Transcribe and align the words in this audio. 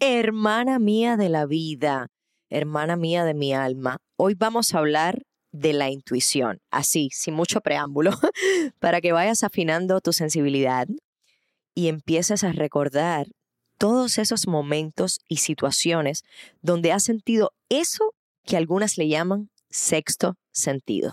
Hermana 0.00 0.78
mía 0.78 1.16
de 1.16 1.28
la 1.28 1.44
vida, 1.44 2.06
hermana 2.50 2.94
mía 2.94 3.24
de 3.24 3.34
mi 3.34 3.52
alma, 3.52 3.96
hoy 4.16 4.34
vamos 4.34 4.72
a 4.72 4.78
hablar 4.78 5.22
de 5.50 5.72
la 5.72 5.90
intuición, 5.90 6.60
así, 6.70 7.08
sin 7.12 7.34
mucho 7.34 7.60
preámbulo, 7.62 8.12
para 8.78 9.00
que 9.00 9.10
vayas 9.10 9.42
afinando 9.42 10.00
tu 10.00 10.12
sensibilidad 10.12 10.86
y 11.74 11.88
empieces 11.88 12.44
a 12.44 12.52
recordar 12.52 13.26
todos 13.76 14.18
esos 14.18 14.46
momentos 14.46 15.18
y 15.28 15.38
situaciones 15.38 16.22
donde 16.62 16.92
has 16.92 17.02
sentido 17.02 17.50
eso 17.68 18.14
que 18.44 18.56
algunas 18.56 18.98
le 18.98 19.08
llaman 19.08 19.50
sexto 19.68 20.36
sentido. 20.52 21.12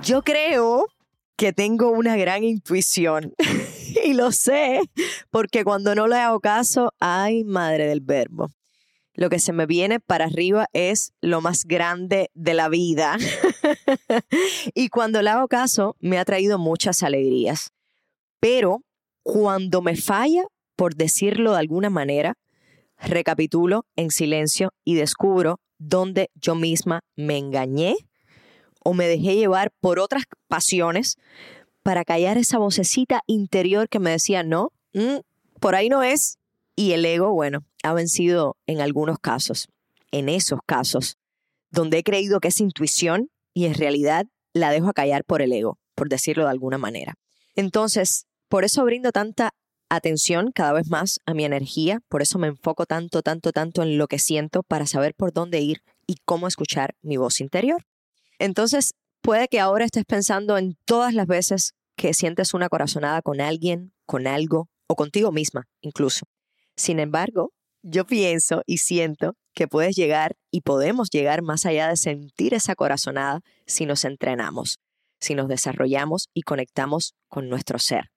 Yo 0.00 0.22
creo 0.22 0.86
que 1.34 1.52
tengo 1.52 1.90
una 1.90 2.16
gran 2.16 2.44
intuición. 2.44 3.34
y 4.04 4.14
lo 4.14 4.32
sé, 4.32 4.80
porque 5.30 5.64
cuando 5.64 5.94
no 5.94 6.06
le 6.06 6.16
hago 6.16 6.40
caso, 6.40 6.92
ay, 7.00 7.44
madre 7.44 7.86
del 7.86 8.00
verbo. 8.00 8.50
Lo 9.14 9.30
que 9.30 9.38
se 9.38 9.52
me 9.52 9.64
viene 9.64 9.98
para 9.98 10.26
arriba 10.26 10.66
es 10.74 11.12
lo 11.22 11.40
más 11.40 11.64
grande 11.64 12.30
de 12.34 12.52
la 12.52 12.68
vida. 12.68 13.16
y 14.74 14.88
cuando 14.90 15.22
le 15.22 15.30
hago 15.30 15.48
caso, 15.48 15.96
me 16.00 16.18
ha 16.18 16.24
traído 16.26 16.58
muchas 16.58 17.02
alegrías. 17.02 17.72
Pero 18.40 18.82
cuando 19.22 19.80
me 19.80 19.96
falla, 19.96 20.44
por 20.76 20.96
decirlo 20.96 21.52
de 21.52 21.60
alguna 21.60 21.88
manera, 21.88 22.34
recapitulo 22.98 23.86
en 23.96 24.10
silencio 24.10 24.74
y 24.84 24.96
descubro 24.96 25.60
dónde 25.78 26.30
yo 26.34 26.54
misma 26.54 27.00
me 27.16 27.38
engañé 27.38 27.96
o 28.84 28.92
me 28.92 29.08
dejé 29.08 29.34
llevar 29.34 29.72
por 29.80 29.98
otras 29.98 30.24
pasiones 30.46 31.16
para 31.86 32.04
callar 32.04 32.36
esa 32.36 32.58
vocecita 32.58 33.22
interior 33.28 33.88
que 33.88 34.00
me 34.00 34.10
decía, 34.10 34.42
no, 34.42 34.72
mm, 34.92 35.18
por 35.60 35.76
ahí 35.76 35.88
no 35.88 36.02
es. 36.02 36.36
Y 36.74 36.90
el 36.90 37.04
ego, 37.04 37.32
bueno, 37.32 37.64
ha 37.84 37.94
vencido 37.94 38.56
en 38.66 38.80
algunos 38.80 39.20
casos, 39.20 39.68
en 40.10 40.28
esos 40.28 40.58
casos, 40.66 41.16
donde 41.70 41.98
he 41.98 42.02
creído 42.02 42.40
que 42.40 42.48
es 42.48 42.60
intuición 42.60 43.30
y 43.54 43.66
en 43.66 43.74
realidad 43.74 44.26
la 44.52 44.72
dejo 44.72 44.88
a 44.88 44.94
callar 44.94 45.22
por 45.22 45.42
el 45.42 45.52
ego, 45.52 45.78
por 45.94 46.08
decirlo 46.08 46.42
de 46.42 46.50
alguna 46.50 46.76
manera. 46.76 47.14
Entonces, 47.54 48.26
por 48.48 48.64
eso 48.64 48.84
brindo 48.84 49.12
tanta 49.12 49.50
atención 49.88 50.50
cada 50.52 50.72
vez 50.72 50.90
más 50.90 51.20
a 51.24 51.34
mi 51.34 51.44
energía, 51.44 52.00
por 52.08 52.20
eso 52.20 52.40
me 52.40 52.48
enfoco 52.48 52.86
tanto, 52.86 53.22
tanto, 53.22 53.52
tanto 53.52 53.84
en 53.84 53.96
lo 53.96 54.08
que 54.08 54.18
siento 54.18 54.64
para 54.64 54.88
saber 54.88 55.14
por 55.14 55.32
dónde 55.32 55.60
ir 55.60 55.82
y 56.04 56.16
cómo 56.24 56.48
escuchar 56.48 56.96
mi 57.00 57.16
voz 57.16 57.40
interior. 57.40 57.84
Entonces, 58.40 58.94
puede 59.26 59.48
que 59.48 59.58
ahora 59.58 59.84
estés 59.84 60.04
pensando 60.04 60.56
en 60.56 60.76
todas 60.84 61.12
las 61.12 61.26
veces 61.26 61.74
que 61.96 62.14
sientes 62.14 62.54
una 62.54 62.68
corazonada 62.68 63.22
con 63.22 63.40
alguien, 63.40 63.92
con 64.06 64.28
algo 64.28 64.68
o 64.86 64.94
contigo 64.94 65.32
misma 65.32 65.64
incluso. 65.80 66.26
Sin 66.76 67.00
embargo, 67.00 67.52
yo 67.82 68.06
pienso 68.06 68.62
y 68.66 68.78
siento 68.78 69.34
que 69.52 69.66
puedes 69.66 69.96
llegar 69.96 70.36
y 70.52 70.60
podemos 70.60 71.10
llegar 71.10 71.42
más 71.42 71.66
allá 71.66 71.88
de 71.88 71.96
sentir 71.96 72.54
esa 72.54 72.76
corazonada 72.76 73.40
si 73.66 73.84
nos 73.84 74.04
entrenamos, 74.04 74.78
si 75.18 75.34
nos 75.34 75.48
desarrollamos 75.48 76.28
y 76.32 76.42
conectamos 76.42 77.16
con 77.26 77.48
nuestro 77.48 77.80
ser. 77.80 78.12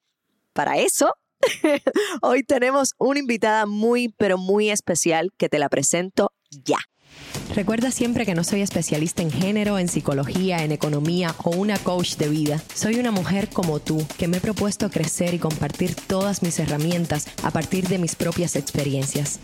Para 0.53 0.77
eso, 0.77 1.15
hoy 2.21 2.43
tenemos 2.43 2.91
una 2.99 3.19
invitada 3.19 3.65
muy, 3.65 4.09
pero 4.09 4.37
muy 4.37 4.69
especial 4.69 5.31
que 5.39 5.49
te 5.49 5.57
la 5.57 5.69
presento 5.69 6.33
ya. 6.51 6.77
Recuerda 7.55 7.91
siempre 7.91 8.25
que 8.25 8.35
no 8.35 8.43
soy 8.43 8.61
especialista 8.61 9.21
en 9.21 9.31
género, 9.31 9.79
en 9.79 9.87
psicología, 9.87 10.63
en 10.63 10.71
economía 10.71 11.35
o 11.43 11.51
una 11.51 11.77
coach 11.77 12.15
de 12.15 12.29
vida. 12.29 12.61
Soy 12.73 12.95
una 12.99 13.11
mujer 13.11 13.49
como 13.49 13.79
tú 13.79 14.05
que 14.17 14.27
me 14.27 14.37
he 14.37 14.41
propuesto 14.41 14.89
crecer 14.89 15.33
y 15.33 15.39
compartir 15.39 15.95
todas 15.95 16.43
mis 16.43 16.59
herramientas 16.59 17.27
a 17.43 17.51
partir 17.51 17.87
de 17.87 17.97
mis 17.97 18.15
propias 18.15 18.55
experiencias. 18.55 19.39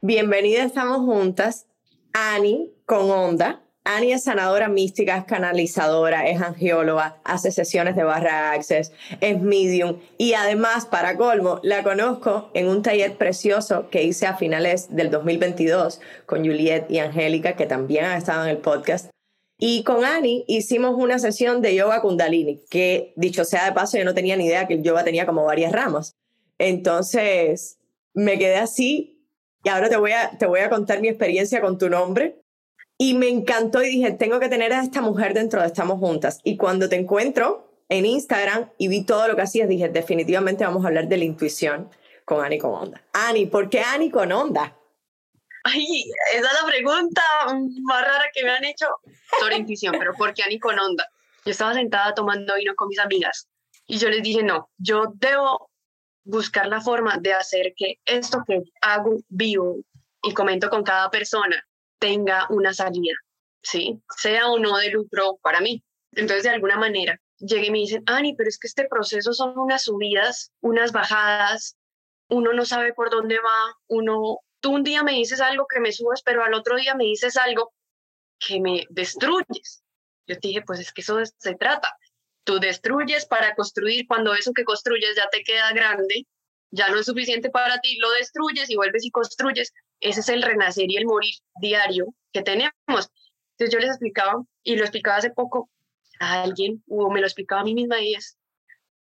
Bienvenida, 0.00 0.64
estamos 0.64 0.98
juntas. 0.98 1.66
Ani 2.12 2.70
con 2.86 3.10
Onda. 3.10 3.63
Ani 3.86 4.12
es 4.12 4.24
sanadora 4.24 4.68
mística, 4.68 5.18
es 5.18 5.24
canalizadora, 5.24 6.26
es 6.26 6.40
angióloga, 6.40 7.20
hace 7.22 7.50
sesiones 7.50 7.96
de 7.96 8.02
barra 8.02 8.52
access, 8.52 8.92
es 9.20 9.42
medium 9.42 9.98
y 10.16 10.32
además, 10.32 10.86
para 10.86 11.18
colmo, 11.18 11.60
la 11.62 11.82
conozco 11.82 12.50
en 12.54 12.68
un 12.68 12.82
taller 12.82 13.18
precioso 13.18 13.90
que 13.90 14.02
hice 14.02 14.26
a 14.26 14.38
finales 14.38 14.88
del 14.88 15.10
2022 15.10 16.00
con 16.24 16.38
Juliet 16.38 16.86
y 16.88 16.98
Angélica, 16.98 17.56
que 17.56 17.66
también 17.66 18.06
han 18.06 18.16
estado 18.16 18.44
en 18.44 18.50
el 18.50 18.58
podcast. 18.58 19.10
Y 19.58 19.84
con 19.84 20.06
Ani 20.06 20.46
hicimos 20.48 20.94
una 20.96 21.18
sesión 21.18 21.60
de 21.60 21.74
yoga 21.74 22.00
kundalini, 22.00 22.62
que 22.70 23.12
dicho 23.16 23.44
sea 23.44 23.66
de 23.66 23.72
paso, 23.72 23.98
yo 23.98 24.04
no 24.06 24.14
tenía 24.14 24.36
ni 24.36 24.46
idea 24.46 24.66
que 24.66 24.74
el 24.74 24.82
yoga 24.82 25.04
tenía 25.04 25.26
como 25.26 25.44
varias 25.44 25.72
ramas. 25.72 26.14
Entonces, 26.56 27.78
me 28.14 28.38
quedé 28.38 28.56
así 28.56 29.28
y 29.62 29.68
ahora 29.68 29.90
te 29.90 29.98
voy 29.98 30.12
a, 30.12 30.38
te 30.38 30.46
voy 30.46 30.60
a 30.60 30.70
contar 30.70 31.02
mi 31.02 31.08
experiencia 31.08 31.60
con 31.60 31.76
tu 31.76 31.90
nombre 31.90 32.43
y 32.98 33.14
me 33.14 33.28
encantó 33.28 33.82
y 33.82 33.88
dije, 33.88 34.12
tengo 34.12 34.38
que 34.40 34.48
tener 34.48 34.72
a 34.72 34.82
esta 34.82 35.00
mujer 35.00 35.34
dentro 35.34 35.60
de 35.60 35.66
Estamos 35.66 35.98
Juntas. 35.98 36.40
Y 36.44 36.56
cuando 36.56 36.88
te 36.88 36.96
encuentro 36.96 37.68
en 37.88 38.06
Instagram 38.06 38.70
y 38.78 38.88
vi 38.88 39.04
todo 39.04 39.28
lo 39.28 39.36
que 39.36 39.42
hacías, 39.42 39.68
dije, 39.68 39.88
definitivamente 39.88 40.64
vamos 40.64 40.84
a 40.84 40.88
hablar 40.88 41.08
de 41.08 41.18
la 41.18 41.24
intuición 41.24 41.90
con 42.24 42.44
Ani 42.44 42.58
con 42.58 42.72
Onda. 42.72 43.02
Ani, 43.12 43.46
¿por 43.46 43.68
qué 43.68 43.80
Ani 43.80 44.10
con 44.10 44.30
Onda? 44.32 44.76
Ay, 45.64 46.04
esa 46.34 46.46
es 46.46 46.62
la 46.62 46.66
pregunta 46.66 47.22
más 47.82 48.02
rara 48.02 48.24
que 48.32 48.44
me 48.44 48.50
han 48.50 48.64
hecho 48.64 48.86
sobre 49.40 49.56
intuición, 49.56 49.96
pero 49.98 50.12
¿por 50.14 50.32
qué 50.34 50.42
Ani 50.42 50.58
con 50.58 50.78
Onda? 50.78 51.08
Yo 51.44 51.50
estaba 51.50 51.74
sentada 51.74 52.14
tomando 52.14 52.54
vino 52.54 52.74
con 52.74 52.88
mis 52.88 52.98
amigas 52.98 53.48
y 53.86 53.98
yo 53.98 54.08
les 54.08 54.22
dije, 54.22 54.42
no, 54.42 54.70
yo 54.78 55.12
debo 55.16 55.70
buscar 56.24 56.68
la 56.68 56.80
forma 56.80 57.18
de 57.18 57.34
hacer 57.34 57.74
que 57.76 57.98
esto 58.06 58.42
que 58.46 58.62
hago 58.80 59.16
vivo 59.28 59.76
y 60.22 60.32
comento 60.32 60.70
con 60.70 60.82
cada 60.82 61.10
persona 61.10 61.62
tenga 62.04 62.46
una 62.50 62.74
salida, 62.74 63.14
¿sí? 63.62 63.98
Sea 64.18 64.48
o 64.48 64.58
no 64.58 64.76
de 64.76 64.90
lucro 64.90 65.38
para 65.40 65.62
mí. 65.62 65.82
Entonces, 66.12 66.42
de 66.42 66.50
alguna 66.50 66.76
manera, 66.76 67.18
llegué 67.38 67.68
y 67.68 67.70
me 67.70 67.78
dicen, 67.78 68.02
Ani, 68.04 68.34
pero 68.34 68.50
es 68.50 68.58
que 68.58 68.66
este 68.66 68.86
proceso 68.86 69.32
son 69.32 69.58
unas 69.58 69.84
subidas, 69.84 70.52
unas 70.60 70.92
bajadas, 70.92 71.78
uno 72.28 72.52
no 72.52 72.66
sabe 72.66 72.92
por 72.92 73.08
dónde 73.08 73.38
va, 73.38 73.74
uno, 73.86 74.40
tú 74.60 74.74
un 74.74 74.84
día 74.84 75.02
me 75.02 75.12
dices 75.12 75.40
algo 75.40 75.64
que 75.66 75.80
me 75.80 75.92
subes, 75.92 76.20
pero 76.22 76.44
al 76.44 76.52
otro 76.52 76.76
día 76.76 76.94
me 76.94 77.04
dices 77.04 77.38
algo 77.38 77.72
que 78.38 78.60
me 78.60 78.84
destruyes. 78.90 79.82
Yo 80.26 80.38
te 80.38 80.48
dije, 80.48 80.60
pues 80.60 80.80
es 80.80 80.92
que 80.92 81.00
eso 81.00 81.18
se 81.24 81.54
trata. 81.54 81.96
Tú 82.44 82.60
destruyes 82.60 83.24
para 83.24 83.54
construir, 83.54 84.06
cuando 84.06 84.34
eso 84.34 84.52
que 84.52 84.64
construyes 84.64 85.16
ya 85.16 85.30
te 85.30 85.42
queda 85.42 85.72
grande, 85.72 86.26
ya 86.74 86.88
no 86.88 86.98
es 86.98 87.06
suficiente 87.06 87.50
para 87.50 87.80
ti, 87.80 87.96
lo 87.98 88.10
destruyes 88.12 88.68
y 88.68 88.76
vuelves 88.76 89.04
y 89.04 89.10
construyes. 89.10 89.72
Ese 90.00 90.20
es 90.20 90.28
el 90.28 90.42
renacer 90.42 90.90
y 90.90 90.96
el 90.96 91.06
morir 91.06 91.34
diario 91.60 92.06
que 92.32 92.42
tenemos. 92.42 92.72
Entonces 92.86 93.72
yo 93.72 93.78
les 93.78 93.90
explicaba, 93.90 94.42
y 94.64 94.76
lo 94.76 94.82
explicaba 94.82 95.18
hace 95.18 95.30
poco 95.30 95.70
a 96.18 96.42
alguien, 96.42 96.82
o 96.88 97.10
me 97.10 97.20
lo 97.20 97.26
explicaba 97.26 97.60
a 97.60 97.64
mí 97.64 97.74
misma, 97.74 98.00
y 98.00 98.14
es, 98.14 98.36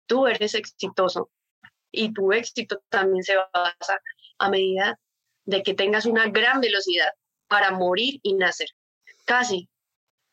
tú 0.05 0.27
eres 0.27 0.55
exitoso 0.55 1.29
y 1.91 2.13
tu 2.13 2.31
éxito 2.31 2.81
también 2.89 3.23
se 3.23 3.35
basa 3.35 4.01
a 4.39 4.49
medida 4.49 4.99
de 5.45 5.63
que 5.63 5.73
tengas 5.73 6.05
una 6.05 6.27
gran 6.27 6.61
velocidad 6.61 7.09
para 7.47 7.71
morir 7.71 8.19
y 8.23 8.33
nacer. 8.33 8.69
Casi 9.25 9.69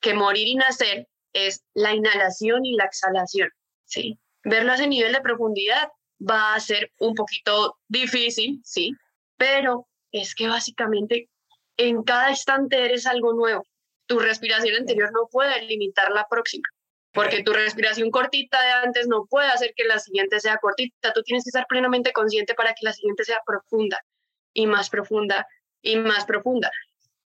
que 0.00 0.14
morir 0.14 0.46
y 0.46 0.56
nacer 0.56 1.08
es 1.32 1.64
la 1.74 1.94
inhalación 1.94 2.64
y 2.64 2.74
la 2.74 2.84
exhalación, 2.84 3.50
¿sí? 3.84 4.18
Verlo 4.44 4.72
a 4.72 4.74
ese 4.74 4.86
nivel 4.86 5.12
de 5.12 5.20
profundidad 5.20 5.88
va 6.20 6.54
a 6.54 6.60
ser 6.60 6.92
un 6.98 7.14
poquito 7.14 7.78
difícil, 7.88 8.60
sí, 8.64 8.92
pero 9.36 9.86
es 10.12 10.34
que 10.34 10.48
básicamente 10.48 11.28
en 11.76 12.02
cada 12.02 12.30
instante 12.30 12.84
eres 12.84 13.06
algo 13.06 13.32
nuevo. 13.32 13.66
Tu 14.06 14.18
respiración 14.18 14.76
anterior 14.76 15.10
no 15.12 15.28
puede 15.30 15.62
limitar 15.62 16.10
la 16.12 16.26
próxima. 16.28 16.68
porque 17.14 17.44
tu 17.44 17.52
respiración 17.52 18.10
cortita 18.10 18.60
de 18.60 18.72
antes 18.72 19.06
no 19.06 19.24
puede 19.26 19.46
hacer 19.46 19.72
que 19.76 19.84
la 19.84 20.00
siguiente 20.00 20.40
sea 20.40 20.56
cortita. 20.58 21.12
Tú 21.12 21.22
tienes 21.22 21.44
que 21.44 21.50
estar 21.50 21.64
plenamente 21.68 22.12
consciente 22.12 22.54
para 22.54 22.70
que 22.74 22.84
la 22.84 22.92
siguiente 22.92 23.24
sea 23.24 23.40
profunda 23.46 24.00
y 24.52 24.66
más 24.66 24.90
profunda 24.90 25.46
y 25.80 25.96
más 25.96 26.24
profunda. 26.24 26.72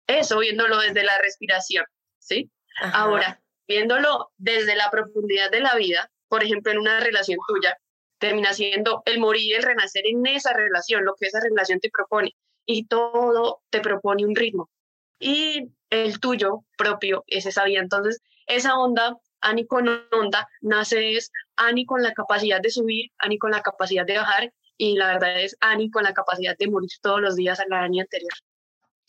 Eso 0.07 0.39
viéndolo 0.39 0.79
desde 0.79 1.03
la 1.03 1.19
respiración, 1.19 1.85
¿sí? 2.19 2.49
Ahora, 2.93 3.41
viéndolo 3.67 4.31
desde 4.37 4.77
la 4.77 4.89
profundidad 4.89 5.51
de 5.51 5.61
la 5.61 5.75
vida, 5.75 6.09
por 6.29 6.45
ejemplo, 6.45 6.71
en 6.71 6.79
una 6.79 7.01
relación 7.01 7.39
tuya, 7.49 7.77
termina 8.23 8.55
siendo 8.55 9.03
el 9.05 9.19
morir 9.19 9.57
el 9.57 9.65
renacer 9.65 10.05
en 10.07 10.25
esa 10.27 10.53
relación, 10.53 11.05
lo 11.05 11.17
que 11.17 11.27
esa 11.27 11.41
relación 11.41 11.81
te 11.81 11.91
propone. 11.91 12.37
Y 12.65 12.87
todo 12.87 13.63
te 13.69 13.81
propone 13.81 14.25
un 14.25 14.37
ritmo. 14.37 14.71
Y 15.19 15.73
el 15.91 16.21
tuyo 16.21 16.61
propio 16.79 17.25
es 17.27 17.47
esa 17.47 17.65
vida. 17.65 17.81
Entonces, 17.81 18.21
esa 18.47 18.79
onda, 18.79 19.19
Ani 19.41 19.67
con 19.67 19.89
onda, 20.13 20.49
nace 20.61 21.17
es 21.17 21.33
Ani 21.57 21.85
con 21.85 22.05
la 22.05 22.13
capacidad 22.13 22.61
de 22.61 22.71
subir, 22.71 23.11
Ani 23.19 23.39
con 23.39 23.51
la 23.51 23.61
capacidad 23.61 24.07
de 24.07 24.19
bajar, 24.19 24.53
y 24.79 24.95
la 24.97 25.09
verdad 25.09 25.43
es 25.43 25.57
Ani 25.61 25.91
con 25.91 26.05
la 26.05 26.15
capacidad 26.15 26.57
de 26.57 26.69
morir 26.69 26.91
todos 27.03 27.21
los 27.21 27.35
días 27.35 27.59
a 27.59 27.65
la 27.69 27.83
Ani 27.83 28.01
anterior. 28.01 28.33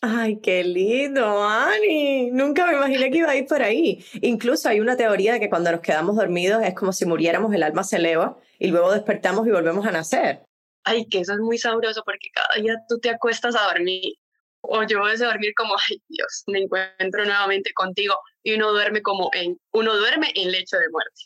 Ay, 0.00 0.40
qué 0.40 0.64
lindo, 0.64 1.42
Ani. 1.42 2.30
Nunca 2.32 2.66
me 2.66 2.74
imaginé 2.74 3.10
que 3.10 3.18
iba 3.18 3.30
a 3.30 3.36
ir 3.36 3.46
por 3.46 3.62
ahí. 3.62 4.04
Incluso 4.20 4.68
hay 4.68 4.80
una 4.80 4.96
teoría 4.96 5.34
de 5.34 5.40
que 5.40 5.48
cuando 5.48 5.70
nos 5.70 5.80
quedamos 5.80 6.16
dormidos 6.16 6.62
es 6.64 6.74
como 6.74 6.92
si 6.92 7.06
muriéramos, 7.06 7.54
el 7.54 7.62
alma 7.62 7.84
se 7.84 7.96
eleva 7.96 8.36
y 8.64 8.68
luego 8.68 8.92
despertamos 8.92 9.46
y 9.46 9.50
volvemos 9.50 9.86
a 9.86 9.92
nacer. 9.92 10.40
Ay, 10.84 11.06
que 11.06 11.20
eso 11.20 11.34
es 11.34 11.38
muy 11.38 11.58
sabroso 11.58 12.02
porque 12.04 12.28
cada 12.32 12.60
día 12.60 12.76
tú 12.88 12.98
te 12.98 13.10
acuestas 13.10 13.54
a 13.56 13.64
dormir 13.72 14.14
o 14.62 14.82
yo 14.84 15.00
voy 15.00 15.12
a 15.12 15.16
dormir 15.16 15.52
como, 15.54 15.74
ay 15.88 16.02
Dios, 16.08 16.44
me 16.46 16.60
encuentro 16.60 17.24
nuevamente 17.24 17.72
contigo 17.74 18.14
y 18.42 18.54
uno 18.54 18.72
duerme 18.72 19.02
como 19.02 19.30
en, 19.34 19.58
uno 19.72 19.96
duerme 19.96 20.32
en 20.34 20.50
lecho 20.50 20.78
de 20.78 20.88
muerte. 20.90 21.22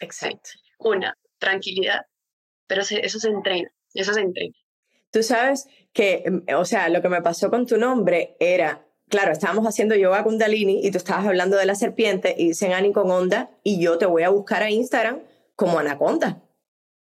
Exacto. 0.00 0.50
Una, 0.78 1.16
tranquilidad, 1.38 2.02
pero 2.66 2.82
eso 2.82 3.18
se 3.18 3.28
entrena, 3.28 3.70
eso 3.94 4.12
se 4.14 4.20
entrena. 4.20 4.54
Tú 5.10 5.22
sabes 5.22 5.66
que, 5.92 6.22
em, 6.24 6.44
o 6.56 6.64
sea, 6.64 6.88
lo 6.88 7.02
que 7.02 7.08
me 7.08 7.22
pasó 7.22 7.50
con 7.50 7.66
tu 7.66 7.76
nombre 7.76 8.36
era, 8.38 8.86
claro, 9.08 9.32
estábamos 9.32 9.66
haciendo 9.66 9.94
yoga 9.96 10.22
kundalini 10.22 10.86
y 10.86 10.90
tú 10.90 10.98
estabas 10.98 11.26
hablando 11.26 11.56
de 11.56 11.66
la 11.66 11.74
serpiente 11.74 12.34
y 12.38 12.48
dicen 12.48 12.72
Ani 12.72 12.92
con 12.92 13.10
onda 13.10 13.50
y 13.64 13.80
yo 13.82 13.98
te 13.98 14.06
voy 14.06 14.22
a 14.22 14.28
buscar 14.28 14.62
a 14.62 14.70
Instagram 14.70 15.22
como 15.56 15.78
anaconda. 15.78 16.42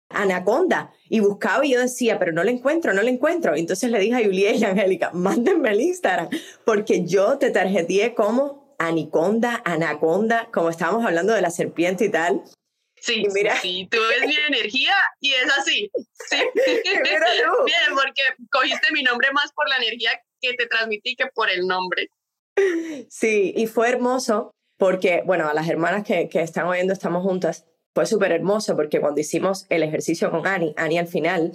Anaconda. 0.09 0.93
Y 1.09 1.19
buscaba 1.19 1.65
y 1.65 1.71
yo 1.71 1.81
decía, 1.81 2.19
pero 2.19 2.31
no 2.31 2.43
la 2.43 2.51
encuentro, 2.51 2.93
no 2.93 3.01
la 3.01 3.09
encuentro. 3.09 3.55
Entonces 3.55 3.91
le 3.91 3.99
dije 3.99 4.15
a 4.15 4.25
Julia 4.25 4.53
y 4.53 4.63
a 4.63 4.69
Angélica, 4.69 5.11
mándenme 5.13 5.71
el 5.71 5.81
Instagram, 5.81 6.29
porque 6.65 7.05
yo 7.05 7.37
te 7.37 7.51
tarjeteé 7.51 8.13
como 8.13 8.75
Aniconda, 8.79 9.61
Anaconda, 9.65 10.49
como 10.51 10.69
estábamos 10.69 11.05
hablando 11.05 11.33
de 11.33 11.41
la 11.41 11.49
serpiente 11.49 12.05
y 12.05 12.09
tal. 12.09 12.43
Sí, 12.99 13.25
mira. 13.33 13.55
sí, 13.61 13.87
tú 13.91 13.97
ves 14.09 14.27
mi 14.27 14.35
energía 14.47 14.95
y 15.19 15.33
es 15.33 15.57
así. 15.57 15.91
Sí. 16.29 16.37
Bien, 16.55 17.93
porque 17.93 18.23
cogiste 18.51 18.91
mi 18.91 19.03
nombre 19.03 19.31
más 19.31 19.51
por 19.53 19.69
la 19.69 19.77
energía 19.77 20.11
que 20.41 20.53
te 20.53 20.65
transmití 20.67 21.15
que 21.15 21.27
por 21.27 21.49
el 21.49 21.67
nombre. 21.67 22.09
Sí, 23.09 23.53
y 23.55 23.67
fue 23.67 23.89
hermoso 23.89 24.51
porque, 24.77 25.21
bueno, 25.25 25.47
a 25.47 25.53
las 25.53 25.69
hermanas 25.69 26.03
que, 26.03 26.27
que 26.27 26.41
están 26.41 26.65
oyendo 26.65 26.93
estamos 26.93 27.23
juntas, 27.23 27.65
fue 27.97 28.05
súper 28.05 28.31
hermoso 28.31 28.75
porque 28.75 29.01
cuando 29.01 29.21
hicimos 29.21 29.65
el 29.69 29.81
ejercicio 29.81 30.29
con 30.29 30.45
Ani, 30.45 30.71
Ani 30.77 30.99
al 30.99 31.07
final, 31.07 31.53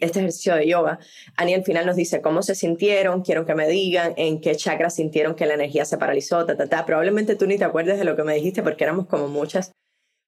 este 0.00 0.20
ejercicio 0.20 0.54
de 0.54 0.68
yoga, 0.68 1.00
Ani 1.36 1.52
al 1.52 1.64
final 1.64 1.84
nos 1.84 1.96
dice 1.96 2.20
cómo 2.20 2.44
se 2.44 2.54
sintieron, 2.54 3.22
quiero 3.22 3.44
que 3.44 3.56
me 3.56 3.66
digan 3.66 4.14
en 4.16 4.40
qué 4.40 4.54
chakra 4.54 4.88
sintieron 4.88 5.34
que 5.34 5.46
la 5.46 5.54
energía 5.54 5.84
se 5.84 5.98
paralizó, 5.98 6.46
ta, 6.46 6.56
ta, 6.56 6.68
ta. 6.68 6.86
Probablemente 6.86 7.34
tú 7.34 7.48
ni 7.48 7.58
te 7.58 7.64
acuerdes 7.64 7.98
de 7.98 8.04
lo 8.04 8.14
que 8.14 8.22
me 8.22 8.36
dijiste 8.36 8.62
porque 8.62 8.84
éramos 8.84 9.08
como 9.08 9.26
muchas 9.26 9.72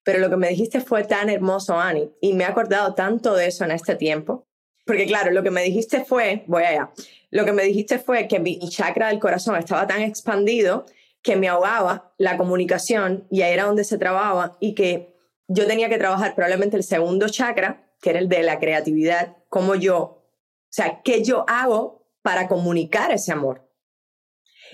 pero 0.05 0.19
lo 0.19 0.29
que 0.31 0.37
me 0.37 0.49
dijiste 0.49 0.81
fue 0.81 1.05
tan 1.05 1.31
hermoso, 1.31 1.79
Ani, 1.79 2.11
y 2.21 2.33
me 2.33 2.43
he 2.43 2.47
acordado 2.49 2.95
tanto 2.95 3.37
de 3.37 3.47
eso 3.47 3.65
en 3.65 3.71
este 3.71 3.95
tiempo. 3.95 4.49
Porque 4.85 5.07
claro, 5.07 5.31
lo 5.31 5.45
que 5.45 5.53
me 5.53 5.63
dijiste 5.63 6.05
fue, 6.05 6.43
voy 6.49 6.65
allá, 6.65 6.91
lo 7.31 7.45
que 7.45 7.53
me 7.53 7.63
dijiste 7.63 8.01
fue 8.01 8.27
que 8.27 8.41
mi 8.41 8.59
chakra 8.69 9.11
del 9.11 9.21
corazón 9.21 9.55
estaba 9.55 9.87
tan 9.87 10.01
expandido 10.01 10.87
que 11.23 11.37
me 11.37 11.49
ahogaba 11.49 12.13
la 12.19 12.37
comunicación 12.37 13.29
y 13.31 13.43
ahí 13.43 13.53
era 13.53 13.67
donde 13.67 13.85
se 13.85 13.97
trababa 13.97 14.57
y 14.59 14.75
que 14.75 15.12
yo 15.49 15.67
tenía 15.67 15.89
que 15.89 15.99
trabajar 15.99 16.35
probablemente 16.35 16.77
el 16.77 16.83
segundo 16.83 17.29
chakra, 17.29 17.93
que 18.01 18.11
era 18.11 18.19
el 18.19 18.29
de 18.29 18.43
la 18.43 18.59
creatividad, 18.59 19.37
como 19.49 19.75
yo, 19.75 19.99
o 19.99 20.29
sea, 20.71 21.03
qué 21.03 21.23
yo 21.23 21.45
hago 21.49 22.07
para 22.23 22.49
comunicar 22.49 23.13
ese 23.13 23.33
amor. 23.33 23.69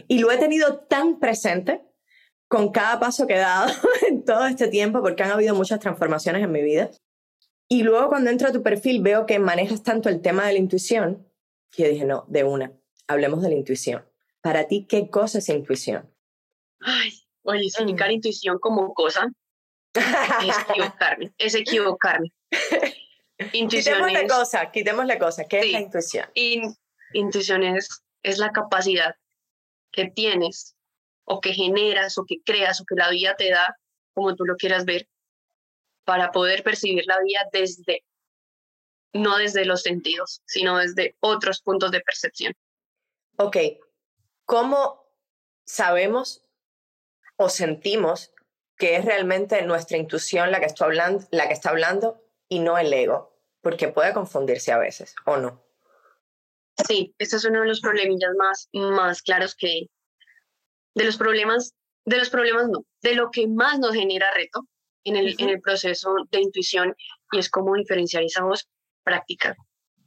Y 0.06 0.18
lo 0.18 0.30
he 0.30 0.38
tenido 0.38 0.80
tan 0.80 1.18
presente 1.18 1.82
con 2.46 2.70
cada 2.70 2.98
paso 3.00 3.26
que 3.26 3.34
he 3.34 3.38
dado 3.38 3.72
en 4.08 4.24
todo 4.24 4.46
este 4.46 4.68
tiempo, 4.68 5.00
porque 5.02 5.22
han 5.22 5.30
habido 5.30 5.54
muchas 5.54 5.80
transformaciones 5.80 6.42
en 6.42 6.52
mi 6.52 6.62
vida. 6.62 6.90
Y 7.68 7.82
luego 7.82 8.08
cuando 8.08 8.30
entro 8.30 8.48
a 8.48 8.52
tu 8.52 8.62
perfil 8.62 9.02
veo 9.02 9.26
que 9.26 9.38
manejas 9.38 9.82
tanto 9.82 10.08
el 10.08 10.22
tema 10.22 10.46
de 10.46 10.54
la 10.54 10.58
intuición, 10.58 11.26
que 11.70 11.82
yo 11.84 11.88
dije, 11.90 12.04
no, 12.04 12.24
de 12.28 12.44
una, 12.44 12.72
hablemos 13.06 13.42
de 13.42 13.50
la 13.50 13.56
intuición. 13.56 14.06
Para 14.40 14.68
ti, 14.68 14.86
¿qué 14.86 15.10
cosa 15.10 15.38
es 15.38 15.48
intuición? 15.48 16.10
Ay, 16.80 17.10
oye, 17.42 17.66
explicar 17.66 18.08
mm. 18.08 18.12
intuición 18.12 18.58
como 18.58 18.94
cosa 18.94 19.30
es 19.98 20.58
equivocarme, 20.58 21.32
es 21.38 21.54
equivocarme. 21.54 22.32
Intuición 23.52 23.94
quitémosle 23.94 24.22
es, 24.24 24.32
cosa, 24.32 24.70
quitémosle 24.70 25.18
cosa. 25.18 25.44
¿Qué 25.44 25.60
es 25.60 25.72
la 25.72 25.80
intuición? 25.80 26.26
intuición 27.12 27.62
es, 27.62 28.02
es 28.22 28.38
la 28.38 28.50
capacidad 28.50 29.14
que 29.92 30.10
tienes 30.10 30.76
o 31.24 31.40
que 31.40 31.52
generas 31.52 32.18
o 32.18 32.24
que 32.26 32.42
creas 32.44 32.80
o 32.80 32.84
que 32.84 32.96
la 32.96 33.10
vida 33.10 33.36
te 33.36 33.50
da, 33.50 33.76
como 34.14 34.34
tú 34.34 34.44
lo 34.44 34.56
quieras 34.56 34.84
ver, 34.84 35.08
para 36.04 36.32
poder 36.32 36.62
percibir 36.62 37.04
la 37.06 37.18
vida 37.20 37.40
desde, 37.52 38.04
no 39.12 39.36
desde 39.36 39.64
los 39.64 39.82
sentidos, 39.82 40.42
sino 40.46 40.78
desde 40.78 41.16
otros 41.20 41.62
puntos 41.62 41.90
de 41.90 42.00
percepción. 42.00 42.54
Ok, 43.36 43.56
¿cómo 44.44 45.06
sabemos 45.64 46.44
o 47.36 47.48
sentimos 47.48 48.32
que 48.78 48.96
es 48.96 49.04
realmente 49.04 49.60
nuestra 49.62 49.98
intuición 49.98 50.50
la 50.50 50.60
que, 50.60 50.66
está 50.66 50.84
hablando, 50.84 51.26
la 51.30 51.48
que 51.48 51.54
está 51.54 51.70
hablando 51.70 52.22
y 52.48 52.60
no 52.60 52.78
el 52.78 52.92
ego? 52.92 53.36
Porque 53.60 53.88
puede 53.88 54.14
confundirse 54.14 54.72
a 54.72 54.78
veces, 54.78 55.14
¿o 55.26 55.36
no? 55.36 55.62
Sí, 56.86 57.14
este 57.18 57.36
es 57.36 57.44
uno 57.44 57.60
de 57.60 57.66
los 57.66 57.80
problemillas 57.80 58.30
más, 58.38 58.68
más 58.72 59.20
claros 59.22 59.56
que, 59.56 59.88
de 60.94 61.04
los 61.04 61.16
problemas, 61.16 61.74
de 62.04 62.18
los 62.18 62.30
problemas 62.30 62.68
no, 62.68 62.84
de 63.02 63.14
lo 63.14 63.30
que 63.30 63.48
más 63.48 63.80
nos 63.80 63.94
genera 63.94 64.32
reto 64.32 64.66
en 65.04 65.16
el, 65.16 65.34
en 65.38 65.48
el 65.48 65.60
proceso 65.60 66.14
de 66.30 66.40
intuición 66.40 66.94
y 67.32 67.38
es 67.38 67.50
cómo 67.50 67.74
diferenciar 67.74 68.22
esa 68.22 68.44
voz 68.44 68.68
práctica, 69.02 69.56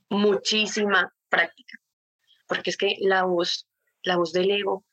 muchísima 0.09 1.13
práctica, 1.27 1.77
porque 2.47 2.69
es 2.69 2.77
que 2.77 2.95
la 3.01 3.23
voz, 3.23 3.67
la 4.03 4.15
voz 4.15 4.31
del 4.31 4.51
ego, 4.51 4.85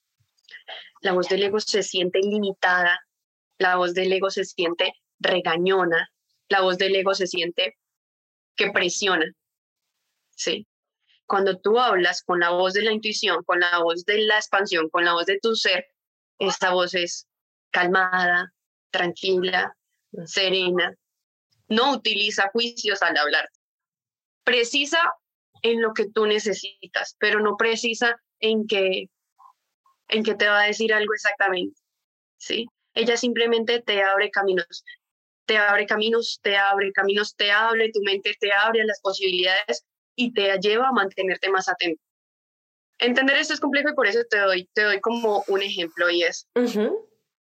la 1.01 1.13
voz 1.13 1.29
del 1.29 1.45
ego 1.45 1.61
se 1.61 1.83
siente 1.83 2.21
limitada, 2.21 2.99
la 3.59 3.77
voz 3.77 3.95
del 3.95 4.13
ego 4.13 4.31
se 4.31 4.45
siente 4.45 4.95
regañona, 5.19 6.11
la 6.49 6.61
voz 6.61 6.79
del 6.79 6.95
ego 6.95 7.15
se 7.15 7.27
siente 7.27 7.77
que 8.57 8.71
presiona, 8.71 9.27
¿sí? 10.31 10.67
cuando 11.29 11.59
tú 11.59 11.79
hablas 11.79 12.23
con 12.23 12.41
la 12.41 12.51
voz 12.51 12.73
de 12.73 12.83
la 12.83 12.91
intuición, 12.91 13.45
con 13.45 13.61
la 13.61 13.81
voz 13.83 14.05
de 14.07 14.19
la 14.23 14.37
expansión, 14.37 14.89
con 14.89 15.05
la 15.05 15.13
voz 15.13 15.27
de 15.27 15.39
tu 15.39 15.55
ser, 15.55 15.87
esta 16.39 16.73
voz 16.73 16.95
es 16.95 17.29
calmada, 17.71 18.55
tranquila, 18.91 19.77
serena, 20.25 20.95
no 21.69 21.93
utiliza 21.93 22.49
juicios 22.51 23.03
al 23.03 23.19
hablar. 23.19 23.47
Precisa 24.43 24.99
en 25.61 25.83
lo 25.83 25.93
que 25.93 26.09
tú 26.09 26.25
necesitas, 26.25 27.15
pero 27.19 27.41
no 27.41 27.59
precisa 27.59 28.19
en 28.41 28.67
que, 28.67 29.11
en 30.09 30.23
que 30.23 30.35
te 30.35 30.49
va 30.49 30.63
a 30.63 30.67
decir 30.67 30.95
algo 30.95 31.13
exactamente. 31.13 31.79
¿sí? 32.39 32.67
Ella 32.99 33.17
simplemente 33.17 33.81
te 33.81 34.03
abre 34.03 34.29
caminos, 34.29 34.85
te 35.47 35.57
abre 35.57 35.87
caminos, 35.87 36.41
te 36.43 36.57
abre 36.57 36.91
caminos, 36.93 37.37
te 37.37 37.53
abre 37.53 37.93
tu 37.93 38.01
mente, 38.03 38.37
te 38.41 38.53
abre 38.53 38.83
las 38.85 39.01
posibilidades 39.01 39.85
y 40.17 40.33
te 40.33 40.59
lleva 40.59 40.89
a 40.89 40.93
mantenerte 40.93 41.49
más 41.49 41.69
atento. 41.69 42.03
Entender 42.99 43.37
esto 43.37 43.55
es 43.55 43.61
complejo 43.61 43.91
y 43.91 43.95
por 43.95 44.09
eso 44.09 44.19
te 44.29 44.39
doy, 44.39 44.69
te 44.73 44.83
doy 44.83 45.01
como 45.01 45.45
un 45.47 45.63
ejemplo 45.63 46.11
y 46.11 46.25
es, 46.25 46.49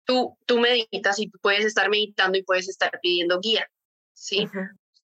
tú, 0.05 0.37
tú 0.45 0.59
meditas 0.59 1.19
y 1.19 1.31
tú 1.31 1.39
puedes 1.41 1.65
estar 1.65 1.89
meditando 1.89 2.37
y 2.37 2.43
puedes 2.43 2.69
estar 2.69 3.01
pidiendo 3.01 3.41
guía, 3.41 3.67
¿sí? 4.13 4.47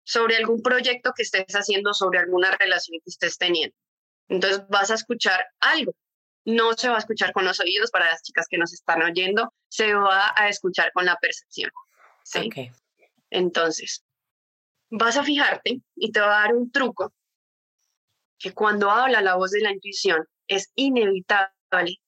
Sobre 0.05 0.37
algún 0.37 0.61
proyecto 0.61 1.13
que 1.17 1.23
estés 1.23 1.55
haciendo, 1.55 1.95
sobre 1.95 2.19
alguna 2.19 2.55
relación 2.59 3.01
que 3.03 3.09
estés 3.11 3.39
teniendo. 3.39 3.75
Entonces 4.29 4.69
vas 4.69 4.91
a 4.91 4.97
escuchar 4.97 5.47
algo. 5.61 5.95
No 6.45 6.73
se 6.73 6.89
va 6.89 6.97
a 6.97 6.99
escuchar 6.99 7.33
con 7.33 7.45
los 7.45 7.61
oídos 7.61 7.91
para 7.91 8.07
las 8.07 8.23
chicas 8.23 8.47
que 8.49 8.59
nos 8.59 8.73
están 8.73 9.03
oyendo, 9.03 9.53
se 9.69 9.95
va 9.95 10.33
a 10.37 10.49
escuchar 10.49 10.91
con 10.93 11.05
la 11.05 11.17
percepción. 11.17 11.71
¿sí? 12.25 12.51
Entonces, 13.31 14.05
vas 14.91 15.17
a 15.17 15.25
fijarte 15.25 15.81
y 15.97 16.13
te 16.13 16.21
va 16.21 16.39
a 16.39 16.43
dar 16.43 16.55
un 16.55 16.71
truco 16.71 17.13
que 18.39 18.53
cuando 18.53 18.91
habla 18.91 19.23
la 19.23 19.37
voz 19.37 19.53
de 19.53 19.61
la 19.61 19.73
intuición 19.73 20.27
es 20.49 20.71
inevitable 20.75 21.51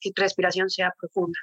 que 0.00 0.12
tu 0.12 0.22
respiración 0.22 0.68
sea 0.68 0.92
profunda. 0.98 1.38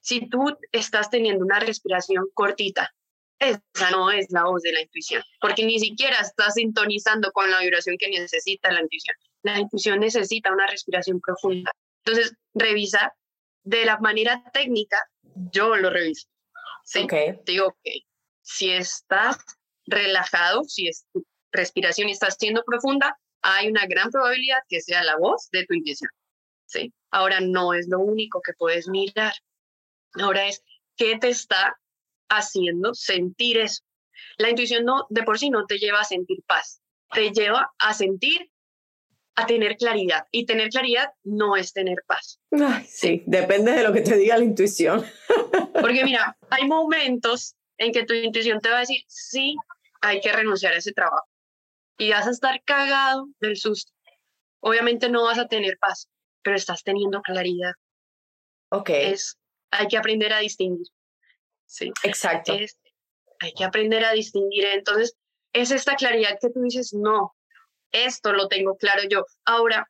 Si 0.00 0.28
tú 0.28 0.56
estás 0.72 1.10
teniendo 1.10 1.44
una 1.44 1.60
respiración 1.60 2.26
cortita, 2.34 2.90
esa 3.38 3.90
no 3.90 4.10
es 4.10 4.26
la 4.30 4.44
voz 4.44 4.62
de 4.62 4.72
la 4.72 4.80
intuición, 4.80 5.22
porque 5.40 5.64
ni 5.64 5.78
siquiera 5.78 6.18
estás 6.20 6.54
sintonizando 6.54 7.30
con 7.32 7.50
la 7.50 7.60
vibración 7.60 7.96
que 7.98 8.10
necesita 8.10 8.72
la 8.72 8.80
intuición. 8.80 9.16
La 9.42 9.58
intuición 9.58 10.00
necesita 10.00 10.52
una 10.52 10.66
respiración 10.66 11.20
profunda. 11.20 11.72
Entonces, 12.04 12.34
revisa 12.54 13.12
de 13.62 13.84
la 13.84 13.98
manera 13.98 14.42
técnica, 14.52 14.96
yo 15.52 15.76
lo 15.76 15.90
reviso. 15.90 16.28
Sí, 16.84 17.06
digo, 17.44 17.76
que 17.84 18.00
si 18.42 18.70
estás 18.70 19.36
relajado, 19.86 20.64
si 20.64 20.88
es, 20.88 21.06
tu 21.12 21.24
respiración 21.52 22.08
está 22.08 22.30
siendo 22.30 22.62
profunda, 22.64 23.18
hay 23.42 23.68
una 23.68 23.86
gran 23.86 24.10
probabilidad 24.10 24.58
que 24.68 24.80
sea 24.80 25.04
la 25.04 25.16
voz 25.16 25.48
de 25.50 25.66
tu 25.66 25.74
intuición. 25.74 26.10
¿sí? 26.66 26.92
Ahora 27.10 27.40
no 27.40 27.74
es 27.74 27.88
lo 27.88 28.00
único 28.00 28.40
que 28.42 28.52
puedes 28.54 28.88
mirar. 28.88 29.34
Ahora 30.14 30.46
es 30.48 30.62
qué 30.96 31.18
te 31.18 31.28
está 31.28 31.78
haciendo 32.28 32.94
sentir 32.94 33.58
eso. 33.58 33.82
La 34.36 34.50
intuición 34.50 34.84
no 34.84 35.06
de 35.10 35.22
por 35.22 35.38
sí 35.38 35.50
no 35.50 35.66
te 35.66 35.78
lleva 35.78 36.00
a 36.00 36.04
sentir 36.04 36.42
paz, 36.46 36.80
te 37.12 37.30
lleva 37.30 37.72
a 37.78 37.94
sentir 37.94 38.50
a 39.38 39.46
tener 39.46 39.76
claridad 39.76 40.26
y 40.32 40.46
tener 40.46 40.68
claridad 40.68 41.12
no 41.22 41.54
es 41.54 41.72
tener 41.72 42.02
paz. 42.08 42.40
sí, 42.88 43.22
depende 43.24 43.70
de 43.70 43.84
lo 43.84 43.92
que 43.92 44.00
te 44.00 44.16
diga 44.16 44.36
la 44.36 44.42
intuición. 44.42 45.04
Porque 45.80 46.04
mira, 46.04 46.36
hay 46.50 46.66
momentos 46.66 47.54
en 47.76 47.92
que 47.92 48.04
tu 48.04 48.14
intuición 48.14 48.60
te 48.60 48.68
va 48.68 48.78
a 48.78 48.80
decir, 48.80 49.04
sí, 49.06 49.54
hay 50.00 50.20
que 50.20 50.32
renunciar 50.32 50.72
a 50.72 50.78
ese 50.78 50.92
trabajo. 50.92 51.28
Y 51.98 52.10
vas 52.10 52.26
a 52.26 52.32
estar 52.32 52.60
cagado 52.64 53.28
del 53.38 53.56
susto. 53.56 53.92
Obviamente 54.60 55.08
no 55.08 55.22
vas 55.22 55.38
a 55.38 55.46
tener 55.46 55.78
paz, 55.78 56.08
pero 56.42 56.56
estás 56.56 56.82
teniendo 56.82 57.22
claridad. 57.22 57.74
Ok. 58.70 58.90
Es, 58.90 59.38
hay 59.70 59.86
que 59.86 59.98
aprender 59.98 60.32
a 60.32 60.40
distinguir. 60.40 60.88
Sí. 61.64 61.92
Exacto. 62.02 62.54
hay 62.54 63.52
que 63.56 63.64
aprender 63.64 64.04
a 64.04 64.12
distinguir. 64.12 64.64
Entonces, 64.64 65.14
es 65.52 65.70
esta 65.70 65.94
claridad 65.94 66.38
que 66.40 66.50
tú 66.50 66.60
dices, 66.62 66.92
no, 66.92 67.36
esto 67.92 68.32
lo 68.32 68.48
tengo 68.48 68.76
claro 68.76 69.02
yo. 69.08 69.24
Ahora, 69.44 69.88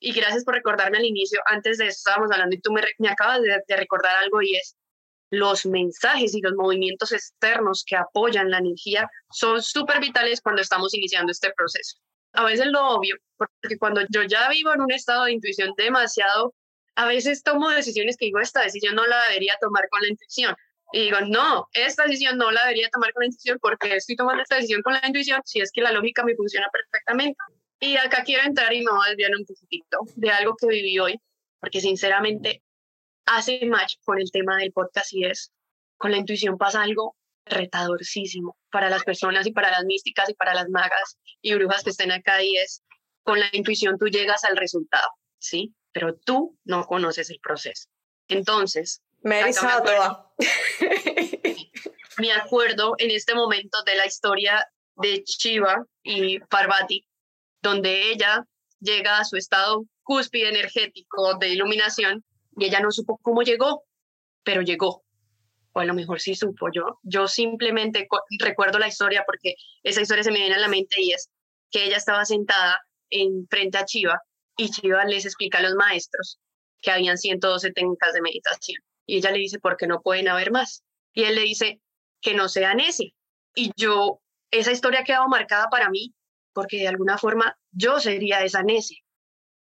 y 0.00 0.12
gracias 0.12 0.44
por 0.44 0.54
recordarme 0.54 0.98
al 0.98 1.04
inicio, 1.04 1.40
antes 1.46 1.78
de 1.78 1.86
eso 1.86 1.98
estábamos 1.98 2.30
hablando 2.32 2.56
y 2.56 2.60
tú 2.60 2.72
me, 2.72 2.82
me 2.98 3.08
acabas 3.08 3.42
de, 3.42 3.62
de 3.66 3.76
recordar 3.76 4.16
algo 4.16 4.42
y 4.42 4.56
es, 4.56 4.76
los 5.30 5.64
mensajes 5.64 6.34
y 6.34 6.40
los 6.40 6.54
movimientos 6.54 7.12
externos 7.12 7.84
que 7.86 7.96
apoyan 7.96 8.50
la 8.50 8.58
energía 8.58 9.08
son 9.30 9.62
súper 9.62 10.00
vitales 10.00 10.40
cuando 10.40 10.60
estamos 10.60 10.92
iniciando 10.94 11.30
este 11.30 11.52
proceso. 11.56 11.98
A 12.32 12.44
veces 12.44 12.66
lo 12.66 12.88
obvio, 12.88 13.16
porque 13.36 13.78
cuando 13.78 14.02
yo 14.10 14.22
ya 14.24 14.48
vivo 14.48 14.72
en 14.74 14.82
un 14.82 14.92
estado 14.92 15.24
de 15.24 15.32
intuición 15.32 15.72
demasiado, 15.76 16.54
a 16.96 17.06
veces 17.06 17.42
tomo 17.42 17.70
decisiones 17.70 18.16
que 18.16 18.26
digo, 18.26 18.40
esta 18.40 18.62
decisión 18.62 18.94
no 18.94 19.06
la 19.06 19.22
debería 19.28 19.56
tomar 19.60 19.88
con 19.88 20.02
la 20.02 20.08
intuición. 20.08 20.54
Y 20.92 21.02
digo, 21.02 21.18
no, 21.20 21.68
esta 21.72 22.04
decisión 22.04 22.36
no 22.36 22.50
la 22.50 22.62
debería 22.62 22.88
tomar 22.90 23.12
con 23.12 23.22
la 23.22 23.26
intuición 23.26 23.58
porque 23.60 23.96
estoy 23.96 24.16
tomando 24.16 24.42
esta 24.42 24.56
decisión 24.56 24.82
con 24.82 24.94
la 24.94 25.06
intuición 25.06 25.40
si 25.44 25.60
es 25.60 25.70
que 25.72 25.82
la 25.82 25.92
lógica 25.92 26.24
me 26.24 26.34
funciona 26.34 26.66
perfectamente. 26.72 27.36
Y 27.78 27.96
acá 27.96 28.24
quiero 28.24 28.44
entrar 28.44 28.72
y 28.72 28.82
me 28.82 28.90
voy 28.90 29.06
a 29.06 29.10
desviar 29.10 29.30
un 29.38 29.44
poquitito 29.46 29.98
de 30.16 30.30
algo 30.30 30.54
que 30.56 30.66
viví 30.66 30.98
hoy, 30.98 31.20
porque 31.60 31.80
sinceramente 31.80 32.62
hace 33.24 33.64
match 33.66 33.94
con 34.04 34.20
el 34.20 34.30
tema 34.30 34.56
del 34.56 34.72
podcast 34.72 35.12
y 35.12 35.24
es, 35.24 35.52
con 35.96 36.10
la 36.10 36.18
intuición 36.18 36.58
pasa 36.58 36.82
algo 36.82 37.16
retadorcísimo 37.46 38.56
para 38.70 38.90
las 38.90 39.04
personas 39.04 39.46
y 39.46 39.52
para 39.52 39.70
las 39.70 39.84
místicas 39.84 40.28
y 40.28 40.34
para 40.34 40.54
las 40.54 40.68
magas 40.68 41.18
y 41.40 41.54
brujas 41.54 41.82
que 41.84 41.90
estén 41.90 42.12
acá 42.12 42.42
y 42.42 42.56
es, 42.56 42.82
con 43.22 43.38
la 43.38 43.46
intuición 43.52 43.98
tú 43.98 44.06
llegas 44.06 44.44
al 44.44 44.56
resultado, 44.56 45.08
¿sí? 45.38 45.74
Pero 45.92 46.16
tú 46.16 46.58
no 46.64 46.84
conoces 46.86 47.30
el 47.30 47.38
proceso. 47.40 47.88
Entonces, 48.28 49.02
me 49.22 49.40
he 49.40 49.52
toda. 49.52 50.32
me 52.18 52.32
acuerdo 52.32 52.94
en 52.98 53.10
este 53.10 53.34
momento 53.34 53.82
de 53.84 53.96
la 53.96 54.06
historia 54.06 54.66
de 54.96 55.22
Shiva 55.24 55.84
y 56.02 56.38
Parvati, 56.40 57.06
donde 57.62 58.10
ella 58.10 58.46
llega 58.80 59.18
a 59.18 59.24
su 59.24 59.36
estado 59.36 59.84
cúspide 60.02 60.48
energético 60.48 61.34
de 61.38 61.50
iluminación 61.50 62.24
y 62.56 62.66
ella 62.66 62.80
no 62.80 62.90
supo 62.90 63.18
cómo 63.22 63.42
llegó, 63.42 63.84
pero 64.42 64.62
llegó. 64.62 65.04
O 65.72 65.80
a 65.80 65.84
lo 65.84 65.94
mejor 65.94 66.20
sí 66.20 66.34
supo 66.34 66.68
yo. 66.72 66.98
Yo 67.02 67.28
simplemente 67.28 68.08
recuerdo 68.38 68.78
la 68.78 68.88
historia 68.88 69.22
porque 69.24 69.54
esa 69.82 70.00
historia 70.00 70.24
se 70.24 70.32
me 70.32 70.40
viene 70.40 70.56
a 70.56 70.58
la 70.58 70.68
mente 70.68 70.96
y 71.00 71.12
es 71.12 71.30
que 71.70 71.84
ella 71.84 71.96
estaba 71.96 72.24
sentada 72.24 72.80
en 73.10 73.46
frente 73.48 73.78
a 73.78 73.84
Chiva 73.84 74.20
y 74.56 74.70
Chiva 74.70 75.04
les 75.04 75.24
explica 75.24 75.58
a 75.58 75.62
los 75.62 75.74
maestros 75.74 76.38
que 76.82 76.90
habían 76.90 77.18
112 77.18 77.72
técnicas 77.72 78.12
de 78.12 78.22
meditación. 78.22 78.82
Y 79.10 79.16
ella 79.16 79.32
le 79.32 79.40
dice, 79.40 79.58
¿por 79.58 79.76
qué 79.76 79.88
no 79.88 80.02
pueden 80.02 80.28
haber 80.28 80.52
más? 80.52 80.84
Y 81.12 81.24
él 81.24 81.34
le 81.34 81.40
dice, 81.40 81.80
que 82.20 82.32
no 82.32 82.48
sea 82.48 82.74
necia. 82.74 83.10
Y 83.56 83.72
yo, 83.76 84.20
esa 84.52 84.70
historia 84.70 85.00
ha 85.00 85.04
quedado 85.04 85.26
marcada 85.26 85.66
para 85.68 85.90
mí 85.90 86.14
porque 86.52 86.76
de 86.76 86.86
alguna 86.86 87.18
forma 87.18 87.58
yo 87.72 87.98
sería 87.98 88.44
esa 88.44 88.62
necia. 88.62 88.98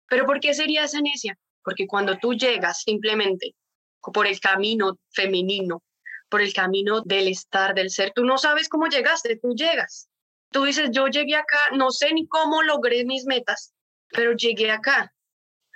¿Pero 0.09 0.27
por 0.27 0.41
qué 0.41 0.53
sería 0.53 0.85
esa 0.85 1.01
necia? 1.01 1.39
Porque 1.65 1.87
cuando 1.87 2.19
tú 2.19 2.35
llegas 2.35 2.83
simplemente 2.83 3.55
por 4.13 4.27
el 4.27 4.39
camino 4.41 4.99
femenino, 5.09 5.83
por 6.29 6.43
el 6.43 6.53
camino 6.53 7.01
del 7.01 7.29
estar, 7.29 7.75
del 7.75 7.89
ser, 7.89 8.13
tú 8.15 8.27
no 8.27 8.37
sabes 8.37 8.69
cómo 8.69 8.89
llegaste, 8.89 9.37
tú 9.37 9.55
llegas. 9.55 10.11
Tú 10.51 10.65
dices, 10.65 10.91
yo 10.93 11.07
llegué 11.07 11.37
acá, 11.37 11.71
no 11.73 11.93
sé 11.93 12.13
ni 12.13 12.29
cómo 12.29 12.63
logré 12.63 13.07
mis 13.07 13.25
metas, 13.25 13.73
pero 14.11 14.35
llegué 14.35 14.71
acá. 14.71 15.15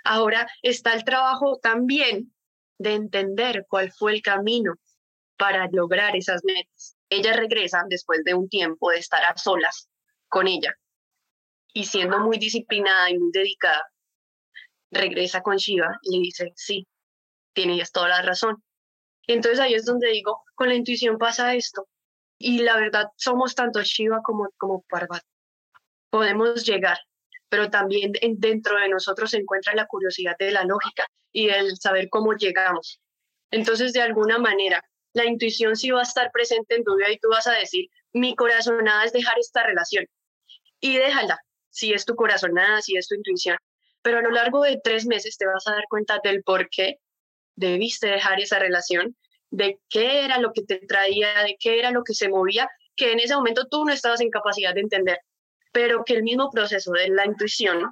Ahora 0.03 0.47
está 0.61 0.93
el 0.93 1.03
trabajo 1.03 1.57
también 1.63 2.34
de 2.77 2.93
entender 2.93 3.65
cuál 3.69 3.91
fue 3.91 4.13
el 4.13 4.21
camino 4.21 4.75
para 5.37 5.67
lograr 5.71 6.15
esas 6.15 6.43
metas. 6.43 6.95
Ella 7.09 7.33
regresa 7.33 7.83
después 7.87 8.23
de 8.23 8.33
un 8.33 8.49
tiempo 8.49 8.91
de 8.91 8.99
estar 8.99 9.23
a 9.23 9.37
solas 9.37 9.89
con 10.27 10.47
ella 10.47 10.75
y 11.75 11.83
siendo 11.83 12.19
muy 12.19 12.37
disciplinada 12.37 13.09
y 13.09 13.19
muy 13.19 13.31
dedicada, 13.33 13.83
regresa 14.91 15.41
con 15.41 15.57
Shiva 15.57 15.99
y 16.03 16.17
le 16.17 16.23
dice, 16.23 16.53
sí, 16.55 16.87
tienes 17.53 17.91
toda 17.91 18.07
la 18.07 18.21
razón. 18.21 18.63
entonces 19.27 19.59
ahí 19.59 19.73
es 19.73 19.85
donde 19.85 20.09
digo, 20.09 20.41
con 20.55 20.69
la 20.69 20.75
intuición 20.75 21.17
pasa 21.17 21.53
esto. 21.53 21.87
Y 22.37 22.59
la 22.59 22.77
verdad, 22.77 23.07
somos 23.17 23.55
tanto 23.55 23.81
Shiva 23.81 24.21
como, 24.23 24.49
como 24.57 24.83
Parvati. 24.89 25.27
Podemos 26.09 26.65
llegar, 26.65 26.97
pero 27.55 27.69
también 27.69 28.11
dentro 28.37 28.77
de 28.77 28.89
nosotros 28.89 29.29
se 29.29 29.37
encuentra 29.37 29.73
la 29.73 29.85
curiosidad 29.85 30.35
de 30.37 30.51
la 30.51 30.65
lógica 30.65 31.07
y 31.31 31.47
el 31.47 31.77
saber 31.77 32.09
cómo 32.09 32.33
llegamos. 32.33 32.99
Entonces, 33.49 33.93
de 33.93 34.01
alguna 34.01 34.37
manera, 34.37 34.83
la 35.13 35.23
intuición 35.23 35.77
sí 35.77 35.89
va 35.89 36.01
a 36.01 36.03
estar 36.03 36.31
presente 36.33 36.75
en 36.75 36.83
tu 36.83 36.97
vida 36.97 37.09
y 37.09 37.17
tú 37.17 37.29
vas 37.29 37.47
a 37.47 37.53
decir, 37.53 37.87
mi 38.11 38.35
corazonada 38.35 39.05
es 39.05 39.13
dejar 39.13 39.39
esta 39.39 39.63
relación. 39.63 40.05
Y 40.81 40.97
déjala, 40.97 41.39
si 41.69 41.93
es 41.93 42.03
tu 42.03 42.15
corazonada, 42.15 42.81
si 42.81 42.97
es 42.97 43.07
tu 43.07 43.15
intuición, 43.15 43.57
pero 44.01 44.17
a 44.17 44.21
lo 44.21 44.31
largo 44.31 44.61
de 44.61 44.81
tres 44.83 45.05
meses 45.05 45.37
te 45.37 45.45
vas 45.45 45.65
a 45.67 45.75
dar 45.75 45.85
cuenta 45.89 46.19
del 46.21 46.43
por 46.43 46.67
qué 46.69 46.97
debiste 47.55 48.07
dejar 48.07 48.41
esa 48.41 48.59
relación, 48.59 49.15
de 49.49 49.79
qué 49.87 50.25
era 50.25 50.39
lo 50.39 50.51
que 50.51 50.63
te 50.63 50.79
traía, 50.79 51.41
de 51.43 51.55
qué 51.57 51.79
era 51.79 51.91
lo 51.91 52.03
que 52.03 52.15
se 52.15 52.27
movía, 52.27 52.69
que 52.97 53.13
en 53.13 53.21
ese 53.21 53.33
momento 53.33 53.67
tú 53.71 53.85
no 53.85 53.93
estabas 53.93 54.19
en 54.19 54.29
capacidad 54.29 54.73
de 54.73 54.81
entender, 54.81 55.19
pero 55.75 56.05
que 56.05 56.13
el 56.13 56.23
mismo 56.23 56.49
proceso 56.51 56.93
de 56.93 57.09
la 57.09 57.25
intuición 57.25 57.91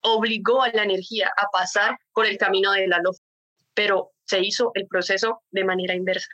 obligó 0.00 0.62
a 0.62 0.70
la 0.70 0.84
energía 0.84 1.30
a 1.36 1.48
pasar 1.52 1.98
por 2.14 2.24
el 2.24 2.38
camino 2.38 2.72
de 2.72 2.88
la 2.88 2.98
lógica, 2.98 3.26
pero 3.74 4.12
se 4.24 4.40
hizo 4.40 4.70
el 4.72 4.86
proceso 4.86 5.42
de 5.50 5.64
manera 5.64 5.94
inversa. 5.94 6.30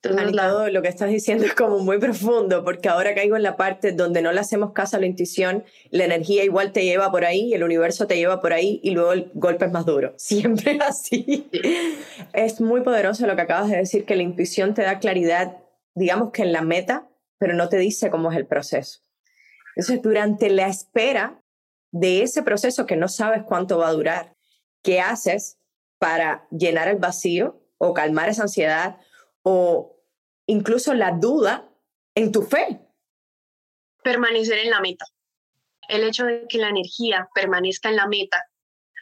Entonces, 0.00 0.72
lo 0.72 0.82
que 0.82 0.88
estás 0.88 1.10
diciendo 1.10 1.44
es 1.44 1.54
como 1.54 1.80
muy 1.80 1.98
profundo, 1.98 2.62
porque 2.62 2.88
ahora 2.88 3.12
caigo 3.12 3.34
en 3.34 3.42
la 3.42 3.56
parte 3.56 3.90
donde 3.90 4.22
no 4.22 4.30
le 4.30 4.38
hacemos 4.38 4.72
caso 4.72 4.96
a 4.96 5.00
la 5.00 5.06
intuición, 5.06 5.64
la 5.90 6.04
energía 6.04 6.44
igual 6.44 6.70
te 6.70 6.84
lleva 6.84 7.10
por 7.10 7.24
ahí, 7.24 7.52
el 7.52 7.64
universo 7.64 8.06
te 8.06 8.16
lleva 8.16 8.40
por 8.40 8.52
ahí 8.52 8.78
y 8.84 8.92
luego 8.92 9.12
el 9.12 9.32
golpe 9.34 9.64
es 9.64 9.72
más 9.72 9.84
duro. 9.84 10.14
Siempre 10.16 10.78
así. 10.80 11.50
Es 12.32 12.60
muy 12.60 12.82
poderoso 12.82 13.26
lo 13.26 13.34
que 13.34 13.42
acabas 13.42 13.68
de 13.68 13.78
decir, 13.78 14.04
que 14.04 14.14
la 14.14 14.22
intuición 14.22 14.74
te 14.74 14.82
da 14.82 15.00
claridad, 15.00 15.56
digamos 15.96 16.30
que 16.30 16.42
en 16.42 16.52
la 16.52 16.62
meta, 16.62 17.08
pero 17.36 17.54
no 17.54 17.68
te 17.68 17.78
dice 17.78 18.10
cómo 18.10 18.30
es 18.30 18.38
el 18.38 18.46
proceso. 18.46 19.00
Entonces, 19.78 20.02
durante 20.02 20.50
la 20.50 20.66
espera 20.66 21.40
de 21.92 22.22
ese 22.22 22.42
proceso 22.42 22.84
que 22.84 22.96
no 22.96 23.08
sabes 23.08 23.44
cuánto 23.44 23.78
va 23.78 23.88
a 23.88 23.92
durar, 23.92 24.36
¿qué 24.82 25.00
haces 25.00 25.58
para 25.98 26.46
llenar 26.50 26.88
el 26.88 26.98
vacío 26.98 27.62
o 27.78 27.94
calmar 27.94 28.28
esa 28.28 28.42
ansiedad? 28.42 28.98
o 29.42 29.96
incluso 30.46 30.92
la 30.94 31.12
duda 31.12 31.70
en 32.14 32.32
tu 32.32 32.42
fe. 32.42 32.80
Permanecer 34.02 34.58
en 34.58 34.70
la 34.70 34.80
meta. 34.80 35.06
El 35.88 36.04
hecho 36.04 36.26
de 36.26 36.46
que 36.48 36.58
la 36.58 36.68
energía 36.68 37.28
permanezca 37.34 37.88
en 37.88 37.96
la 37.96 38.06
meta 38.06 38.44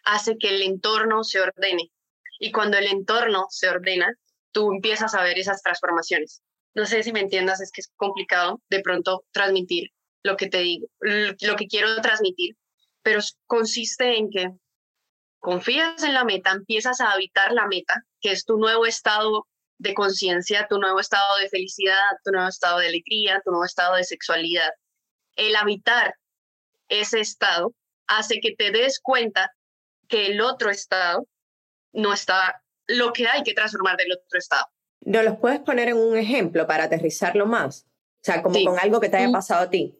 hace 0.05 0.39
que 0.39 0.51
el 0.51 0.63
entorno 0.63 1.25
se 1.25 1.41
ordene. 1.41 1.91
Y 2.39 2.53
cuando 2.53 2.79
el 2.79 2.87
entorno 2.87 3.47
se 3.51 3.69
ordena, 3.69 4.15
tú 4.53 4.73
empiezas 4.73 5.15
a 5.15 5.23
ver 5.23 5.39
esas 5.39 5.63
transformaciones. 5.63 6.43
No 6.75 6.87
sé 6.87 7.03
si 7.03 7.13
me 7.13 7.21
entiendas, 7.21 7.61
es 7.61 7.73
que 7.73 7.81
es 7.81 7.91
complicado 7.97 8.63
de 8.69 8.81
pronto 8.81 9.25
transmitir 9.33 9.91
lo 10.27 10.37
que 10.37 10.49
te 10.49 10.59
digo, 10.59 10.89
lo 11.01 11.57
que 11.57 11.67
quiero 11.67 12.01
transmitir, 12.03 12.57
pero 13.03 13.21
consiste 13.47 14.17
en 14.17 14.31
que 14.31 14.51
confías 15.39 16.03
en 16.03 16.13
la 16.13 16.25
meta, 16.25 16.51
empiezas 16.51 17.01
a 17.01 17.13
habitar 17.13 17.53
la 17.53 17.67
meta, 17.67 18.03
que 18.21 18.33
es 18.33 18.45
tu 18.45 18.59
nuevo 18.59 18.85
estado 18.85 19.47
de 19.79 19.95
conciencia, 19.95 20.67
tu 20.69 20.79
nuevo 20.79 21.01
estado 21.01 21.39
de 21.41 21.49
felicidad, 21.49 22.03
tu 22.25 22.33
nuevo 22.33 22.49
estado 22.49 22.79
de 22.79 22.89
alegría, 22.89 23.41
tu 23.45 23.51
nuevo 23.51 23.65
estado 23.65 23.95
de 23.97 24.05
sexualidad. 24.05 24.71
El 25.37 25.55
habitar 25.55 26.15
ese 26.89 27.21
estado 27.21 27.75
hace 28.07 28.41
que 28.41 28.55
te 28.57 28.71
des 28.71 29.01
cuenta 29.01 29.53
que 30.09 30.27
el 30.27 30.41
otro 30.41 30.71
estado 30.71 31.27
no 31.93 32.13
está 32.13 32.63
lo 32.87 33.13
que 33.13 33.27
hay 33.27 33.43
que 33.43 33.55
transformar 33.55 33.97
del 33.97 34.13
otro 34.13 34.39
estado. 34.39 34.67
¿No 35.01 35.23
los 35.23 35.39
puedes 35.39 35.61
poner 35.61 35.89
en 35.89 35.97
un 35.97 36.17
ejemplo 36.17 36.67
para 36.67 36.85
aterrizarlo 36.85 37.47
más? 37.47 37.87
O 37.87 38.25
sea, 38.27 38.43
como 38.43 38.63
con 38.65 38.79
algo 38.79 39.01
que 39.01 39.09
te 39.09 39.19
haya 39.19 39.29
mm. 39.29 39.33
pasado 39.33 39.63
a 39.63 39.71
ti. 39.71 39.97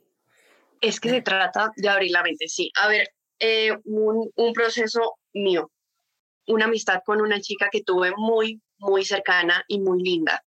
Es 0.81 1.01
que 1.01 1.11
se 1.11 1.23
trata 1.23 1.71
de 1.77 1.89
abrir 1.89 2.11
la 2.11 2.23
mente, 2.23 2.49
sí. 2.49 2.71
A 2.77 2.89
ver, 2.89 3.09
eh, 3.39 3.73
un, 3.85 4.31
un 4.35 4.53
proceso 4.53 5.19
mío, 5.33 5.71
una 6.47 6.67
amistad 6.67 7.01
con 7.05 7.21
una 7.21 7.41
chica 7.41 7.69
que 7.71 7.83
tuve 7.83 8.13
muy, 8.17 8.61
muy 8.79 9.05
cercana 9.05 9.65
y 9.69 9.81
muy 9.81 10.03
linda. 10.03 10.43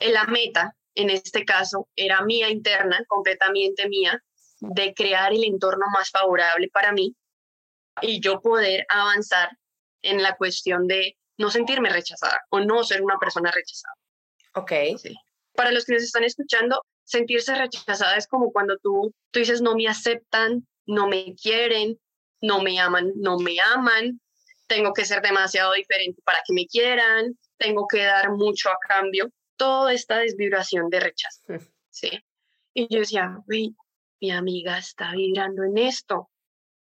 La 0.00 0.24
meta, 0.24 0.74
en 0.94 1.10
este 1.10 1.44
caso, 1.44 1.88
era 1.96 2.22
mía 2.22 2.50
interna, 2.50 2.98
completamente 3.08 3.88
mía, 3.88 4.22
de 4.60 4.94
crear 4.94 5.32
el 5.32 5.44
entorno 5.44 5.86
más 5.92 6.10
favorable 6.10 6.68
para 6.72 6.92
mí 6.92 7.14
y 8.02 8.20
yo 8.20 8.40
poder 8.40 8.86
avanzar 8.88 9.50
en 10.02 10.22
la 10.22 10.36
cuestión 10.36 10.86
de 10.86 11.16
no 11.36 11.50
sentirme 11.50 11.90
rechazada 11.90 12.40
o 12.50 12.60
no 12.60 12.82
ser 12.84 13.02
una 13.02 13.18
persona 13.18 13.50
rechazada. 13.50 13.94
Ok. 14.54 14.72
Sí. 15.00 15.14
Para 15.54 15.72
los 15.72 15.84
que 15.84 15.94
nos 15.94 16.02
están 16.02 16.24
escuchando, 16.24 16.82
sentirse 17.08 17.54
rechazada 17.54 18.16
es 18.16 18.26
como 18.26 18.52
cuando 18.52 18.76
tú, 18.76 19.14
tú 19.30 19.38
dices 19.38 19.62
no 19.62 19.74
me 19.74 19.88
aceptan, 19.88 20.66
no 20.84 21.08
me 21.08 21.34
quieren, 21.34 21.98
no 22.42 22.62
me 22.62 22.78
aman, 22.78 23.12
no 23.16 23.38
me 23.38 23.56
aman, 23.60 24.20
tengo 24.66 24.92
que 24.92 25.06
ser 25.06 25.22
demasiado 25.22 25.72
diferente 25.72 26.20
para 26.22 26.40
que 26.46 26.52
me 26.52 26.66
quieran, 26.66 27.38
tengo 27.56 27.88
que 27.88 28.04
dar 28.04 28.30
mucho 28.32 28.68
a 28.68 28.76
cambio, 28.86 29.30
toda 29.56 29.94
esta 29.94 30.18
desvibración 30.18 30.90
de 30.90 31.00
rechazo. 31.00 31.40
¿sí? 31.88 32.22
Y 32.74 32.94
yo 32.94 33.00
decía, 33.00 33.38
mi 33.46 34.30
amiga 34.30 34.76
está 34.76 35.12
vibrando 35.12 35.62
en 35.64 35.78
esto, 35.78 36.28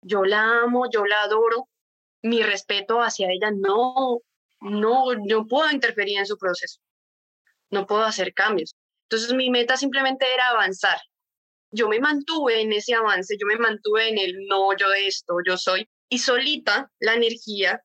yo 0.00 0.24
la 0.24 0.62
amo, 0.62 0.88
yo 0.90 1.04
la 1.04 1.20
adoro, 1.20 1.68
mi 2.22 2.42
respeto 2.42 3.02
hacia 3.02 3.30
ella 3.30 3.50
no, 3.50 4.22
no, 4.60 5.14
no 5.14 5.46
puedo 5.46 5.70
interferir 5.70 6.18
en 6.18 6.26
su 6.26 6.38
proceso, 6.38 6.80
no 7.70 7.86
puedo 7.86 8.04
hacer 8.04 8.32
cambios. 8.32 8.74
Entonces 9.10 9.34
mi 9.34 9.50
meta 9.50 9.76
simplemente 9.76 10.26
era 10.32 10.48
avanzar. 10.48 10.98
Yo 11.70 11.88
me 11.88 11.98
mantuve 11.98 12.60
en 12.60 12.72
ese 12.72 12.94
avance, 12.94 13.36
yo 13.40 13.46
me 13.46 13.56
mantuve 13.56 14.08
en 14.08 14.18
el 14.18 14.46
no, 14.46 14.76
yo 14.76 14.92
esto, 14.92 15.34
yo 15.46 15.56
soy. 15.56 15.88
Y 16.10 16.18
solita 16.18 16.90
la 17.00 17.14
energía 17.14 17.82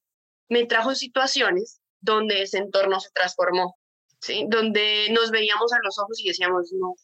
me 0.50 0.66
trajo 0.66 0.96
situaciones 0.96 1.80
donde 2.02 2.42
ese 2.42 2.58
entorno 2.58 3.00
se 3.00 3.10
transformó, 3.12 3.78
¿sí? 4.20 4.46
donde 4.50 5.08
nos 5.12 5.32
veíamos 5.32 5.72
a 5.72 5.80
los 5.84 5.98
ojos 6.00 6.20
y 6.20 6.28
decíamos, 6.28 6.72
no, 6.74 6.96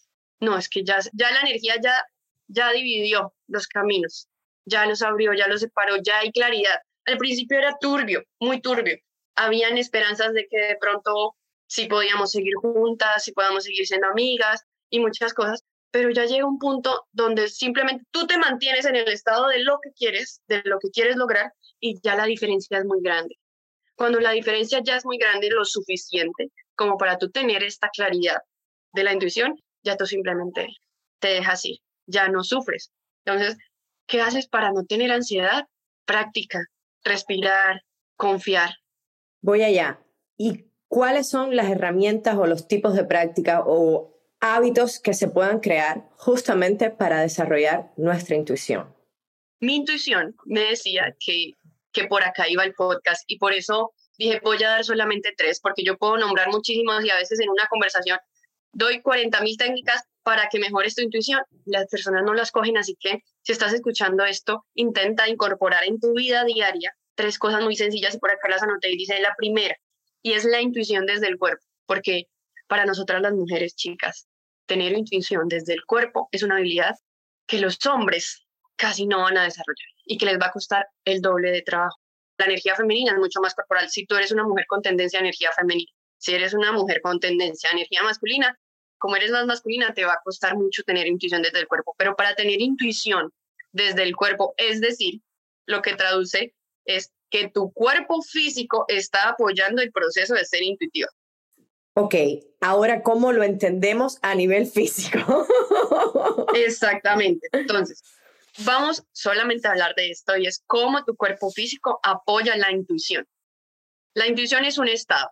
no, 0.41 0.57
es 0.57 0.69
que 0.69 0.83
ya, 0.83 0.99
ya 1.13 1.31
la 1.31 1.41
energía 1.41 1.75
ya, 1.81 2.03
ya 2.47 2.71
dividió 2.71 3.33
los 3.47 3.67
caminos, 3.67 4.27
ya 4.65 4.85
los 4.85 5.01
abrió, 5.01 5.33
ya 5.33 5.47
los 5.47 5.61
separó, 5.61 5.95
ya 6.03 6.19
hay 6.19 6.31
claridad. 6.31 6.79
Al 7.05 7.17
principio 7.17 7.57
era 7.57 7.77
turbio, 7.79 8.23
muy 8.39 8.61
turbio. 8.61 8.97
Habían 9.35 9.77
esperanzas 9.77 10.33
de 10.33 10.47
que 10.49 10.57
de 10.57 10.77
pronto 10.77 11.35
sí 11.69 11.85
podíamos 11.85 12.31
seguir 12.31 12.55
juntas, 12.55 13.23
sí 13.23 13.31
podíamos 13.31 13.63
seguir 13.63 13.85
siendo 13.85 14.07
amigas 14.07 14.65
y 14.89 14.99
muchas 14.99 15.33
cosas, 15.33 15.63
pero 15.91 16.09
ya 16.09 16.25
llega 16.25 16.45
un 16.45 16.57
punto 16.57 17.07
donde 17.11 17.47
simplemente 17.47 18.05
tú 18.11 18.25
te 18.27 18.37
mantienes 18.37 18.85
en 18.85 18.95
el 18.95 19.07
estado 19.07 19.47
de 19.47 19.59
lo 19.63 19.79
que 19.81 19.91
quieres, 19.91 20.41
de 20.47 20.61
lo 20.65 20.79
que 20.79 20.89
quieres 20.89 21.15
lograr 21.15 21.53
y 21.79 21.99
ya 22.01 22.15
la 22.15 22.25
diferencia 22.25 22.79
es 22.79 22.85
muy 22.85 23.01
grande. 23.01 23.35
Cuando 23.95 24.19
la 24.19 24.31
diferencia 24.31 24.81
ya 24.83 24.97
es 24.97 25.05
muy 25.05 25.17
grande, 25.17 25.49
lo 25.49 25.63
suficiente 25.63 26.51
como 26.75 26.97
para 26.97 27.17
tú 27.17 27.29
tener 27.29 27.63
esta 27.63 27.89
claridad 27.89 28.39
de 28.93 29.03
la 29.03 29.13
intuición, 29.13 29.55
ya 29.83 29.95
tú 29.95 30.05
simplemente 30.05 30.67
te 31.19 31.27
dejas 31.27 31.63
ir, 31.65 31.77
ya 32.07 32.29
no 32.29 32.43
sufres. 32.43 32.91
Entonces, 33.25 33.57
¿qué 34.07 34.21
haces 34.21 34.47
para 34.47 34.71
no 34.71 34.85
tener 34.85 35.11
ansiedad? 35.11 35.65
Práctica, 36.05 36.63
respirar, 37.03 37.83
confiar. 38.15 38.71
Voy 39.41 39.61
allá. 39.61 40.01
¿Y 40.37 40.68
cuáles 40.89 41.29
son 41.29 41.55
las 41.55 41.69
herramientas 41.69 42.35
o 42.37 42.45
los 42.45 42.67
tipos 42.67 42.93
de 42.95 43.05
práctica 43.05 43.63
o 43.65 44.13
hábitos 44.41 44.99
que 44.99 45.13
se 45.13 45.29
puedan 45.29 45.61
crear 45.61 46.09
justamente 46.17 46.89
para 46.89 47.21
desarrollar 47.21 47.93
nuestra 47.95 48.35
intuición? 48.35 48.93
Mi 49.61 49.75
intuición 49.75 50.35
me 50.45 50.61
decía 50.61 51.15
que, 51.19 51.53
que 51.93 52.05
por 52.05 52.23
acá 52.23 52.49
iba 52.49 52.63
el 52.63 52.73
podcast 52.73 53.23
y 53.27 53.37
por 53.37 53.53
eso 53.53 53.93
dije 54.17 54.41
voy 54.43 54.61
a 54.63 54.69
dar 54.69 54.83
solamente 54.83 55.33
tres 55.37 55.61
porque 55.61 55.83
yo 55.83 55.97
puedo 55.97 56.17
nombrar 56.17 56.49
muchísimas 56.49 57.05
y 57.05 57.09
a 57.09 57.15
veces 57.15 57.39
en 57.39 57.49
una 57.49 57.67
conversación 57.67 58.19
doy 58.73 59.01
40 59.01 59.41
mil 59.41 59.57
técnicas 59.57 60.03
para 60.23 60.47
que 60.49 60.59
mejores 60.59 60.95
tu 60.95 61.01
intuición. 61.01 61.41
Las 61.65 61.87
personas 61.87 62.23
no 62.23 62.33
las 62.33 62.51
cogen, 62.51 62.77
así 62.77 62.95
que 62.99 63.23
si 63.41 63.51
estás 63.51 63.73
escuchando 63.73 64.25
esto, 64.25 64.65
intenta 64.73 65.27
incorporar 65.27 65.85
en 65.85 65.99
tu 65.99 66.13
vida 66.13 66.43
diaria 66.45 66.95
tres 67.15 67.39
cosas 67.39 67.63
muy 67.63 67.75
sencillas 67.75 68.15
y 68.15 68.19
por 68.19 68.31
acá 68.31 68.47
las 68.47 68.63
anoté 68.63 68.91
y 68.91 68.97
dice 68.97 69.19
la 69.19 69.35
primera, 69.37 69.75
y 70.21 70.33
es 70.33 70.45
la 70.45 70.61
intuición 70.61 71.05
desde 71.05 71.27
el 71.27 71.37
cuerpo, 71.37 71.65
porque 71.85 72.27
para 72.67 72.85
nosotras 72.85 73.21
las 73.21 73.33
mujeres 73.33 73.75
chicas, 73.75 74.27
tener 74.65 74.93
intuición 74.93 75.47
desde 75.47 75.73
el 75.73 75.83
cuerpo 75.85 76.29
es 76.31 76.43
una 76.43 76.57
habilidad 76.57 76.95
que 77.47 77.59
los 77.59 77.83
hombres 77.85 78.45
casi 78.75 79.07
no 79.07 79.21
van 79.21 79.37
a 79.37 79.43
desarrollar 79.43 79.89
y 80.05 80.17
que 80.17 80.25
les 80.25 80.39
va 80.39 80.47
a 80.47 80.51
costar 80.51 80.87
el 81.03 81.21
doble 81.21 81.51
de 81.51 81.61
trabajo. 81.61 81.99
La 82.37 82.45
energía 82.45 82.75
femenina 82.75 83.11
es 83.11 83.17
mucho 83.17 83.41
más 83.41 83.53
corporal. 83.53 83.89
Si 83.89 84.05
tú 84.05 84.15
eres 84.15 84.31
una 84.31 84.43
mujer 84.43 84.65
con 84.67 84.81
tendencia 84.81 85.19
a 85.19 85.21
energía 85.21 85.51
femenina, 85.51 85.91
si 86.17 86.33
eres 86.33 86.53
una 86.53 86.71
mujer 86.71 87.01
con 87.01 87.19
tendencia 87.19 87.69
a 87.69 87.73
energía 87.73 88.03
masculina, 88.03 88.57
como 88.97 89.15
eres 89.15 89.31
más 89.31 89.45
masculina, 89.45 89.93
te 89.93 90.05
va 90.05 90.13
a 90.13 90.21
costar 90.23 90.55
mucho 90.55 90.83
tener 90.83 91.07
intuición 91.07 91.41
desde 91.41 91.59
el 91.59 91.67
cuerpo. 91.67 91.95
Pero 91.97 92.15
para 92.15 92.35
tener 92.35 92.61
intuición 92.61 93.31
desde 93.71 94.03
el 94.03 94.15
cuerpo, 94.15 94.53
es 94.57 94.81
decir, 94.81 95.21
lo 95.65 95.81
que 95.81 95.95
traduce 95.95 96.53
es 96.85 97.11
que 97.29 97.49
tu 97.49 97.71
cuerpo 97.71 98.21
físico 98.21 98.85
está 98.87 99.29
apoyando 99.29 99.81
el 99.81 99.91
proceso 99.91 100.33
de 100.33 100.45
ser 100.45 100.63
intuitivo. 100.63 101.09
Ok, 101.93 102.15
ahora 102.61 103.03
cómo 103.03 103.31
lo 103.31 103.43
entendemos 103.43 104.19
a 104.21 104.35
nivel 104.35 104.67
físico. 104.67 105.45
Exactamente. 106.55 107.49
Entonces, 107.51 108.01
vamos 108.59 109.03
solamente 109.11 109.67
a 109.67 109.71
hablar 109.71 109.95
de 109.95 110.11
esto 110.11 110.37
y 110.37 110.47
es 110.47 110.63
cómo 110.65 111.03
tu 111.03 111.15
cuerpo 111.15 111.51
físico 111.51 111.99
apoya 112.03 112.55
la 112.57 112.71
intuición. 112.71 113.27
La 114.13 114.27
intuición 114.27 114.65
es 114.65 114.77
un 114.77 114.87
estado 114.87 115.29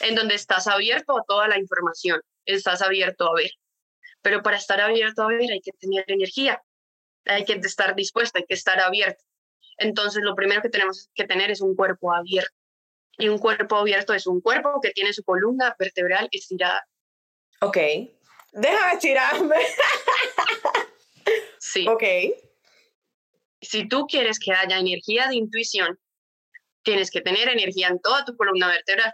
en 0.00 0.14
donde 0.14 0.34
estás 0.34 0.66
abierto 0.66 1.18
a 1.18 1.24
toda 1.26 1.48
la 1.48 1.58
información, 1.58 2.20
estás 2.44 2.82
abierto 2.82 3.30
a 3.30 3.34
ver. 3.34 3.50
Pero 4.20 4.42
para 4.42 4.56
estar 4.56 4.80
abierto 4.80 5.22
a 5.22 5.28
ver 5.28 5.50
hay 5.50 5.60
que 5.60 5.72
tener 5.72 6.04
energía, 6.06 6.62
hay 7.24 7.44
que 7.44 7.54
estar 7.54 7.94
dispuesto, 7.94 8.38
hay 8.38 8.44
que 8.44 8.54
estar 8.54 8.80
abierto. 8.80 9.22
Entonces, 9.82 10.22
lo 10.22 10.34
primero 10.34 10.62
que 10.62 10.68
tenemos 10.68 11.10
que 11.14 11.24
tener 11.24 11.50
es 11.50 11.60
un 11.60 11.74
cuerpo 11.74 12.12
abierto. 12.14 12.54
Y 13.18 13.28
un 13.28 13.38
cuerpo 13.38 13.76
abierto 13.76 14.14
es 14.14 14.26
un 14.26 14.40
cuerpo 14.40 14.80
que 14.80 14.90
tiene 14.90 15.12
su 15.12 15.22
columna 15.22 15.74
vertebral 15.78 16.28
estirada. 16.30 16.86
Ok. 17.60 17.76
Déjame 18.52 18.92
estirarme. 18.94 19.56
sí. 21.58 21.86
Ok. 21.88 22.02
Si 23.60 23.88
tú 23.88 24.06
quieres 24.06 24.38
que 24.38 24.52
haya 24.52 24.78
energía 24.78 25.28
de 25.28 25.36
intuición, 25.36 25.98
tienes 26.82 27.10
que 27.10 27.20
tener 27.20 27.48
energía 27.48 27.88
en 27.88 28.00
toda 28.00 28.24
tu 28.24 28.36
columna 28.36 28.68
vertebral. 28.68 29.12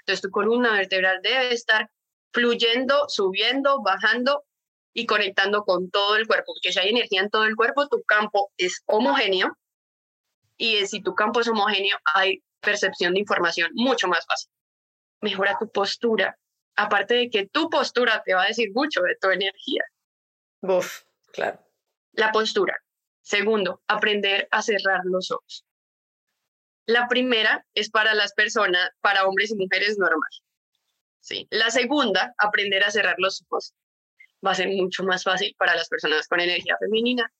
Entonces, 0.00 0.22
tu 0.22 0.30
columna 0.30 0.72
vertebral 0.72 1.20
debe 1.22 1.52
estar 1.52 1.90
fluyendo, 2.32 3.08
subiendo, 3.08 3.82
bajando 3.82 4.44
y 4.92 5.06
conectando 5.06 5.64
con 5.64 5.90
todo 5.90 6.16
el 6.16 6.26
cuerpo, 6.26 6.52
porque 6.54 6.72
si 6.72 6.78
hay 6.78 6.90
energía 6.90 7.20
en 7.20 7.30
todo 7.30 7.44
el 7.44 7.56
cuerpo, 7.56 7.88
tu 7.88 8.02
campo 8.04 8.50
es 8.56 8.82
homogéneo 8.86 9.56
y 10.56 10.86
si 10.86 11.02
tu 11.02 11.14
campo 11.14 11.40
es 11.40 11.48
homogéneo, 11.48 11.98
hay 12.14 12.42
percepción 12.60 13.14
de 13.14 13.20
información 13.20 13.70
mucho 13.74 14.08
más 14.08 14.24
fácil. 14.26 14.50
Mejora 15.20 15.56
tu 15.58 15.70
postura. 15.70 16.38
Aparte 16.76 17.14
de 17.14 17.30
que 17.30 17.46
tu 17.46 17.70
postura 17.70 18.22
te 18.24 18.34
va 18.34 18.44
a 18.44 18.48
decir 18.48 18.70
mucho 18.74 19.00
de 19.02 19.16
tu 19.20 19.30
energía. 19.30 19.82
Uf, 20.60 21.02
claro. 21.32 21.58
La 22.12 22.32
postura. 22.32 22.76
Segundo, 23.22 23.82
aprender 23.88 24.46
a 24.50 24.62
cerrar 24.62 25.00
los 25.04 25.30
ojos. 25.30 25.64
La 26.86 27.08
primera 27.08 27.66
es 27.74 27.90
para 27.90 28.14
las 28.14 28.32
personas, 28.34 28.90
para 29.00 29.26
hombres 29.26 29.50
y 29.50 29.56
mujeres 29.56 29.98
normal. 29.98 30.30
Sí. 31.20 31.48
La 31.50 31.70
segunda, 31.70 32.34
aprender 32.38 32.84
a 32.84 32.90
cerrar 32.90 33.16
los 33.18 33.42
ojos. 33.48 33.74
Va 34.46 34.52
a 34.52 34.54
ser 34.54 34.68
mucho 34.68 35.02
más 35.02 35.24
fácil 35.24 35.54
para 35.58 35.74
las 35.74 35.88
personas 35.88 36.28
con 36.28 36.40
energía 36.40 36.76
femenina, 36.78 37.32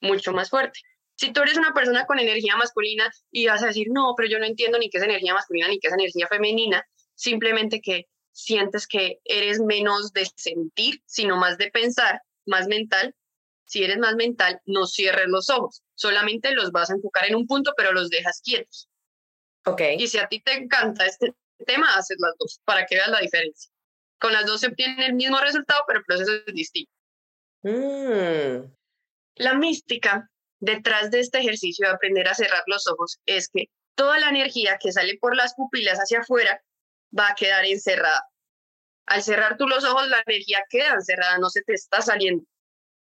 mucho 0.00 0.32
más 0.32 0.48
fuerte. 0.48 0.80
Si 1.16 1.32
tú 1.32 1.42
eres 1.42 1.56
una 1.56 1.72
persona 1.72 2.06
con 2.06 2.18
energía 2.18 2.56
masculina 2.56 3.10
y 3.30 3.46
vas 3.46 3.62
a 3.62 3.68
decir, 3.68 3.86
no, 3.90 4.14
pero 4.16 4.28
yo 4.28 4.38
no 4.38 4.46
entiendo 4.46 4.78
ni 4.78 4.90
qué 4.90 4.98
es 4.98 5.04
energía 5.04 5.34
masculina 5.34 5.68
ni 5.68 5.78
qué 5.78 5.88
es 5.88 5.94
energía 5.94 6.26
femenina, 6.28 6.84
simplemente 7.14 7.80
que 7.80 8.06
sientes 8.32 8.86
que 8.86 9.20
eres 9.24 9.60
menos 9.60 10.12
de 10.12 10.26
sentir, 10.36 11.02
sino 11.06 11.36
más 11.36 11.56
de 11.56 11.70
pensar, 11.70 12.20
más 12.46 12.66
mental. 12.66 13.14
Si 13.64 13.82
eres 13.82 13.98
más 13.98 14.16
mental, 14.16 14.60
no 14.66 14.86
cierres 14.86 15.26
los 15.28 15.48
ojos. 15.50 15.82
solamente 15.94 16.52
los 16.52 16.72
vas 16.72 16.90
a 16.90 16.94
enfocar 16.94 17.26
en 17.26 17.36
un 17.36 17.46
punto, 17.46 17.72
pero 17.76 17.92
los 17.92 18.10
dejas 18.10 18.40
quietos. 18.44 18.88
Ok. 19.64 19.80
Y 19.98 20.08
si 20.08 20.18
a 20.18 20.26
ti 20.26 20.40
te 20.40 20.52
encanta 20.52 21.06
este 21.06 21.32
tema, 21.64 21.96
haces 21.96 22.16
las 22.18 22.34
dos 22.38 22.60
para 22.64 22.84
que 22.84 22.96
veas 22.96 23.08
la 23.08 23.20
diferencia. 23.20 23.70
Con 24.18 24.32
las 24.32 24.46
dos 24.46 24.60
se 24.60 24.66
obtiene 24.66 25.06
el 25.06 25.14
mismo 25.14 25.38
resultado, 25.38 25.82
pero 25.86 26.00
el 26.00 26.04
proceso 26.04 26.32
es 26.46 26.54
distinto. 26.54 26.90
Mm, 27.62 28.70
La 29.36 29.54
mística 29.54 30.28
detrás 30.64 31.10
de 31.10 31.20
este 31.20 31.38
ejercicio 31.38 31.86
de 31.86 31.94
aprender 31.94 32.26
a 32.28 32.34
cerrar 32.34 32.62
los 32.66 32.86
ojos 32.86 33.18
es 33.26 33.48
que 33.48 33.66
toda 33.94 34.18
la 34.18 34.30
energía 34.30 34.78
que 34.80 34.92
sale 34.92 35.18
por 35.20 35.36
las 35.36 35.54
pupilas 35.54 35.98
hacia 35.98 36.20
afuera 36.20 36.60
va 37.16 37.28
a 37.28 37.34
quedar 37.34 37.64
encerrada. 37.64 38.22
Al 39.06 39.22
cerrar 39.22 39.56
tú 39.56 39.68
los 39.68 39.84
ojos, 39.84 40.08
la 40.08 40.22
energía 40.26 40.62
queda 40.68 40.94
encerrada, 40.94 41.38
no 41.38 41.50
se 41.50 41.62
te 41.62 41.74
está 41.74 42.00
saliendo, 42.00 42.44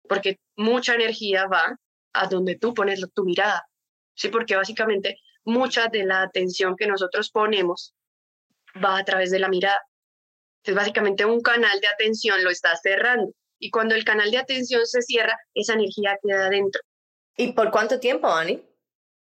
porque 0.08 0.40
mucha 0.56 0.96
energía 0.96 1.46
va 1.48 1.78
a 2.14 2.28
donde 2.28 2.58
tú 2.58 2.74
pones 2.74 3.02
tu 3.14 3.26
mirada. 3.26 3.68
Sí, 4.16 4.30
porque 4.30 4.56
básicamente 4.56 5.18
mucha 5.44 5.88
de 5.88 6.06
la 6.06 6.22
atención 6.22 6.76
que 6.78 6.88
nosotros 6.88 7.30
ponemos 7.30 7.94
va 8.84 8.98
a 8.98 9.04
través 9.04 9.32
de 9.32 9.40
la 9.40 9.50
mirada. 9.50 9.82
Entonces, 10.60 10.76
básicamente 10.76 11.26
un 11.26 11.42
canal 11.42 11.80
de 11.82 11.88
atención 11.88 12.44
lo 12.44 12.50
está 12.50 12.76
cerrando. 12.78 13.32
Y 13.60 13.70
cuando 13.70 13.96
el 13.96 14.06
canal 14.06 14.32
de 14.32 14.38
atención 14.38 14.86
se 14.86 15.02
cierra, 15.02 15.38
esa 15.54 15.74
energía 15.74 16.18
queda 16.24 16.48
adentro. 16.48 16.82
¿Y 17.40 17.54
por 17.54 17.72
cuánto 17.72 18.02
tiempo, 18.02 18.28
Ani? 18.28 18.62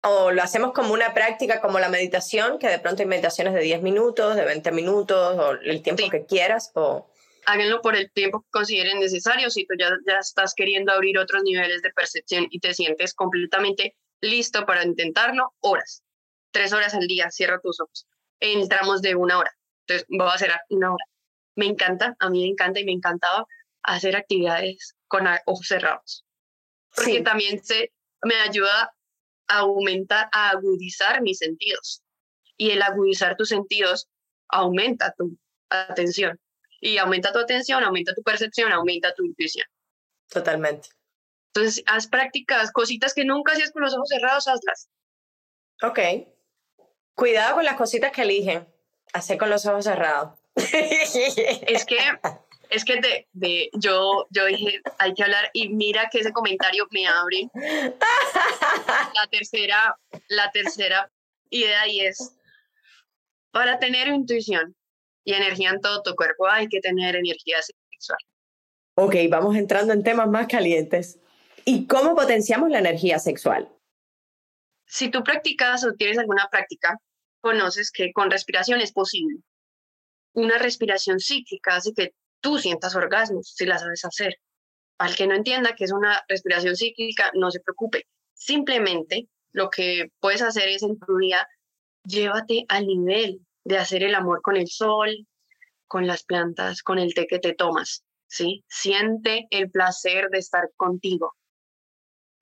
¿O 0.02 0.32
lo 0.32 0.42
hacemos 0.42 0.72
como 0.72 0.92
una 0.92 1.14
práctica 1.14 1.60
como 1.60 1.78
la 1.78 1.88
meditación, 1.88 2.58
que 2.58 2.66
de 2.68 2.80
pronto 2.80 3.02
hay 3.02 3.06
meditaciones 3.06 3.54
de 3.54 3.60
10 3.60 3.80
minutos, 3.82 4.34
de 4.34 4.44
20 4.44 4.72
minutos, 4.72 5.38
o 5.38 5.52
el 5.52 5.82
tiempo 5.82 6.02
Sí. 6.02 6.10
que 6.10 6.26
quieras? 6.26 6.72
O... 6.74 7.08
háganlo 7.46 7.80
por 7.80 7.94
el 7.94 8.10
tiempo 8.10 8.40
que 8.42 8.48
consideren 8.50 8.98
necesario. 8.98 9.50
Si 9.50 9.64
tú 9.66 9.74
ya, 9.78 9.90
ya 10.04 10.18
estás 10.18 10.54
queriendo 10.54 10.92
abrir 10.92 11.16
otros 11.16 11.44
niveles 11.44 11.80
de 11.82 11.90
percepción 11.92 12.48
y 12.50 12.58
te 12.58 12.74
sientes 12.74 13.14
completamente 13.14 13.96
listo 14.20 14.66
para 14.66 14.84
intentarlo, 14.84 15.54
horas. 15.60 16.02
Tres 16.50 16.72
horas 16.72 16.94
al 16.94 17.06
día, 17.06 17.30
cierra 17.30 17.60
tus 17.60 17.80
ojos. 17.80 18.08
En 18.40 18.68
tramos 18.68 19.00
de 19.00 19.14
una 19.14 19.38
hora. 19.38 19.52
Entonces, 19.86 20.06
voy 20.10 20.26
a 20.28 20.32
hacer 20.32 20.50
una 20.70 20.92
hora. 20.92 21.04
Me 21.54 21.66
encanta, 21.66 22.16
a 22.18 22.30
mí 22.30 22.42
me 22.42 22.48
encanta 22.48 22.80
y 22.80 22.84
me 22.84 22.92
encantaba 22.92 23.46
hacer 23.84 24.16
actividades 24.16 24.96
con 25.06 25.26
ojos 25.46 25.66
cerrados. 25.68 26.24
Porque 26.94 27.12
Sí. 27.18 27.22
también 27.22 27.62
se, 27.64 27.92
me 28.22 28.34
ayuda 28.36 28.94
a 29.48 29.58
aumentar, 29.58 30.28
a 30.32 30.50
agudizar 30.50 31.22
mis 31.22 31.38
sentidos. 31.38 32.02
Y 32.56 32.70
el 32.70 32.82
agudizar 32.82 33.36
tus 33.36 33.48
sentidos 33.48 34.08
aumenta 34.48 35.14
tu 35.16 35.36
atención. 35.70 36.38
Y 36.80 36.98
aumenta 36.98 37.32
tu 37.32 37.38
atención, 37.38 37.82
aumenta 37.82 38.14
tu 38.14 38.22
percepción, 38.22 38.72
aumenta 38.72 39.14
tu 39.14 39.24
intuición. 39.24 39.66
Totalmente. 40.28 40.88
Entonces, 41.54 41.82
haz 41.86 42.06
prácticas, 42.06 42.70
cositas 42.72 43.14
que 43.14 43.24
nunca 43.24 43.52
hacías 43.52 43.72
con 43.72 43.82
los 43.82 43.94
ojos 43.94 44.08
cerrados, 44.08 44.46
hazlas. 44.46 44.88
Ok. 45.82 45.98
Cuidado 47.14 47.56
con 47.56 47.64
las 47.64 47.76
cositas 47.76 48.12
que 48.12 48.22
eligen. 48.22 48.68
Hacer 49.12 49.38
con 49.38 49.50
los 49.50 49.66
ojos 49.66 49.84
cerrados. 49.84 50.38
Es 50.54 51.84
que, 51.84 51.98
es 52.70 52.84
que 52.84 53.00
de, 53.00 53.28
de, 53.32 53.70
yo, 53.74 54.26
yo 54.30 54.46
dije, 54.46 54.80
hay 54.98 55.14
que 55.14 55.22
hablar 55.22 55.50
y 55.52 55.68
mira 55.70 56.08
que 56.10 56.20
ese 56.20 56.32
comentario 56.32 56.86
me 56.90 57.06
abre 57.06 57.48
la 59.14 59.26
tercera, 59.30 59.96
la 60.28 60.50
tercera 60.50 61.10
idea 61.50 61.88
y 61.88 62.00
es, 62.00 62.36
para 63.50 63.78
tener 63.78 64.08
intuición 64.08 64.76
y 65.24 65.34
energía 65.34 65.70
en 65.70 65.80
todo 65.80 66.02
tu 66.02 66.14
cuerpo 66.14 66.46
hay 66.48 66.68
que 66.68 66.80
tener 66.80 67.16
energía 67.16 67.58
sexual. 67.62 68.18
ok, 68.94 69.14
vamos 69.30 69.56
entrando 69.56 69.92
en 69.92 70.02
temas 70.02 70.28
más 70.28 70.46
calientes. 70.46 71.18
¿Y 71.64 71.86
cómo 71.86 72.14
potenciamos 72.14 72.70
la 72.70 72.78
energía 72.78 73.18
sexual? 73.18 73.68
Si 74.86 75.10
tú 75.10 75.22
practicas 75.22 75.84
o 75.84 75.92
tienes 75.92 76.18
alguna 76.18 76.48
práctica, 76.50 76.96
conoces 77.40 77.90
que 77.90 78.12
con 78.12 78.30
respiración 78.30 78.80
es 78.80 78.92
posible. 78.92 79.40
Una 80.32 80.56
respiración 80.56 81.20
cíclica 81.20 81.76
hace 81.76 81.92
que 81.92 82.14
tú 82.40 82.58
sientas 82.58 82.94
orgasmos 82.94 83.52
si 83.54 83.66
la 83.66 83.78
sabes 83.78 84.04
hacer. 84.04 84.36
Al 84.98 85.14
que 85.14 85.26
no 85.26 85.34
entienda 85.34 85.74
que 85.76 85.84
es 85.84 85.92
una 85.92 86.24
respiración 86.28 86.76
cíclica, 86.76 87.30
no 87.34 87.50
se 87.50 87.60
preocupe. 87.60 88.06
Simplemente 88.34 89.28
lo 89.52 89.70
que 89.70 90.10
puedes 90.20 90.42
hacer 90.42 90.68
es 90.68 90.82
en 90.82 90.98
tu 90.98 91.16
día, 91.18 91.46
llévate 92.04 92.64
al 92.68 92.86
nivel 92.86 93.40
de 93.64 93.78
hacer 93.78 94.02
el 94.02 94.14
amor 94.14 94.40
con 94.42 94.56
el 94.56 94.68
sol, 94.68 95.26
con 95.86 96.06
las 96.06 96.24
plantas, 96.24 96.82
con 96.82 96.98
el 96.98 97.14
té 97.14 97.26
que 97.26 97.38
te 97.38 97.54
tomas, 97.54 98.04
¿sí? 98.26 98.64
Siente 98.68 99.46
el 99.50 99.70
placer 99.70 100.28
de 100.30 100.38
estar 100.38 100.70
contigo, 100.76 101.34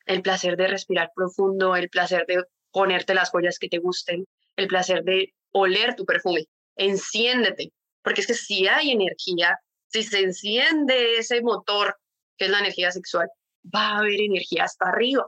el 0.05 0.23
placer 0.23 0.57
de 0.57 0.69
respirar 0.69 1.11
profundo, 1.15 1.77
el 1.77 1.89
placer 1.89 2.27
de 2.27 2.45
ponerte 2.71 3.15
las 3.15 3.31
joyas 3.31 3.59
que 3.59 3.69
te 3.69 3.79
gusten, 3.79 4.27
el 4.57 4.67
placer 4.67 5.03
de 5.05 5.35
oler 5.53 5.95
tu 5.95 6.05
perfume. 6.05 6.47
Enciéndete, 6.77 7.73
porque 8.03 8.21
es 8.21 8.27
que 8.27 8.35
si 8.35 8.69
hay 8.69 8.91
energía, 8.91 9.59
si 9.89 10.03
se 10.03 10.21
enciende 10.21 11.19
ese 11.19 11.41
motor 11.43 11.97
que 12.37 12.47
es 12.47 12.51
la 12.51 12.61
energía 12.61 12.91
sexual, 12.91 13.29
va 13.75 13.89
a 13.89 13.99
haber 13.99 14.21
energía 14.21 14.65
hasta 14.65 14.89
arriba. 14.89 15.27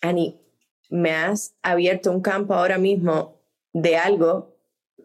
Ani, 0.00 0.40
me 0.90 1.12
has 1.12 1.54
abierto 1.62 2.10
un 2.10 2.20
campo 2.20 2.54
ahora 2.54 2.78
mismo 2.78 3.40
de 3.72 3.96
algo, 3.96 4.56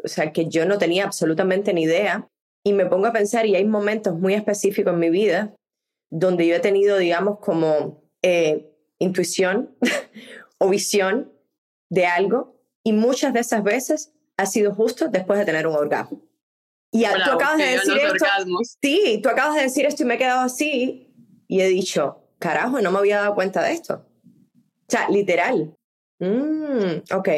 o 0.04 0.08
sea, 0.08 0.32
que 0.32 0.48
yo 0.48 0.66
no 0.66 0.78
tenía 0.78 1.04
absolutamente 1.04 1.74
ni 1.74 1.84
idea, 1.84 2.28
y 2.64 2.74
me 2.74 2.86
pongo 2.86 3.08
a 3.08 3.14
pensar, 3.14 3.46
y 3.46 3.56
hay 3.56 3.66
momentos 3.66 4.18
muy 4.18 4.34
específicos 4.34 4.94
en 4.94 5.00
mi 5.00 5.10
vida 5.10 5.54
donde 6.10 6.48
yo 6.48 6.56
he 6.56 6.60
tenido, 6.60 6.98
digamos, 6.98 7.40
como 7.40 8.04
eh, 8.22 8.72
intuición 9.00 9.76
o 10.60 10.70
visión 10.70 11.34
de 11.90 12.06
algo, 12.06 12.60
y 12.84 12.94
muchas 12.94 13.34
de 13.34 13.40
esas 13.40 13.64
veces 13.64 14.14
ha 14.38 14.46
sido 14.46 14.74
justo 14.74 15.08
después 15.08 15.40
de 15.40 15.46
tener 15.46 15.68
un 15.68 15.76
orgasmo. 15.76 16.22
Y 16.94 17.06
a- 17.06 17.14
tú 17.24 17.32
acabas 17.32 17.58
de 17.58 17.66
decir 17.66 17.98
esto, 17.98 18.12
orgasmos. 18.12 18.78
sí, 18.82 19.20
tú 19.22 19.30
acabas 19.30 19.56
de 19.56 19.62
decir 19.64 19.86
esto 19.86 20.04
y 20.04 20.06
me 20.06 20.14
he 20.16 20.18
quedado 20.18 20.42
así, 20.42 21.12
y 21.48 21.62
he 21.62 21.68
dicho, 21.68 22.30
carajo, 22.40 22.80
no 22.82 22.92
me 22.92 23.00
había 23.00 23.20
dado 23.20 23.36
cuenta 23.36 23.64
de 23.64 23.74
esto. 23.74 24.06
O 24.56 24.86
sea, 24.88 25.10
literal. 25.10 25.76
Mm, 26.20 27.02
ok. 27.14 27.30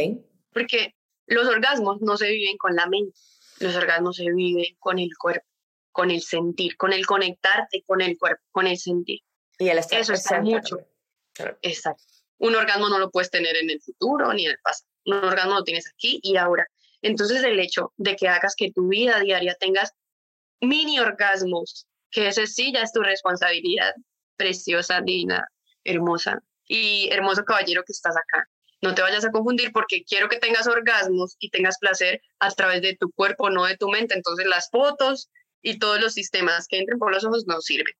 Porque 0.52 0.94
los 1.28 1.48
orgasmos 1.48 2.02
no 2.02 2.18
se 2.18 2.30
viven 2.30 2.58
con 2.58 2.76
la 2.76 2.88
mente, 2.88 3.18
los 3.60 3.76
orgasmos 3.76 4.18
se 4.18 4.30
viven 4.32 4.76
con 4.80 5.00
el 5.00 5.10
cuerpo, 5.18 5.46
con 5.92 6.12
el 6.12 6.22
sentir, 6.22 6.76
con 6.78 6.92
el 6.94 7.06
conectarte 7.06 7.84
con 7.88 8.02
el 8.02 8.18
cuerpo, 8.18 8.44
con 8.52 8.68
el 8.68 8.78
sentir. 8.78 9.22
Y 9.58 9.70
el 9.70 9.78
estar 9.78 10.00
Eso 10.02 10.14
está 10.14 10.42
mucho. 10.42 10.78
Claro. 11.34 11.58
Exacto. 11.62 12.04
Un 12.40 12.56
orgasmo 12.56 12.90
no 12.90 13.00
lo 13.00 13.10
puedes 13.12 13.32
tener 13.32 13.56
en 13.56 13.70
el 13.70 13.82
futuro 13.82 14.34
ni 14.34 14.46
en 14.46 14.52
el 14.52 14.58
pasado. 14.62 14.90
Un 15.06 15.14
orgasmo 15.14 15.54
lo 15.54 15.64
tienes 15.64 15.88
aquí 15.88 16.20
y 16.22 16.36
ahora. 16.36 16.68
Entonces 17.06 17.44
el 17.44 17.60
hecho 17.60 17.94
de 17.98 18.16
que 18.16 18.28
hagas 18.28 18.56
que 18.58 18.72
tu 18.72 18.88
vida 18.88 19.20
diaria 19.20 19.56
tengas 19.60 19.92
mini 20.62 21.00
orgasmos, 21.00 21.86
que 22.12 22.28
ese 22.28 22.48
sí 22.48 22.72
ya 22.74 22.82
es 22.82 22.92
tu 22.92 23.02
responsabilidad, 23.02 23.94
preciosa, 24.38 25.02
divina, 25.02 25.48
hermosa 25.84 26.40
y 26.68 27.10
hermoso 27.12 27.44
caballero 27.44 27.84
que 27.86 27.92
estás 27.94 28.16
acá. 28.18 28.48
No 28.82 28.96
te 28.96 29.02
vayas 29.02 29.24
a 29.26 29.32
confundir 29.32 29.72
porque 29.72 30.04
quiero 30.04 30.30
que 30.30 30.38
tengas 30.40 30.68
orgasmos 30.68 31.36
y 31.40 31.50
tengas 31.50 31.78
placer 31.78 32.22
a 32.40 32.50
través 32.52 32.82
de 32.82 32.96
tu 33.00 33.12
cuerpo, 33.12 33.50
no 33.50 33.66
de 33.66 33.78
tu 33.78 33.88
mente. 33.90 34.16
Entonces 34.16 34.46
las 34.48 34.70
fotos 34.72 35.30
y 35.62 35.78
todos 35.80 36.00
los 36.02 36.14
sistemas 36.14 36.68
que 36.68 36.80
entren 36.80 36.98
por 37.00 37.12
los 37.14 37.24
ojos 37.24 37.46
no 37.48 37.62
sirven. 37.62 37.94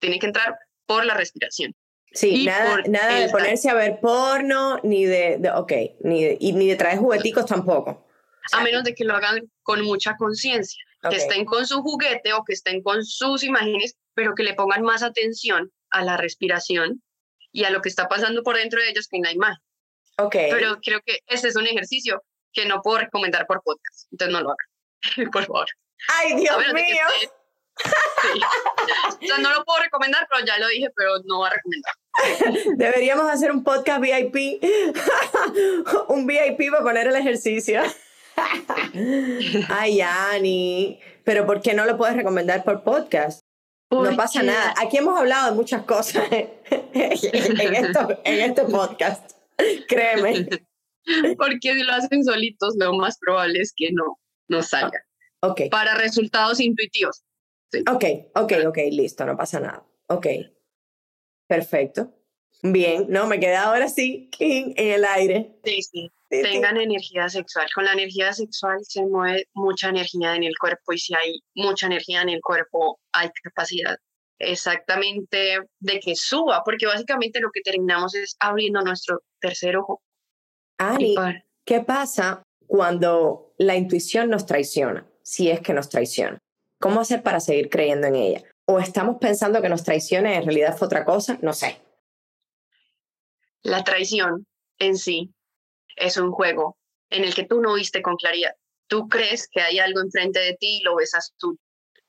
Tiene 0.00 0.18
que 0.18 0.26
entrar 0.26 0.58
por 0.86 1.04
la 1.06 1.14
respiración. 1.14 1.72
Sí, 2.12 2.44
nada, 2.44 2.76
de 3.22 3.28
ponerse 3.30 3.70
a 3.70 3.74
ver 3.74 3.98
porno, 4.00 4.78
ni 4.82 5.04
de, 5.04 5.38
de- 5.38 5.50
ok, 5.50 5.72
ni 6.00 6.22
de, 6.24 6.36
y 6.38 6.52
ni 6.52 6.68
de 6.68 6.76
traer 6.76 6.98
jugueticos 6.98 7.46
tampoco. 7.46 8.06
A 8.52 8.62
menos 8.62 8.84
de 8.84 8.94
que 8.94 9.04
lo 9.04 9.14
hagan 9.14 9.40
con 9.62 9.82
mucha 9.82 10.16
conciencia, 10.16 10.82
ok, 11.02 11.10
que 11.10 11.16
estén 11.16 11.44
con 11.44 11.66
su 11.66 11.80
juguete 11.82 12.32
o 12.34 12.44
que 12.44 12.52
estén 12.52 12.82
con 12.82 13.04
sus 13.04 13.42
imágenes, 13.42 13.96
pero 14.14 14.34
que 14.34 14.42
le 14.42 14.54
pongan 14.54 14.82
más 14.82 15.02
atención 15.02 15.72
a 15.90 16.02
la 16.04 16.16
respiración 16.16 17.02
y 17.52 17.64
a 17.64 17.70
lo 17.70 17.80
que 17.80 17.88
está 17.88 18.08
pasando 18.08 18.42
por 18.42 18.56
dentro 18.56 18.80
de 18.80 18.90
ellos 18.90 19.08
que 19.08 19.16
en 19.16 19.22
la 19.22 19.32
imagen. 19.32 19.62
ok. 20.18 20.36
Pero 20.50 20.78
creo 20.82 21.00
que 21.04 21.20
ese 21.26 21.48
es 21.48 21.56
un 21.56 21.66
ejercicio 21.66 22.22
que 22.52 22.66
no 22.66 22.82
puedo 22.82 22.98
recomendar 22.98 23.46
por 23.46 23.62
podcast, 23.62 24.06
entonces 24.12 24.32
no 24.32 24.40
lo 24.42 24.50
hagan, 24.50 25.30
por 25.32 25.44
favor. 25.46 25.66
¡Ay, 26.20 26.34
Dios 26.36 26.56
mío! 26.72 26.84
esté- 27.22 27.30
Sí. 27.76 28.40
O 29.24 29.26
sea, 29.26 29.38
no 29.38 29.50
lo 29.52 29.64
puedo 29.64 29.82
recomendar, 29.82 30.28
pero 30.32 30.46
ya 30.46 30.56
lo 30.58 30.68
dije, 30.68 30.88
pero 30.96 31.10
no 31.24 31.40
va 31.40 31.48
a 31.48 31.54
recomendar. 31.54 31.92
Deberíamos 32.76 33.28
hacer 33.28 33.50
un 33.50 33.64
podcast 33.64 34.00
VIP, 34.00 34.62
un 36.08 36.24
VIP 36.26 36.70
para 36.70 36.82
poner 36.84 37.08
el 37.08 37.16
ejercicio. 37.16 37.82
Ay, 39.68 40.00
Ani, 40.00 41.00
pero 41.24 41.46
¿por 41.46 41.60
qué 41.62 41.74
no 41.74 41.86
lo 41.86 41.96
puedes 41.96 42.16
recomendar 42.16 42.64
por 42.64 42.82
podcast? 42.82 43.40
No 43.90 44.16
pasa 44.16 44.42
nada. 44.42 44.74
Aquí 44.80 44.96
hemos 44.96 45.16
hablado 45.18 45.50
de 45.50 45.56
muchas 45.56 45.84
cosas 45.84 46.24
en, 46.30 47.74
esto- 47.74 48.20
en 48.24 48.40
este 48.40 48.64
podcast. 48.64 49.32
Créeme. 49.88 50.48
Porque 51.38 51.74
si 51.74 51.82
lo 51.82 51.92
hacen 51.92 52.24
solitos, 52.24 52.74
lo 52.78 52.92
más 52.94 53.18
probable 53.18 53.60
es 53.60 53.72
que 53.76 53.92
no, 53.92 54.18
no 54.48 54.62
salga. 54.62 54.98
Ok, 55.40 55.62
Para 55.70 55.94
resultados 55.96 56.58
intuitivos. 56.60 57.22
ok, 57.92 58.04
ok, 58.34 58.52
ok, 58.66 58.78
listo, 58.90 59.26
no 59.26 59.36
pasa 59.36 59.60
nada. 59.60 59.84
Ok, 60.08 60.26
perfecto. 61.46 62.12
Bien, 62.62 63.04
no, 63.10 63.26
me 63.26 63.38
queda 63.38 63.64
ahora 63.64 63.88
sí 63.88 64.30
en 64.38 64.72
el 64.76 65.04
aire. 65.04 65.58
Sí, 65.64 65.82
sí. 65.82 66.10
Tengan 66.42 66.76
energía 66.76 67.28
sexual. 67.28 67.66
Con 67.74 67.84
la 67.84 67.92
energía 67.92 68.32
sexual 68.32 68.78
se 68.82 69.04
mueve 69.04 69.48
mucha 69.54 69.88
energía 69.88 70.34
en 70.34 70.44
el 70.44 70.56
cuerpo 70.58 70.92
y 70.92 70.98
si 70.98 71.14
hay 71.14 71.40
mucha 71.54 71.86
energía 71.86 72.22
en 72.22 72.30
el 72.30 72.40
cuerpo, 72.40 73.00
hay 73.12 73.30
capacidad 73.42 73.98
exactamente 74.38 75.60
de 75.80 76.00
que 76.00 76.16
suba, 76.16 76.62
porque 76.64 76.86
básicamente 76.86 77.40
lo 77.40 77.50
que 77.52 77.60
terminamos 77.60 78.14
es 78.14 78.36
abriendo 78.40 78.80
nuestro 78.82 79.22
tercer 79.40 79.76
ojo. 79.76 80.02
Ani, 80.78 81.14
¿qué 81.64 81.80
pasa 81.80 82.42
cuando 82.66 83.54
la 83.58 83.76
intuición 83.76 84.30
nos 84.30 84.46
traiciona? 84.46 85.06
Si 85.22 85.50
es 85.50 85.60
que 85.60 85.72
nos 85.72 85.88
traiciona. 85.88 86.38
¿Cómo 86.80 87.00
hacer 87.00 87.22
para 87.22 87.40
seguir 87.40 87.70
creyendo 87.70 88.06
en 88.08 88.16
ella? 88.16 88.42
¿O 88.66 88.78
estamos 88.78 89.16
pensando 89.20 89.62
que 89.62 89.68
nos 89.68 89.84
traiciona 89.84 90.32
y 90.32 90.36
en 90.36 90.44
realidad 90.44 90.76
fue 90.76 90.86
otra 90.86 91.04
cosa? 91.04 91.38
No 91.40 91.52
sé. 91.52 91.80
La 93.62 93.84
traición 93.84 94.46
en 94.78 94.98
sí 94.98 95.32
es 95.96 96.16
un 96.16 96.32
juego 96.32 96.76
en 97.10 97.24
el 97.24 97.34
que 97.34 97.44
tú 97.44 97.60
no 97.60 97.74
viste 97.74 98.02
con 98.02 98.16
claridad. 98.16 98.54
Tú 98.86 99.08
crees 99.08 99.48
que 99.50 99.60
hay 99.60 99.78
algo 99.78 100.00
enfrente 100.00 100.40
de 100.40 100.54
ti 100.54 100.78
y 100.78 100.82
lo 100.82 100.96
ves 100.96 101.14
azul, 101.14 101.58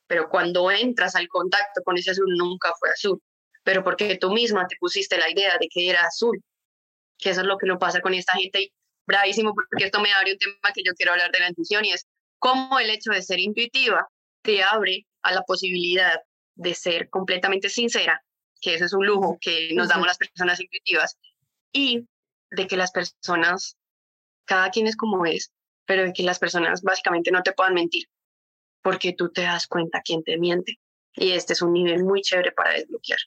pero 0.07 0.29
cuando 0.29 0.69
entras 0.71 1.15
al 1.15 1.27
contacto 1.27 1.81
con 1.83 1.97
ese 1.97 2.11
azul 2.11 2.35
nunca 2.37 2.73
fue 2.79 2.89
azul, 2.89 3.21
pero 3.63 3.83
porque 3.83 4.17
tú 4.17 4.31
misma 4.31 4.67
te 4.67 4.75
pusiste 4.79 5.17
la 5.17 5.29
idea 5.29 5.57
de 5.59 5.67
que 5.69 5.89
era 5.89 6.01
azul, 6.01 6.41
que 7.17 7.29
eso 7.29 7.41
es 7.41 7.47
lo 7.47 7.57
que 7.57 7.67
no 7.67 7.79
pasa 7.79 8.01
con 8.01 8.13
esta 8.13 8.33
gente 8.33 8.61
y 8.61 8.73
bravísimo 9.07 9.53
porque 9.53 9.85
esto 9.85 10.01
me 10.01 10.11
abre 10.13 10.33
un 10.33 10.37
tema 10.37 10.73
que 10.73 10.83
yo 10.83 10.93
quiero 10.93 11.13
hablar 11.13 11.31
de 11.31 11.39
la 11.39 11.49
intuición 11.49 11.85
y 11.85 11.91
es 11.91 12.05
cómo 12.39 12.79
el 12.79 12.89
hecho 12.89 13.11
de 13.11 13.21
ser 13.21 13.39
intuitiva 13.39 14.07
te 14.41 14.63
abre 14.63 15.07
a 15.21 15.31
la 15.31 15.43
posibilidad 15.43 16.19
de 16.55 16.73
ser 16.73 17.09
completamente 17.09 17.69
sincera, 17.69 18.23
que 18.61 18.75
eso 18.75 18.85
es 18.85 18.93
un 18.93 19.05
lujo 19.05 19.37
que 19.41 19.69
nos 19.73 19.89
damos 19.89 20.07
las 20.07 20.17
personas 20.17 20.59
intuitivas, 20.59 21.17
y 21.71 22.07
de 22.51 22.67
que 22.67 22.77
las 22.77 22.91
personas, 22.91 23.77
cada 24.45 24.69
quien 24.71 24.87
es 24.87 24.95
como 24.95 25.25
es, 25.25 25.51
pero 25.85 26.03
de 26.03 26.13
que 26.13 26.23
las 26.23 26.39
personas 26.39 26.81
básicamente 26.81 27.31
no 27.31 27.43
te 27.43 27.53
puedan 27.53 27.73
mentir, 27.73 28.07
porque 28.81 29.13
tú 29.13 29.31
te 29.31 29.41
das 29.41 29.67
cuenta 29.67 30.01
quién 30.03 30.23
te 30.23 30.37
miente. 30.37 30.79
Y 31.15 31.31
este 31.31 31.53
es 31.53 31.61
un 31.61 31.73
nivel 31.73 32.03
muy 32.03 32.21
chévere 32.21 32.51
para 32.51 32.73
desbloquear. 32.73 33.19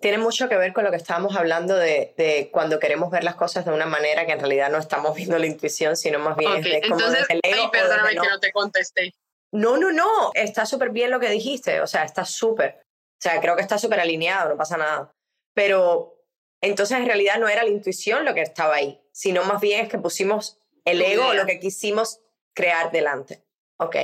Tiene 0.00 0.18
mucho 0.18 0.48
que 0.48 0.56
ver 0.56 0.72
con 0.72 0.84
lo 0.84 0.90
que 0.90 0.96
estábamos 0.96 1.36
hablando 1.36 1.74
de, 1.76 2.14
de, 2.16 2.50
cuando 2.52 2.78
queremos 2.78 3.10
ver 3.10 3.24
las 3.24 3.34
cosas 3.34 3.64
de 3.64 3.72
una 3.72 3.86
manera 3.86 4.26
que 4.26 4.32
en 4.32 4.40
realidad 4.40 4.70
no 4.70 4.78
estamos 4.78 5.16
viendo 5.16 5.38
la 5.38 5.46
intuición, 5.46 5.96
sino 5.96 6.18
más 6.18 6.36
bien 6.36 6.52
es 6.52 6.88
como 6.88 7.00
Entonces, 7.00 7.26
el 7.28 7.40
ego. 7.42 7.70
perdóname 7.70 8.10
que 8.10 8.28
no 8.28 8.40
te 8.40 8.52
contesté. 8.52 9.14
No, 9.52 9.76
no, 9.76 9.90
no, 9.90 10.30
está 10.34 10.66
súper 10.66 10.90
bien 10.90 11.10
lo 11.10 11.18
que 11.18 11.30
dijiste, 11.30 11.80
o 11.80 11.86
sea, 11.86 12.04
está 12.04 12.24
súper. 12.24 12.80
O 12.80 13.20
sea, 13.20 13.40
creo 13.40 13.56
que 13.56 13.62
está 13.62 13.78
súper 13.78 13.98
alineado, 13.98 14.50
no 14.50 14.56
pasa 14.56 14.76
nada. 14.76 15.10
Pero 15.54 16.17
entonces, 16.60 16.98
en 16.98 17.06
realidad 17.06 17.38
no 17.38 17.48
era 17.48 17.62
la 17.62 17.70
intuición 17.70 18.24
lo 18.24 18.34
que 18.34 18.42
estaba 18.42 18.76
ahí, 18.76 19.00
sino 19.12 19.44
más 19.44 19.60
bien 19.60 19.84
es 19.84 19.90
que 19.90 19.98
pusimos 19.98 20.58
el 20.84 21.00
ego, 21.02 21.34
lo 21.34 21.46
que 21.46 21.60
quisimos 21.60 22.20
crear 22.52 22.90
delante. 22.90 23.44
Ok. 23.76 23.96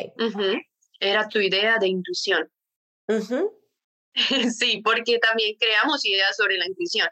Era 1.01 1.29
tu 1.29 1.41
idea 1.41 1.79
de 1.79 1.89
intuición. 1.89 2.51
sí, 4.57 4.81
porque 4.85 5.19
también 5.19 5.57
creamos 5.59 6.05
ideas 6.05 6.37
sobre 6.37 6.57
la 6.57 6.67
intuición. 6.67 7.09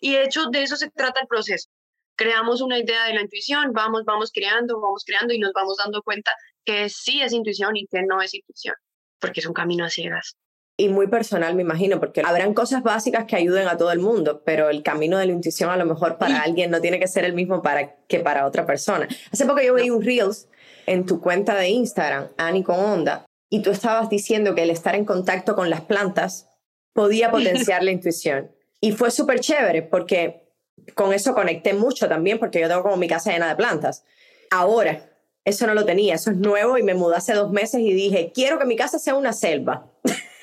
Y 0.00 0.12
de 0.12 0.24
hecho, 0.24 0.46
de 0.46 0.62
eso 0.62 0.76
se 0.76 0.90
trata 0.90 1.20
el 1.20 1.26
proceso. 1.26 1.68
Creamos 2.16 2.62
una 2.62 2.78
idea 2.78 3.04
de 3.04 3.14
la 3.14 3.20
intuición, 3.20 3.72
vamos, 3.72 4.04
vamos 4.04 4.32
creando, 4.32 4.80
vamos 4.80 5.04
creando 5.04 5.34
y 5.34 5.38
nos 5.38 5.52
vamos 5.52 5.76
dando 5.76 6.02
cuenta 6.02 6.32
que 6.64 6.88
sí 6.88 7.20
es 7.20 7.32
intuición 7.32 7.76
y 7.76 7.86
que 7.86 8.02
no 8.02 8.20
es 8.22 8.34
intuición, 8.34 8.74
porque 9.20 9.40
es 9.40 9.46
un 9.46 9.52
camino 9.52 9.84
a 9.84 9.90
ciegas 9.90 10.36
y 10.80 10.88
muy 10.88 11.08
personal, 11.08 11.56
me 11.56 11.62
imagino, 11.62 11.98
porque 11.98 12.22
habrán 12.24 12.54
cosas 12.54 12.84
básicas 12.84 13.24
que 13.24 13.34
ayuden 13.34 13.66
a 13.66 13.76
todo 13.76 13.90
el 13.90 13.98
mundo, 13.98 14.42
pero 14.44 14.70
el 14.70 14.84
camino 14.84 15.18
de 15.18 15.26
la 15.26 15.32
intuición 15.32 15.70
a 15.70 15.76
lo 15.76 15.84
mejor 15.84 16.18
para 16.18 16.40
alguien 16.40 16.70
no 16.70 16.80
tiene 16.80 17.00
que 17.00 17.08
ser 17.08 17.24
el 17.24 17.34
mismo 17.34 17.62
para, 17.62 17.96
que 18.06 18.20
para 18.20 18.46
otra 18.46 18.64
persona. 18.64 19.08
Hace 19.32 19.44
poco 19.44 19.60
yo 19.60 19.74
vi 19.74 19.90
un 19.90 20.00
Reels 20.00 20.48
en 20.86 21.04
tu 21.04 21.20
cuenta 21.20 21.56
de 21.56 21.68
Instagram, 21.68 22.28
Ani 22.36 22.62
con 22.62 22.78
Onda, 22.78 23.26
y 23.50 23.60
tú 23.62 23.72
estabas 23.72 24.08
diciendo 24.08 24.54
que 24.54 24.62
el 24.62 24.70
estar 24.70 24.94
en 24.94 25.04
contacto 25.04 25.56
con 25.56 25.68
las 25.68 25.80
plantas 25.80 26.46
podía 26.92 27.32
potenciar 27.32 27.82
la 27.82 27.90
intuición. 27.90 28.52
Y 28.80 28.92
fue 28.92 29.10
súper 29.10 29.40
chévere 29.40 29.82
porque 29.82 30.48
con 30.94 31.12
eso 31.12 31.34
conecté 31.34 31.74
mucho 31.74 32.08
también, 32.08 32.38
porque 32.38 32.60
yo 32.60 32.68
tengo 32.68 32.84
como 32.84 32.96
mi 32.96 33.08
casa 33.08 33.32
llena 33.32 33.48
de 33.48 33.56
plantas. 33.56 34.04
Ahora, 34.52 35.10
eso 35.44 35.66
no 35.66 35.74
lo 35.74 35.84
tenía, 35.84 36.14
eso 36.14 36.30
es 36.30 36.36
nuevo 36.36 36.78
y 36.78 36.84
me 36.84 36.94
mudé 36.94 37.16
hace 37.16 37.34
dos 37.34 37.50
meses 37.50 37.80
y 37.80 37.92
dije, 37.92 38.30
quiero 38.32 38.60
que 38.60 38.64
mi 38.64 38.76
casa 38.76 39.00
sea 39.00 39.16
una 39.16 39.32
selva. 39.32 39.90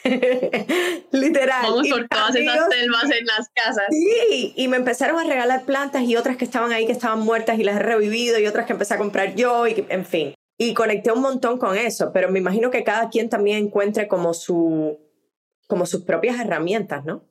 Literal. 1.11 1.63
Vamos 1.63 1.89
por 1.89 2.07
todas 2.07 2.35
esas 2.35 2.69
selvas 2.69 3.03
en 3.11 3.25
las 3.25 3.49
casas. 3.49 3.85
Sí, 3.89 4.53
y 4.55 4.67
me 4.67 4.77
empezaron 4.77 5.19
a 5.19 5.23
regalar 5.23 5.65
plantas 5.65 6.03
y 6.03 6.15
otras 6.15 6.37
que 6.37 6.45
estaban 6.45 6.71
ahí 6.71 6.85
que 6.85 6.91
estaban 6.91 7.19
muertas 7.19 7.57
y 7.57 7.63
las 7.63 7.77
he 7.77 7.83
revivido 7.83 8.39
y 8.39 8.47
otras 8.47 8.65
que 8.65 8.73
empecé 8.73 8.93
a 8.93 8.97
comprar 8.97 9.35
yo 9.35 9.67
y 9.67 9.85
en 9.89 10.05
fin. 10.05 10.35
Y 10.57 10.73
conecté 10.73 11.11
un 11.11 11.21
montón 11.21 11.57
con 11.57 11.75
eso, 11.75 12.11
pero 12.13 12.29
me 12.29 12.39
imagino 12.39 12.71
que 12.71 12.83
cada 12.83 13.09
quien 13.09 13.29
también 13.29 13.65
encuentre 13.65 14.07
como 14.07 14.33
su 14.33 14.99
como 15.67 15.85
sus 15.85 16.03
propias 16.03 16.39
herramientas, 16.39 17.03
¿no? 17.05 17.25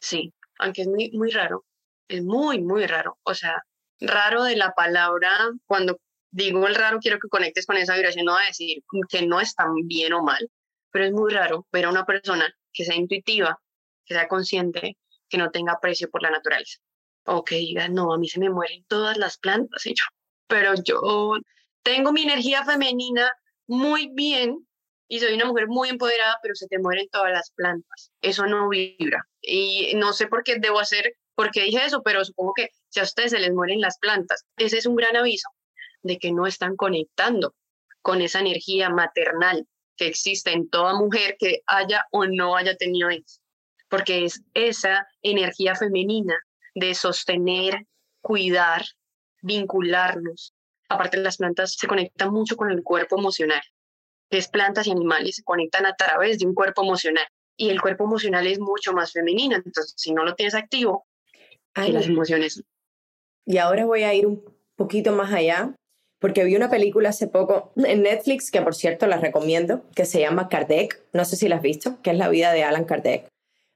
Sí, 0.00 0.34
aunque 0.58 0.82
es 0.82 0.88
muy, 0.88 1.10
muy 1.12 1.30
raro. 1.30 1.64
Es 2.08 2.24
muy, 2.24 2.60
muy 2.60 2.86
raro. 2.86 3.18
O 3.22 3.34
sea, 3.34 3.62
raro 4.00 4.42
de 4.42 4.56
la 4.56 4.72
palabra, 4.72 5.30
cuando 5.66 6.00
digo 6.30 6.66
el 6.66 6.74
raro, 6.74 6.98
quiero 7.00 7.18
que 7.18 7.28
conectes 7.28 7.66
con 7.66 7.76
esa 7.76 7.94
vibración, 7.94 8.24
no 8.24 8.36
a 8.36 8.46
decir 8.46 8.82
que 9.08 9.26
no 9.26 9.40
es 9.40 9.54
tan 9.54 9.72
bien 9.86 10.12
o 10.12 10.22
mal, 10.22 10.50
pero 10.90 11.04
es 11.04 11.12
muy 11.12 11.32
raro 11.32 11.66
ver 11.72 11.86
a 11.86 11.90
una 11.90 12.04
persona 12.04 12.52
que 12.72 12.84
sea 12.84 12.96
intuitiva, 12.96 13.60
que 14.04 14.14
sea 14.14 14.28
consciente, 14.28 14.96
que 15.28 15.38
no 15.38 15.50
tenga 15.50 15.72
aprecio 15.72 16.10
por 16.10 16.22
la 16.22 16.30
naturaleza. 16.30 16.78
O 17.24 17.44
que 17.44 17.56
diga, 17.56 17.88
no, 17.88 18.12
a 18.12 18.18
mí 18.18 18.28
se 18.28 18.40
me 18.40 18.50
mueren 18.50 18.84
todas 18.88 19.16
las 19.18 19.38
plantas, 19.38 19.82
yo, 19.84 19.92
pero 20.46 20.72
yo 20.82 21.00
tengo 21.82 22.12
mi 22.12 22.22
energía 22.22 22.64
femenina 22.64 23.32
muy 23.66 24.10
bien 24.14 24.66
y 25.08 25.20
soy 25.20 25.34
una 25.34 25.46
mujer 25.46 25.68
muy 25.68 25.88
empoderada, 25.88 26.38
pero 26.42 26.54
se 26.54 26.66
te 26.66 26.78
mueren 26.78 27.08
todas 27.10 27.32
las 27.32 27.50
plantas. 27.52 28.10
Eso 28.20 28.46
no 28.46 28.68
vibra. 28.68 29.26
Y 29.40 29.94
no 29.96 30.12
sé 30.12 30.26
por 30.26 30.42
qué 30.42 30.56
debo 30.58 30.80
hacer, 30.80 31.14
por 31.34 31.50
qué 31.50 31.62
dije 31.62 31.84
eso, 31.84 32.02
pero 32.02 32.24
supongo 32.24 32.52
que 32.54 32.68
si 32.88 33.00
a 33.00 33.04
ustedes 33.04 33.30
se 33.30 33.38
les 33.38 33.52
mueren 33.52 33.80
las 33.80 33.98
plantas, 33.98 34.44
ese 34.58 34.78
es 34.78 34.86
un 34.86 34.96
gran 34.96 35.16
aviso 35.16 35.48
de 36.02 36.18
que 36.18 36.32
no 36.32 36.46
están 36.46 36.76
conectando 36.76 37.54
con 38.02 38.20
esa 38.20 38.40
energía 38.40 38.90
maternal, 38.90 39.66
que 39.98 40.06
existe 40.06 40.52
en 40.52 40.70
toda 40.70 40.94
mujer 40.94 41.36
que 41.38 41.62
haya 41.66 42.06
o 42.12 42.24
no 42.24 42.56
haya 42.56 42.76
tenido 42.76 43.10
hijos, 43.10 43.42
porque 43.90 44.24
es 44.24 44.42
esa 44.54 45.06
energía 45.22 45.74
femenina 45.74 46.38
de 46.74 46.94
sostener, 46.94 47.86
cuidar, 48.22 48.84
vincularnos. 49.42 50.54
Aparte, 50.88 51.18
las 51.18 51.36
plantas 51.36 51.74
se 51.74 51.86
conectan 51.86 52.30
mucho 52.30 52.56
con 52.56 52.70
el 52.70 52.82
cuerpo 52.82 53.18
emocional. 53.18 53.60
Es 54.30 54.48
plantas 54.48 54.86
y 54.86 54.92
animales 54.92 55.36
se 55.36 55.42
conectan 55.42 55.84
a 55.84 55.94
través 55.94 56.38
de 56.38 56.46
un 56.46 56.54
cuerpo 56.54 56.82
emocional 56.82 57.26
y 57.56 57.70
el 57.70 57.80
cuerpo 57.80 58.04
emocional 58.04 58.46
es 58.46 58.60
mucho 58.60 58.92
más 58.92 59.12
femenino. 59.12 59.56
Entonces, 59.56 59.92
si 59.96 60.12
no 60.12 60.24
lo 60.24 60.34
tienes 60.34 60.54
activo, 60.54 61.06
hay 61.74 61.92
las 61.92 62.06
emociones. 62.06 62.62
Y 63.44 63.58
ahora 63.58 63.84
voy 63.84 64.04
a 64.04 64.14
ir 64.14 64.26
un 64.26 64.44
poquito 64.76 65.12
más 65.12 65.32
allá 65.32 65.74
porque 66.18 66.44
vi 66.44 66.56
una 66.56 66.70
película 66.70 67.10
hace 67.10 67.26
poco 67.26 67.72
en 67.76 68.02
Netflix, 68.02 68.50
que 68.50 68.62
por 68.62 68.74
cierto 68.74 69.06
la 69.06 69.18
recomiendo, 69.18 69.82
que 69.94 70.04
se 70.04 70.20
llama 70.20 70.48
Kardec, 70.48 71.00
no 71.12 71.24
sé 71.24 71.36
si 71.36 71.48
la 71.48 71.56
has 71.56 71.62
visto, 71.62 72.00
que 72.02 72.10
es 72.10 72.16
la 72.16 72.28
vida 72.28 72.52
de 72.52 72.64
Alan 72.64 72.84
Kardec. 72.84 73.28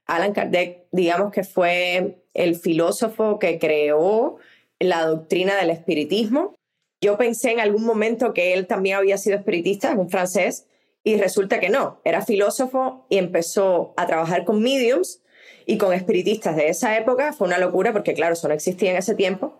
Alan 0.05 0.33
Kardec, 0.33 0.85
digamos 0.91 1.31
que 1.31 1.43
fue 1.43 2.23
el 2.33 2.55
filósofo 2.55 3.39
que 3.39 3.59
creó 3.59 4.37
la 4.79 5.05
doctrina 5.05 5.55
del 5.55 5.69
espiritismo. 5.69 6.53
Yo 7.01 7.17
pensé 7.17 7.51
en 7.51 7.59
algún 7.61 7.85
momento 7.85 8.33
que 8.33 8.53
él 8.53 8.67
también 8.67 8.97
había 8.97 9.17
sido 9.17 9.37
espiritista, 9.37 9.91
es 9.91 9.97
un 9.97 10.09
francés, 10.09 10.67
y 11.03 11.17
resulta 11.17 11.59
que 11.59 11.69
no, 11.69 11.99
era 12.03 12.25
filósofo 12.25 13.05
y 13.09 13.17
empezó 13.17 13.93
a 13.97 14.07
trabajar 14.07 14.45
con 14.45 14.61
mediums 14.61 15.21
y 15.65 15.77
con 15.77 15.93
espiritistas 15.93 16.55
de 16.55 16.69
esa 16.69 16.97
época. 16.97 17.33
Fue 17.33 17.47
una 17.47 17.57
locura 17.57 17.91
porque, 17.91 18.13
claro, 18.13 18.33
eso 18.33 18.47
no 18.47 18.53
existía 18.53 18.91
en 18.91 18.97
ese 18.97 19.15
tiempo. 19.15 19.53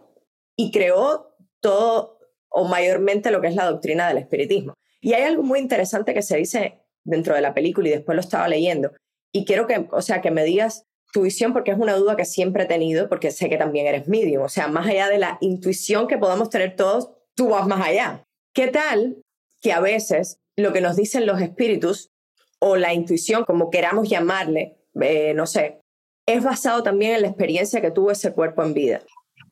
Y 0.56 0.72
creó 0.72 1.36
todo 1.60 2.12
o 2.54 2.66
mayormente 2.66 3.32
lo 3.32 3.42
que 3.42 3.48
es 3.48 3.56
la 3.56 3.66
doctrina 3.66 4.08
del 4.08 4.20
espiritismo. 4.20 4.76
Y 5.02 5.13
hay 5.13 5.24
algo 5.24 5.44
muy 5.44 5.60
interesante 5.60 6.13
que 6.13 6.22
se 6.22 6.38
dice 6.38 6.80
dentro 7.04 7.36
de 7.36 7.42
la 7.42 7.54
película 7.54 7.89
y 7.89 7.92
después 7.92 8.16
lo 8.16 8.22
estaba 8.22 8.48
leyendo. 8.48 8.92
Y 9.34 9.44
quiero 9.44 9.68
que, 9.68 9.88
o 9.92 10.02
sea, 10.02 10.22
que 10.22 10.32
me 10.32 10.44
digas 10.44 10.86
tu 11.12 11.24
visión 11.24 11.52
porque 11.52 11.72
es 11.72 11.78
una 11.78 11.96
duda 11.96 12.16
que 12.16 12.26
siempre 12.26 12.63
he 12.63 12.68
tenido 12.68 13.10
porque 13.10 13.32
sé 13.32 13.50
que 13.50 13.58
también 13.58 13.88
eres 13.88 14.08
medium. 14.08 14.44
O 14.44 14.50
sea, 14.50 14.68
más 14.68 14.88
allá 14.88 15.10
de 15.10 15.18
la 15.18 15.38
intuición 15.42 16.08
que 16.08 16.18
podamos 16.18 16.50
tener 16.50 16.76
todos, 16.76 17.10
tú 17.36 17.50
vas 17.50 17.68
más 17.68 17.86
allá. 17.86 18.24
¿Qué 18.54 18.68
tal 18.68 19.18
que 19.60 19.74
a 19.74 19.80
veces 19.80 20.38
lo 20.56 20.72
que 20.74 20.82
nos 20.82 20.96
dicen 20.96 21.26
los 21.26 21.42
espíritus 21.42 22.12
o 22.60 22.76
la 22.76 22.94
intuición, 22.94 23.46
como 23.46 23.72
queramos 23.72 24.08
llamarle, 24.10 24.78
eh, 25.02 25.34
no 25.34 25.48
sé, 25.48 25.82
es 26.28 26.44
basado 26.44 26.84
también 26.84 27.16
en 27.16 27.24
la 27.24 27.28
experiencia 27.28 27.82
que 27.82 27.92
tuvo 27.92 28.12
ese 28.12 28.32
cuerpo 28.32 28.63
en 28.63 28.74
vida? 28.74 29.02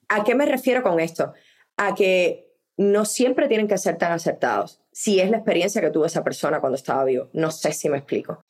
¿A 0.07 0.23
qué 0.23 0.35
me 0.35 0.45
refiero 0.45 0.83
con 0.83 0.99
esto? 0.99 1.33
A 1.77 1.95
que 1.95 2.50
no 2.81 3.05
siempre 3.05 3.47
tienen 3.47 3.67
que 3.67 3.77
ser 3.77 3.97
tan 3.99 4.11
aceptados. 4.11 4.81
Si 4.91 5.19
es 5.19 5.29
la 5.29 5.37
experiencia 5.37 5.81
que 5.81 5.91
tuvo 5.91 6.05
esa 6.05 6.23
persona 6.23 6.59
cuando 6.59 6.77
estaba 6.77 7.03
vivo. 7.05 7.29
No 7.33 7.51
sé 7.51 7.73
si 7.73 7.89
me 7.89 7.99
explico. 7.99 8.43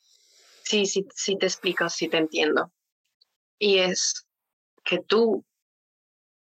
Sí, 0.64 0.86
sí, 0.86 1.06
sí 1.14 1.36
te 1.36 1.46
explico, 1.46 1.88
sí 1.90 2.08
te 2.08 2.16
entiendo. 2.16 2.72
Y 3.58 3.78
es 3.78 4.26
que 4.84 5.00
tú, 5.00 5.44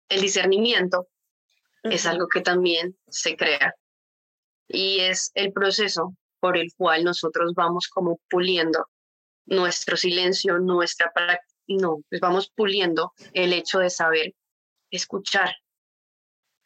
el 0.07 0.21
discernimiento 0.21 1.09
es 1.83 2.05
algo 2.05 2.27
que 2.27 2.41
también 2.41 2.97
se 3.09 3.35
crea 3.35 3.75
y 4.67 4.99
es 4.99 5.31
el 5.33 5.51
proceso 5.51 6.15
por 6.39 6.57
el 6.57 6.71
cual 6.77 7.03
nosotros 7.03 7.53
vamos 7.55 7.87
como 7.87 8.19
puliendo 8.29 8.87
nuestro 9.45 9.97
silencio, 9.97 10.59
nuestra 10.59 11.11
práctica, 11.11 11.51
no, 11.67 12.01
pues 12.09 12.21
vamos 12.21 12.51
puliendo 12.55 13.13
el 13.33 13.53
hecho 13.53 13.79
de 13.79 13.89
saber 13.89 14.33
escuchar, 14.91 15.55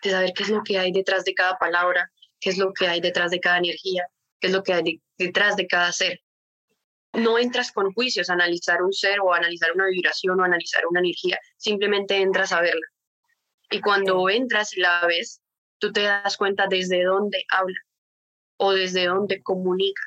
de 0.10 0.16
saber 0.16 0.34
qué 0.34 0.44
es 0.44 0.50
lo 0.50 0.64
que 0.64 0.78
hay 0.78 0.92
detrás 0.92 1.24
de 1.24 1.34
cada 1.34 1.58
palabra, 1.58 2.12
qué 2.40 2.50
es 2.50 2.58
lo 2.58 2.74
que 2.74 2.88
hay 2.88 3.02
detrás 3.02 3.32
de 3.32 3.40
cada 3.40 3.58
energía, 3.58 4.08
qué 4.40 4.48
es 4.48 4.54
lo 4.54 4.64
que 4.64 4.74
hay 4.74 5.02
detrás 5.18 5.56
de 5.56 5.68
cada 5.68 5.92
ser. 5.92 6.22
No 7.14 7.40
entras 7.40 7.72
con 7.72 7.94
juicios 7.94 8.30
a 8.30 8.34
analizar 8.34 8.82
un 8.82 8.92
ser 8.92 9.20
o 9.22 9.34
a 9.34 9.38
analizar 9.38 9.72
una 9.74 9.88
vibración 9.88 10.40
o 10.40 10.44
a 10.44 10.48
analizar 10.48 10.84
una 10.88 11.00
energía, 11.00 11.40
simplemente 11.58 12.18
entras 12.18 12.52
a 12.52 12.62
verla. 12.62 12.86
Y 13.72 13.82
cuando 13.82 14.30
entras 14.30 14.76
y 14.76 14.82
la 14.82 15.06
ves, 15.08 15.42
tú 15.80 15.92
te 15.92 16.04
das 16.04 16.38
cuenta 16.38 16.68
desde 16.68 17.04
dónde 17.04 17.46
habla 17.50 17.80
o 18.58 18.74
desde 18.74 19.06
dónde 19.06 19.42
comunica. 19.42 20.02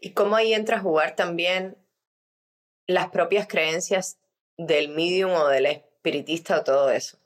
Y 0.00 0.12
cómo 0.12 0.36
ahí 0.36 0.52
entra 0.52 0.76
a 0.76 0.80
jugar 0.80 1.16
también 1.16 1.76
las 2.86 3.10
propias 3.10 3.46
creencias 3.46 4.18
del 4.56 4.88
medium 4.88 5.32
o 5.32 5.48
del 5.48 5.66
espiritista 5.66 6.60
o 6.60 6.64
todo 6.64 6.90
eso. 6.90 7.18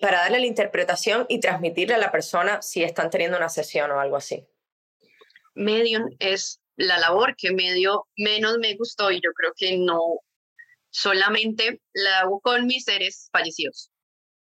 Para 0.00 0.18
darle 0.18 0.40
la 0.40 0.46
interpretación 0.46 1.26
y 1.28 1.40
transmitirle 1.40 1.94
a 1.94 1.98
la 1.98 2.12
persona 2.12 2.62
si 2.62 2.82
están 2.82 3.10
teniendo 3.10 3.36
una 3.36 3.48
sesión 3.48 3.90
o 3.90 4.00
algo 4.00 4.16
así. 4.16 4.46
Medium 5.54 6.10
es 6.18 6.60
la 6.76 6.98
labor 6.98 7.36
que 7.36 7.52
medio 7.52 8.06
menos 8.16 8.58
me 8.58 8.74
gustó 8.74 9.10
y 9.10 9.20
yo 9.20 9.32
creo 9.32 9.52
que 9.56 9.78
no 9.78 10.20
solamente 10.90 11.80
la 11.92 12.20
hago 12.20 12.40
con 12.40 12.66
mis 12.66 12.84
seres 12.84 13.28
fallecidos, 13.32 13.90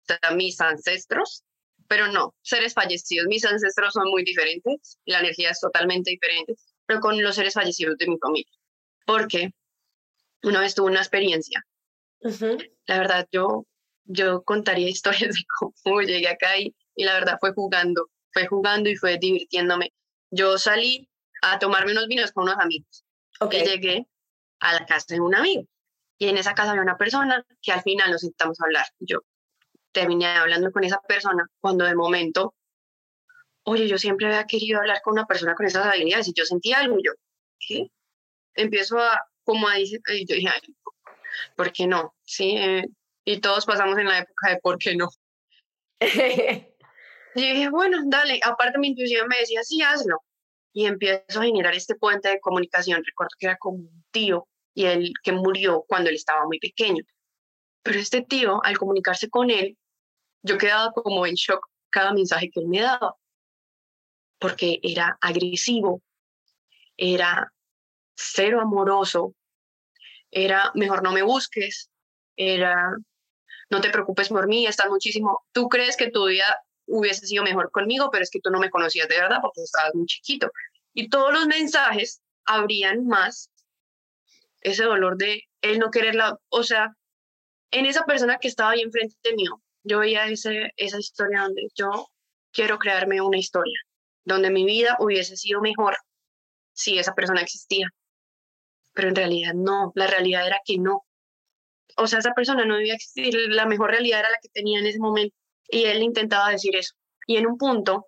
o 0.02 0.04
sea, 0.06 0.30
mis 0.32 0.60
ancestros, 0.60 1.44
pero 1.88 2.08
no, 2.08 2.34
seres 2.42 2.74
fallecidos, 2.74 3.26
mis 3.26 3.44
ancestros 3.44 3.92
son 3.92 4.08
muy 4.10 4.24
diferentes, 4.24 4.98
la 5.04 5.20
energía 5.20 5.50
es 5.50 5.60
totalmente 5.60 6.10
diferente, 6.10 6.54
pero 6.86 7.00
con 7.00 7.20
los 7.22 7.34
seres 7.34 7.54
fallecidos 7.54 7.96
de 7.98 8.06
mi 8.06 8.18
familia. 8.18 8.52
Porque 9.06 9.50
una 10.42 10.60
vez 10.60 10.74
tuve 10.74 10.90
una 10.90 11.00
experiencia. 11.00 11.64
La 12.86 12.98
verdad, 12.98 13.28
yo, 13.32 13.66
yo 14.04 14.42
contaría 14.42 14.88
historias 14.90 15.34
de 15.34 15.44
cómo 15.58 16.00
llegué 16.02 16.28
acá 16.28 16.58
y, 16.58 16.74
y 16.94 17.04
la 17.04 17.14
verdad 17.14 17.38
fue 17.40 17.52
jugando, 17.52 18.08
fue 18.32 18.46
jugando 18.46 18.90
y 18.90 18.96
fue 18.96 19.18
divirtiéndome. 19.18 19.92
Yo 20.30 20.58
salí 20.58 21.08
a 21.42 21.58
tomarme 21.58 21.92
unos 21.92 22.06
vinos 22.06 22.32
con 22.32 22.44
unos 22.44 22.58
amigos. 22.58 23.04
Okay. 23.40 23.62
Y 23.62 23.64
llegué 23.64 24.06
a 24.60 24.74
la 24.74 24.86
casa 24.86 25.06
de 25.14 25.20
un 25.20 25.34
amigo. 25.34 25.64
Y 26.18 26.28
en 26.28 26.36
esa 26.36 26.54
casa 26.54 26.72
había 26.72 26.82
una 26.82 26.98
persona 26.98 27.44
que 27.62 27.72
al 27.72 27.82
final 27.82 28.10
nos 28.10 28.20
sentamos 28.20 28.60
a 28.60 28.64
hablar. 28.64 28.84
Yo 28.98 29.20
terminé 29.92 30.26
hablando 30.26 30.70
con 30.70 30.84
esa 30.84 31.00
persona 31.00 31.46
cuando 31.60 31.84
de 31.84 31.94
momento, 31.94 32.54
oye, 33.64 33.88
yo 33.88 33.96
siempre 33.96 34.26
había 34.26 34.44
querido 34.44 34.80
hablar 34.80 35.00
con 35.02 35.12
una 35.12 35.26
persona 35.26 35.54
con 35.54 35.66
esas 35.66 35.86
habilidades 35.86 36.28
y 36.28 36.34
yo 36.34 36.44
sentía 36.44 36.78
algo. 36.80 36.98
Y 36.98 37.04
yo, 37.04 37.12
¿qué? 37.58 37.90
Empiezo 38.54 38.98
a, 38.98 39.18
como 39.44 39.66
a 39.68 39.76
decir, 39.76 40.00
y 40.08 40.26
yo 40.26 40.36
dije, 40.36 40.50
¿por 41.56 41.72
qué 41.72 41.86
no? 41.86 42.14
Sí, 42.22 42.54
eh, 42.56 42.84
y 43.32 43.40
todos 43.40 43.66
pasamos 43.66 43.98
en 43.98 44.06
la 44.06 44.18
época 44.18 44.50
de 44.50 44.56
¿por 44.58 44.78
qué 44.78 44.96
no? 44.96 45.08
y 46.00 46.66
dije, 47.34 47.70
bueno, 47.70 47.98
dale, 48.06 48.40
aparte 48.42 48.78
mi 48.78 48.88
intuición 48.88 49.28
me 49.28 49.38
decía, 49.38 49.62
sí, 49.62 49.82
hazlo 49.82 50.22
y 50.72 50.86
empiezo 50.86 51.40
a 51.40 51.44
generar 51.44 51.74
este 51.74 51.94
puente 51.94 52.28
de 52.28 52.40
comunicación. 52.40 53.02
Recuerdo 53.04 53.30
que 53.38 53.46
era 53.46 53.56
como 53.56 53.78
un 53.78 54.04
tío 54.10 54.46
y 54.74 54.86
él 54.86 55.12
que 55.22 55.32
murió 55.32 55.84
cuando 55.86 56.10
él 56.10 56.16
estaba 56.16 56.44
muy 56.46 56.58
pequeño. 56.58 57.02
Pero 57.82 57.98
este 57.98 58.22
tío, 58.22 58.64
al 58.64 58.78
comunicarse 58.78 59.28
con 59.28 59.50
él, 59.50 59.76
yo 60.42 60.58
quedaba 60.58 60.92
como 60.92 61.26
en 61.26 61.34
shock 61.34 61.66
cada 61.90 62.12
mensaje 62.12 62.50
que 62.50 62.60
él 62.60 62.68
me 62.68 62.80
daba, 62.80 63.16
porque 64.38 64.78
era 64.82 65.18
agresivo, 65.20 66.02
era 66.96 67.52
cero 68.16 68.60
amoroso, 68.60 69.34
era 70.30 70.70
mejor 70.74 71.02
no 71.02 71.12
me 71.12 71.22
busques, 71.22 71.90
era 72.36 72.96
no 73.70 73.80
te 73.80 73.90
preocupes 73.90 74.28
por 74.28 74.48
mí, 74.48 74.66
estás 74.66 74.88
muchísimo, 74.88 75.44
tú 75.52 75.68
crees 75.68 75.96
que 75.96 76.10
tu 76.10 76.26
vida 76.26 76.60
hubiese 76.86 77.26
sido 77.26 77.44
mejor 77.44 77.70
conmigo, 77.70 78.10
pero 78.10 78.24
es 78.24 78.30
que 78.30 78.40
tú 78.40 78.50
no 78.50 78.58
me 78.58 78.70
conocías 78.70 79.08
de 79.08 79.20
verdad 79.20 79.38
porque 79.40 79.62
estabas 79.62 79.94
muy 79.94 80.06
chiquito. 80.06 80.50
Y 80.92 81.08
todos 81.08 81.32
los 81.32 81.46
mensajes 81.46 82.20
habrían 82.44 83.06
más 83.06 83.50
ese 84.60 84.84
dolor 84.84 85.16
de 85.16 85.44
él 85.62 85.78
no 85.78 85.90
quererla, 85.90 86.38
o 86.48 86.62
sea, 86.62 86.94
en 87.70 87.86
esa 87.86 88.04
persona 88.04 88.38
que 88.38 88.48
estaba 88.48 88.70
ahí 88.70 88.80
enfrente 88.80 89.34
mío, 89.34 89.62
yo 89.84 90.00
veía 90.00 90.26
ese, 90.26 90.72
esa 90.76 90.98
historia 90.98 91.42
donde 91.42 91.68
yo 91.74 92.08
quiero 92.52 92.78
crearme 92.78 93.20
una 93.20 93.38
historia, 93.38 93.78
donde 94.24 94.50
mi 94.50 94.64
vida 94.64 94.96
hubiese 94.98 95.36
sido 95.36 95.60
mejor 95.60 95.96
si 96.72 96.98
esa 96.98 97.14
persona 97.14 97.40
existía. 97.40 97.88
Pero 98.92 99.08
en 99.08 99.16
realidad 99.16 99.54
no, 99.54 99.92
la 99.94 100.06
realidad 100.06 100.46
era 100.46 100.60
que 100.64 100.78
no. 100.78 101.04
O 102.00 102.06
sea, 102.06 102.18
esa 102.20 102.32
persona 102.32 102.64
no 102.64 102.76
debía 102.76 102.94
existir, 102.94 103.34
la 103.50 103.66
mejor 103.66 103.90
realidad 103.90 104.20
era 104.20 104.30
la 104.30 104.38
que 104.42 104.48
tenía 104.48 104.78
en 104.78 104.86
ese 104.86 104.98
momento. 104.98 105.36
Y 105.68 105.84
él 105.84 106.02
intentaba 106.02 106.50
decir 106.50 106.74
eso. 106.74 106.94
Y 107.26 107.36
en 107.36 107.46
un 107.46 107.58
punto 107.58 108.06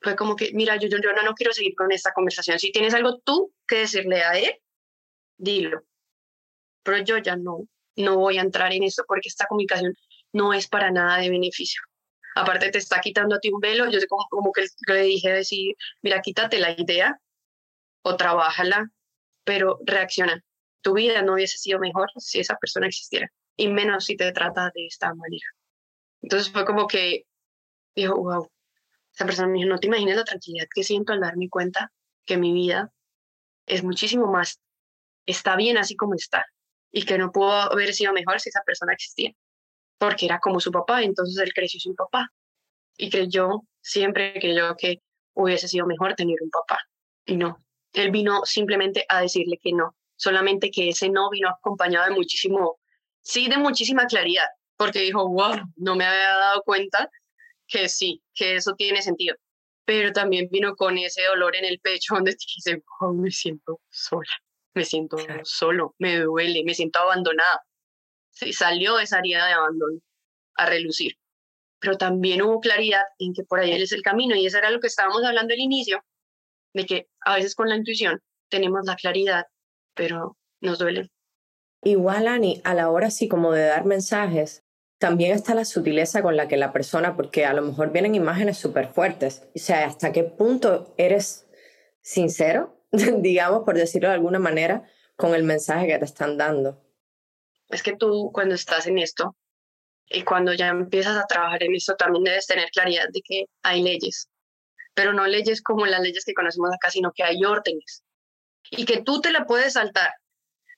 fue 0.00 0.14
como 0.14 0.36
que, 0.36 0.52
mira, 0.54 0.76
yo, 0.76 0.88
yo, 0.88 0.98
yo 1.02 1.12
no, 1.12 1.22
no 1.22 1.34
quiero 1.34 1.52
seguir 1.52 1.74
con 1.76 1.90
esta 1.90 2.12
conversación. 2.12 2.58
Si 2.58 2.70
tienes 2.70 2.94
algo 2.94 3.18
tú 3.18 3.52
que 3.66 3.80
decirle 3.80 4.22
a 4.22 4.38
él, 4.38 4.54
dilo. 5.36 5.82
Pero 6.84 6.98
yo 6.98 7.18
ya 7.18 7.36
no, 7.36 7.66
no 7.96 8.16
voy 8.16 8.38
a 8.38 8.42
entrar 8.42 8.72
en 8.72 8.84
esto 8.84 9.04
porque 9.06 9.28
esta 9.28 9.46
comunicación 9.46 9.94
no 10.32 10.54
es 10.54 10.68
para 10.68 10.92
nada 10.92 11.18
de 11.18 11.30
beneficio. 11.30 11.82
Aparte 12.36 12.70
te 12.70 12.78
está 12.78 13.00
quitando 13.00 13.34
a 13.34 13.40
ti 13.40 13.50
un 13.50 13.60
velo, 13.60 13.90
yo 13.90 13.98
como, 14.08 14.24
como 14.30 14.52
que 14.52 14.66
le 14.86 15.02
dije 15.02 15.32
decir, 15.32 15.74
mira, 16.02 16.20
quítate 16.22 16.60
la 16.60 16.70
idea 16.70 17.18
o 18.02 18.16
trabájala, 18.16 18.88
pero 19.42 19.80
reacciona. 19.84 20.44
Tu 20.80 20.94
vida 20.94 21.22
no 21.22 21.34
hubiese 21.34 21.58
sido 21.58 21.78
mejor 21.78 22.10
si 22.16 22.40
esa 22.40 22.56
persona 22.56 22.86
existiera, 22.86 23.30
y 23.56 23.68
menos 23.68 24.04
si 24.04 24.16
te 24.16 24.32
trata 24.32 24.70
de 24.74 24.86
esta 24.86 25.14
manera. 25.14 25.46
Entonces 26.22 26.52
fue 26.52 26.64
como 26.64 26.86
que 26.86 27.24
dijo, 27.94 28.16
wow, 28.16 28.48
esa 29.12 29.24
persona 29.24 29.48
me 29.48 29.58
dijo, 29.58 29.68
no 29.68 29.78
te 29.78 29.88
imaginas 29.88 30.16
la 30.16 30.24
tranquilidad 30.24 30.66
que 30.72 30.84
siento 30.84 31.12
al 31.12 31.20
darme 31.20 31.48
cuenta 31.48 31.92
que 32.24 32.36
mi 32.36 32.52
vida 32.52 32.92
es 33.66 33.82
muchísimo 33.82 34.26
más, 34.30 34.60
está 35.26 35.56
bien 35.56 35.78
así 35.78 35.96
como 35.96 36.14
está, 36.14 36.46
y 36.90 37.04
que 37.04 37.18
no 37.18 37.32
pudo 37.32 37.52
haber 37.52 37.92
sido 37.92 38.12
mejor 38.12 38.40
si 38.40 38.48
esa 38.48 38.62
persona 38.62 38.92
existía, 38.92 39.32
porque 39.98 40.26
era 40.26 40.38
como 40.38 40.60
su 40.60 40.70
papá, 40.70 41.02
entonces 41.02 41.42
él 41.42 41.52
creció 41.52 41.80
sin 41.80 41.94
papá, 41.94 42.32
y 42.96 43.10
creyó, 43.10 43.62
siempre 43.80 44.32
creyó 44.34 44.76
que 44.76 45.02
hubiese 45.34 45.68
sido 45.68 45.86
mejor 45.86 46.14
tener 46.14 46.36
un 46.40 46.50
papá, 46.50 46.78
y 47.26 47.36
no, 47.36 47.64
él 47.92 48.10
vino 48.10 48.44
simplemente 48.44 49.04
a 49.08 49.20
decirle 49.20 49.58
que 49.62 49.72
no, 49.72 49.94
solamente 50.18 50.70
que 50.70 50.90
ese 50.90 51.08
no 51.08 51.30
vino 51.30 51.48
acompañado 51.48 52.06
de 52.06 52.14
muchísimo, 52.14 52.78
sí, 53.22 53.48
de 53.48 53.56
muchísima 53.56 54.06
claridad, 54.06 54.46
porque 54.76 55.00
dijo, 55.00 55.26
wow, 55.28 55.56
no 55.76 55.96
me 55.96 56.04
había 56.04 56.36
dado 56.36 56.62
cuenta 56.62 57.08
que 57.66 57.88
sí, 57.88 58.22
que 58.34 58.56
eso 58.56 58.74
tiene 58.74 59.00
sentido. 59.00 59.36
Pero 59.84 60.12
también 60.12 60.48
vino 60.50 60.76
con 60.76 60.98
ese 60.98 61.22
dolor 61.24 61.56
en 61.56 61.64
el 61.64 61.80
pecho 61.80 62.14
donde 62.14 62.32
te 62.36 62.44
dice, 62.56 62.82
wow, 63.00 63.14
me 63.14 63.30
siento 63.30 63.80
sola, 63.88 64.42
me 64.74 64.84
siento 64.84 65.16
solo, 65.44 65.94
me 65.98 66.18
duele, 66.18 66.64
me 66.64 66.74
siento 66.74 66.98
abandonada. 66.98 67.62
Sí, 68.30 68.52
salió 68.52 68.98
esa 68.98 69.20
herida 69.20 69.46
de 69.46 69.52
abandono 69.52 70.00
a 70.54 70.66
relucir. 70.66 71.16
Pero 71.80 71.96
también 71.96 72.42
hubo 72.42 72.60
claridad 72.60 73.04
en 73.18 73.32
que 73.32 73.44
por 73.44 73.60
ahí 73.60 73.72
es 73.72 73.92
el 73.92 74.02
camino 74.02 74.34
y 74.34 74.46
eso 74.46 74.58
era 74.58 74.70
lo 74.70 74.80
que 74.80 74.88
estábamos 74.88 75.22
hablando 75.24 75.54
al 75.54 75.60
inicio, 75.60 76.04
de 76.74 76.86
que 76.86 77.08
a 77.20 77.36
veces 77.36 77.54
con 77.54 77.68
la 77.68 77.76
intuición 77.76 78.20
tenemos 78.48 78.84
la 78.84 78.96
claridad, 78.96 79.46
pero 79.98 80.38
nos 80.60 80.78
duele. 80.78 81.10
Igual, 81.82 82.28
Ani, 82.28 82.62
a 82.64 82.74
la 82.74 82.88
hora 82.88 83.10
sí 83.10 83.28
como 83.28 83.52
de 83.52 83.66
dar 83.66 83.84
mensajes, 83.84 84.64
también 84.98 85.32
está 85.32 85.54
la 85.54 85.64
sutileza 85.64 86.22
con 86.22 86.36
la 86.36 86.48
que 86.48 86.56
la 86.56 86.72
persona, 86.72 87.16
porque 87.16 87.44
a 87.44 87.52
lo 87.52 87.62
mejor 87.62 87.92
vienen 87.92 88.14
imágenes 88.14 88.58
súper 88.58 88.88
fuertes, 88.88 89.48
o 89.54 89.58
sea, 89.58 89.84
hasta 89.86 90.12
qué 90.12 90.24
punto 90.24 90.94
eres 90.96 91.46
sincero, 92.00 92.80
digamos, 92.92 93.64
por 93.64 93.76
decirlo 93.76 94.08
de 94.08 94.14
alguna 94.14 94.38
manera, 94.38 94.88
con 95.16 95.34
el 95.34 95.42
mensaje 95.42 95.88
que 95.88 95.98
te 95.98 96.04
están 96.04 96.38
dando. 96.38 96.80
Es 97.68 97.82
que 97.82 97.96
tú 97.96 98.30
cuando 98.32 98.54
estás 98.54 98.86
en 98.86 98.98
esto 98.98 99.36
y 100.06 100.22
cuando 100.22 100.54
ya 100.54 100.68
empiezas 100.68 101.16
a 101.16 101.26
trabajar 101.26 101.64
en 101.64 101.74
esto, 101.74 101.96
también 101.96 102.24
debes 102.24 102.46
tener 102.46 102.70
claridad 102.70 103.08
de 103.12 103.20
que 103.22 103.46
hay 103.62 103.82
leyes, 103.82 104.28
pero 104.94 105.12
no 105.12 105.26
leyes 105.26 105.60
como 105.60 105.86
las 105.86 106.00
leyes 106.00 106.24
que 106.24 106.34
conocemos 106.34 106.70
acá, 106.72 106.88
sino 106.90 107.12
que 107.12 107.24
hay 107.24 107.44
órdenes 107.44 108.04
y 108.70 108.84
que 108.84 109.02
tú 109.02 109.20
te 109.20 109.32
la 109.32 109.46
puedes 109.46 109.74
saltar, 109.74 110.12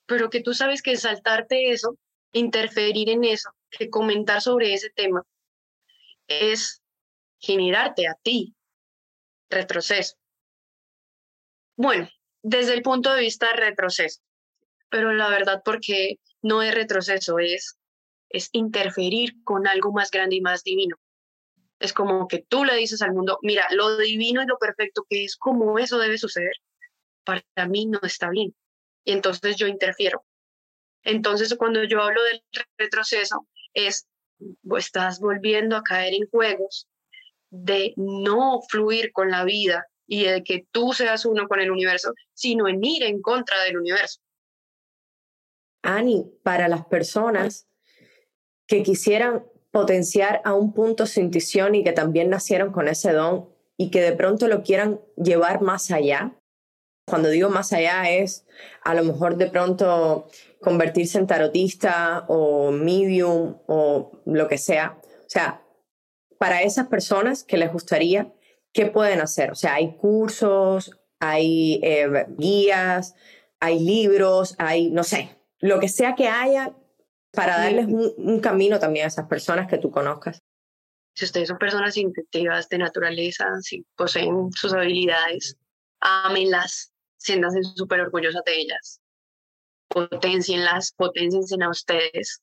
pero 0.07 0.31
que 0.31 0.43
tú 0.43 0.55
sabes 0.55 0.83
que 0.83 0.97
saltarte 0.97 1.71
eso, 1.71 1.97
interferir 2.33 3.11
en 3.11 3.25
eso, 3.25 3.51
que 3.71 3.91
comentar 3.91 4.41
sobre 4.43 4.75
ese 4.75 4.91
tema 4.91 5.23
es 6.27 6.83
generarte 7.39 8.07
a 8.07 8.15
ti 8.23 8.55
retroceso. 9.49 10.17
Bueno, 11.77 12.09
desde 12.43 12.75
el 12.75 12.83
punto 12.83 13.13
de 13.13 13.23
vista 13.23 13.49
retroceso, 13.55 14.21
pero 14.89 15.13
la 15.13 15.29
verdad 15.29 15.63
porque 15.65 16.17
no 16.43 16.63
es 16.63 16.75
retroceso, 16.75 17.39
es 17.39 17.77
es 18.31 18.49
interferir 18.53 19.43
con 19.45 19.67
algo 19.67 19.93
más 19.93 20.11
grande 20.11 20.37
y 20.37 20.41
más 20.41 20.63
divino. 20.63 20.97
Es 21.79 21.93
como 21.93 22.29
que 22.29 22.45
tú 22.49 22.65
le 22.65 22.77
dices 22.77 23.03
al 23.03 23.13
mundo, 23.13 23.39
mira, 23.43 23.67
lo 23.73 23.97
divino 23.97 24.43
y 24.43 24.47
lo 24.47 24.59
perfecto 24.59 25.05
que 25.09 25.25
es 25.25 25.37
como 25.37 25.79
eso 25.79 25.99
debe 25.99 26.17
suceder, 26.17 26.55
para 27.25 27.69
mí 27.69 27.87
no 27.87 28.01
está 28.03 28.31
bien. 28.31 28.55
Y 29.05 29.13
entonces 29.13 29.57
yo 29.57 29.67
interfiero. 29.67 30.25
Entonces 31.03 31.55
cuando 31.57 31.85
yo 31.85 32.03
hablo 32.03 32.23
del 32.25 32.43
retroceso, 32.77 33.47
es, 33.75 34.07
estás 34.77 35.21
volviendo 35.21 35.77
a 35.77 35.83
caer 35.83 36.15
en 36.15 36.29
juegos 36.29 36.89
de 37.51 37.95
no 37.97 38.61
fluir 38.69 39.13
con 39.13 39.31
la 39.31 39.45
vida 39.45 39.87
y 40.07 40.25
de 40.25 40.43
que 40.43 40.67
tú 40.73 40.93
seas 40.93 41.25
uno 41.25 41.49
con 41.49 41.61
el 41.61 41.71
universo, 41.71 42.13
sino 42.35 42.69
en 42.69 42.83
ir 42.83 43.03
en 43.05 43.23
contra 43.23 43.63
del 43.63 43.79
universo. 43.79 44.21
Ani, 45.83 46.31
para 46.43 46.69
las 46.69 46.85
personas 46.87 47.69
que 48.67 48.83
quisieran 48.83 49.47
potenciar 49.71 50.43
a 50.45 50.55
un 50.55 50.73
punto 50.73 51.07
su 51.07 51.21
intuición 51.21 51.75
y 51.75 51.85
que 51.85 51.93
también 51.93 52.29
nacieron 52.29 52.73
con 52.73 52.89
ese 52.89 53.13
don 53.13 53.49
y 53.77 53.91
que 53.91 54.01
de 54.01 54.13
pronto 54.13 54.49
lo 54.49 54.63
quieran 54.63 55.01
llevar 55.17 55.63
más 55.63 55.91
allá. 55.91 56.37
Cuando 57.11 57.29
digo 57.29 57.51
más 57.51 57.73
allá 57.73 58.09
es 58.09 58.47
a 58.83 58.95
lo 58.95 59.05
mejor 59.05 59.37
de 59.37 59.49
pronto 59.49 60.29
convertirse 60.61 61.19
en 61.19 61.27
tarotista 61.27 62.25
o 62.29 62.71
medium 62.71 63.59
o 63.67 64.13
lo 64.25 64.49
que 64.49 64.59
sea. 64.59 64.99
O 65.03 65.29
sea, 65.29 65.63
para 66.39 66.63
esas 66.63 66.87
personas 66.87 67.45
que 67.45 67.59
les 67.59 67.73
gustaría, 67.73 68.33
¿qué 68.73 68.87
pueden 68.87 69.21
hacer? 69.21 69.51
O 69.51 69.55
sea, 69.55 69.75
hay 69.75 69.97
cursos, 69.97 70.93
hay 71.19 71.81
eh, 71.83 72.27
guías, 72.39 73.15
hay 73.59 73.81
libros, 73.81 74.55
hay, 74.59 74.91
no 74.91 75.05
sé, 75.05 75.37
lo 75.59 75.81
que 75.81 75.89
sea 75.89 76.15
que 76.15 76.29
haya 76.29 76.75
para 77.33 77.59
darles 77.59 77.87
un, 77.87 78.41
camino 78.41 78.79
también 78.79 79.05
a 79.05 79.09
esas 79.09 79.27
personas 79.27 79.69
que 79.69 79.79
tú 79.79 79.91
conozcas. 79.91 80.43
Si 81.15 81.25
ustedes 81.25 81.49
son 81.49 81.59
personas 81.59 81.97
intuitivas 81.97 82.69
de 82.69 82.79
naturaleza, 82.79 83.45
si 83.61 83.85
poseen 83.97 84.51
sus 84.53 84.73
habilidades, 84.73 85.57
ámenlas, 86.01 86.90
siéntanse 87.21 87.63
súper 87.63 88.01
orgullosas 88.01 88.43
de 88.45 88.61
ellas, 88.61 89.01
potencienlas, 89.89 90.93
potenciense 90.93 91.57
a 91.63 91.69
ustedes. 91.69 92.41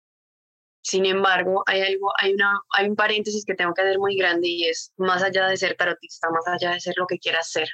Sin 0.83 1.05
embargo, 1.07 1.65
hay 1.67 1.81
algo, 1.81 2.13
hay 2.19 2.35
una, 2.35 2.61
hay 2.71 2.89
un 2.89 2.95
paréntesis 2.95 3.45
que 3.45 3.55
tengo 3.55 3.75
que 3.75 3.83
hacer 3.83 3.99
muy 3.99 4.17
grande 4.17 4.49
y 4.49 4.65
es 4.65 4.93
más 4.97 5.23
allá 5.23 5.49
de 5.49 5.57
ser 5.57 5.77
tarotista, 5.77 6.31
más 6.31 6.47
allá 6.47 6.75
de 6.75 6.81
ser 6.81 6.95
lo 6.97 7.07
que 7.07 7.19
quieras 7.19 7.51
ser, 7.51 7.69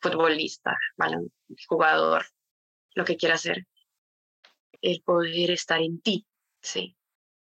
futbolista, 0.00 0.76
jugador, 1.66 2.26
lo 2.94 3.04
que 3.04 3.16
quieras 3.16 3.40
ser, 3.40 3.66
el 4.80 5.02
poder 5.02 5.50
estar 5.50 5.80
en 5.80 6.00
ti, 6.00 6.26
¿sí? 6.60 6.96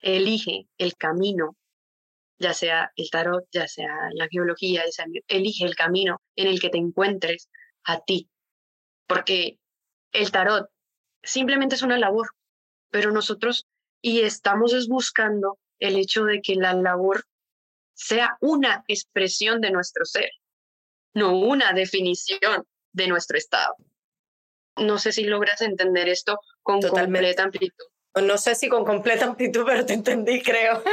Elige 0.01 0.69
el 0.77 0.97
camino, 0.97 1.57
ya 2.39 2.53
sea 2.53 2.93
el 2.97 3.09
tarot, 3.11 3.47
ya 3.53 3.69
sea 3.69 3.95
la 4.13 4.29
geología, 4.29 4.83
elige 5.29 5.65
el 5.65 5.77
camino 5.77 6.21
en 6.37 6.49
el 6.49 6.61
que 6.61 6.71
te 6.71 6.79
encuentres 6.79 7.49
a 7.85 8.01
ti. 8.01 8.29
Porque 9.11 9.59
el 10.13 10.31
tarot 10.31 10.71
simplemente 11.21 11.75
es 11.75 11.83
una 11.83 11.99
labor, 11.99 12.31
pero 12.91 13.11
nosotros 13.11 13.67
y 14.01 14.21
estamos 14.21 14.87
buscando 14.89 15.59
el 15.81 15.97
hecho 15.97 16.25
de 16.25 16.41
que 16.41 16.55
la 16.55 16.75
labor 16.75 17.25
sea 17.93 18.37
una 18.41 18.85
expresión 18.87 19.61
de 19.61 19.73
nuestro 19.73 20.05
ser, 20.05 20.31
no 21.13 21.37
una 21.37 21.73
definición 21.73 22.65
de 22.93 23.09
nuestro 23.09 23.37
estado. 23.37 23.75
No 24.77 24.99
sé 24.99 25.11
si 25.11 25.25
logras 25.25 25.61
entender 25.61 26.09
esto 26.09 26.39
con 26.63 26.81
completa 26.81 27.43
amplitud. 27.43 27.85
No 28.15 28.39
sé 28.39 28.55
si 28.55 28.69
con 28.69 28.85
completa 28.85 29.25
amplitud, 29.25 29.65
pero 29.67 29.85
te 29.85 29.95
entendí, 29.95 30.41
creo. 30.41 30.85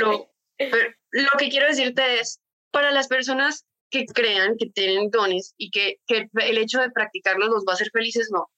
Lo, 0.00 0.32
lo 0.58 1.30
que 1.38 1.48
quiero 1.48 1.68
decirte 1.68 2.18
es, 2.18 2.40
para 2.72 2.90
las 2.90 3.06
personas 3.06 3.66
que 3.92 4.06
crean 4.06 4.56
que 4.58 4.70
tienen 4.70 5.10
dones 5.10 5.54
y 5.58 5.70
que, 5.70 6.00
que 6.06 6.28
el 6.34 6.58
hecho 6.58 6.80
de 6.80 6.90
practicarlos 6.90 7.50
los 7.50 7.64
va 7.68 7.72
a 7.72 7.74
hacer 7.74 7.90
felices, 7.92 8.30
no. 8.32 8.50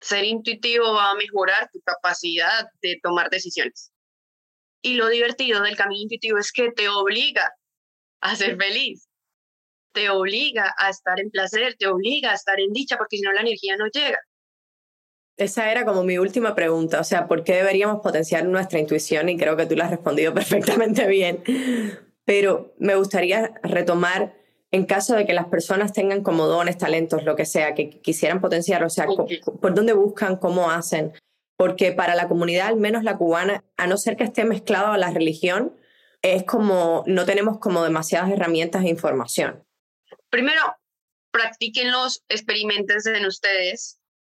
Ser 0.00 0.24
intuitivo 0.24 0.94
va 0.94 1.10
a 1.10 1.16
mejorar 1.16 1.68
tu 1.72 1.80
capacidad 1.80 2.66
de 2.80 2.98
tomar 3.02 3.28
decisiones. 3.28 3.90
Y 4.82 4.94
lo 4.94 5.08
divertido 5.08 5.62
del 5.62 5.76
camino 5.76 6.02
intuitivo 6.02 6.38
es 6.38 6.52
que 6.52 6.70
te 6.70 6.88
obliga 6.88 7.52
a 8.20 8.36
ser 8.36 8.56
feliz, 8.56 9.08
te 9.92 10.10
obliga 10.10 10.72
a 10.78 10.90
estar 10.90 11.18
en 11.18 11.30
placer, 11.30 11.74
te 11.76 11.88
obliga 11.88 12.30
a 12.30 12.34
estar 12.34 12.60
en 12.60 12.72
dicha, 12.72 12.96
porque 12.96 13.16
si 13.16 13.22
no 13.22 13.32
la 13.32 13.40
energía 13.40 13.76
no 13.76 13.86
llega. 13.88 14.18
Esa 15.36 15.70
era 15.72 15.84
como 15.84 16.04
mi 16.04 16.18
última 16.18 16.54
pregunta, 16.54 17.00
o 17.00 17.04
sea, 17.04 17.26
¿por 17.26 17.42
qué 17.42 17.54
deberíamos 17.54 18.00
potenciar 18.00 18.44
nuestra 18.46 18.78
intuición? 18.78 19.28
Y 19.28 19.36
creo 19.36 19.56
que 19.56 19.66
tú 19.66 19.74
la 19.74 19.86
has 19.86 19.90
respondido 19.90 20.32
perfectamente 20.34 21.06
bien. 21.08 21.42
Pero 22.26 22.74
me 22.78 22.96
gustaría 22.96 23.54
retomar 23.62 24.36
en 24.72 24.84
caso 24.84 25.16
de 25.16 25.24
que 25.24 25.32
las 25.32 25.46
personas 25.46 25.94
tengan 25.94 26.22
como 26.22 26.46
dones, 26.46 26.76
talentos, 26.76 27.24
lo 27.24 27.36
que 27.36 27.46
sea, 27.46 27.74
que 27.74 27.88
quisieran 27.88 28.42
potenciar, 28.42 28.84
o 28.84 28.90
sea, 28.90 29.06
por 29.06 29.74
dónde 29.74 29.94
buscan, 29.94 30.36
cómo 30.36 30.70
hacen. 30.70 31.14
Porque 31.56 31.92
para 31.92 32.14
la 32.14 32.28
comunidad, 32.28 32.66
al 32.66 32.76
menos 32.76 33.02
la 33.02 33.16
cubana, 33.16 33.64
a 33.78 33.86
no 33.86 33.96
ser 33.96 34.16
que 34.16 34.24
esté 34.24 34.44
mezclado 34.44 34.92
a 34.92 34.98
la 34.98 35.10
religión, 35.10 35.74
es 36.20 36.44
como 36.44 37.04
no 37.06 37.24
tenemos 37.24 37.58
como 37.58 37.82
demasiadas 37.82 38.30
herramientas 38.30 38.84
e 38.84 38.88
información. 38.88 39.64
Primero, 40.28 40.60
practíquenlos, 41.30 42.24
experimenten 42.28 42.98
en 43.14 43.26
ustedes, 43.26 43.98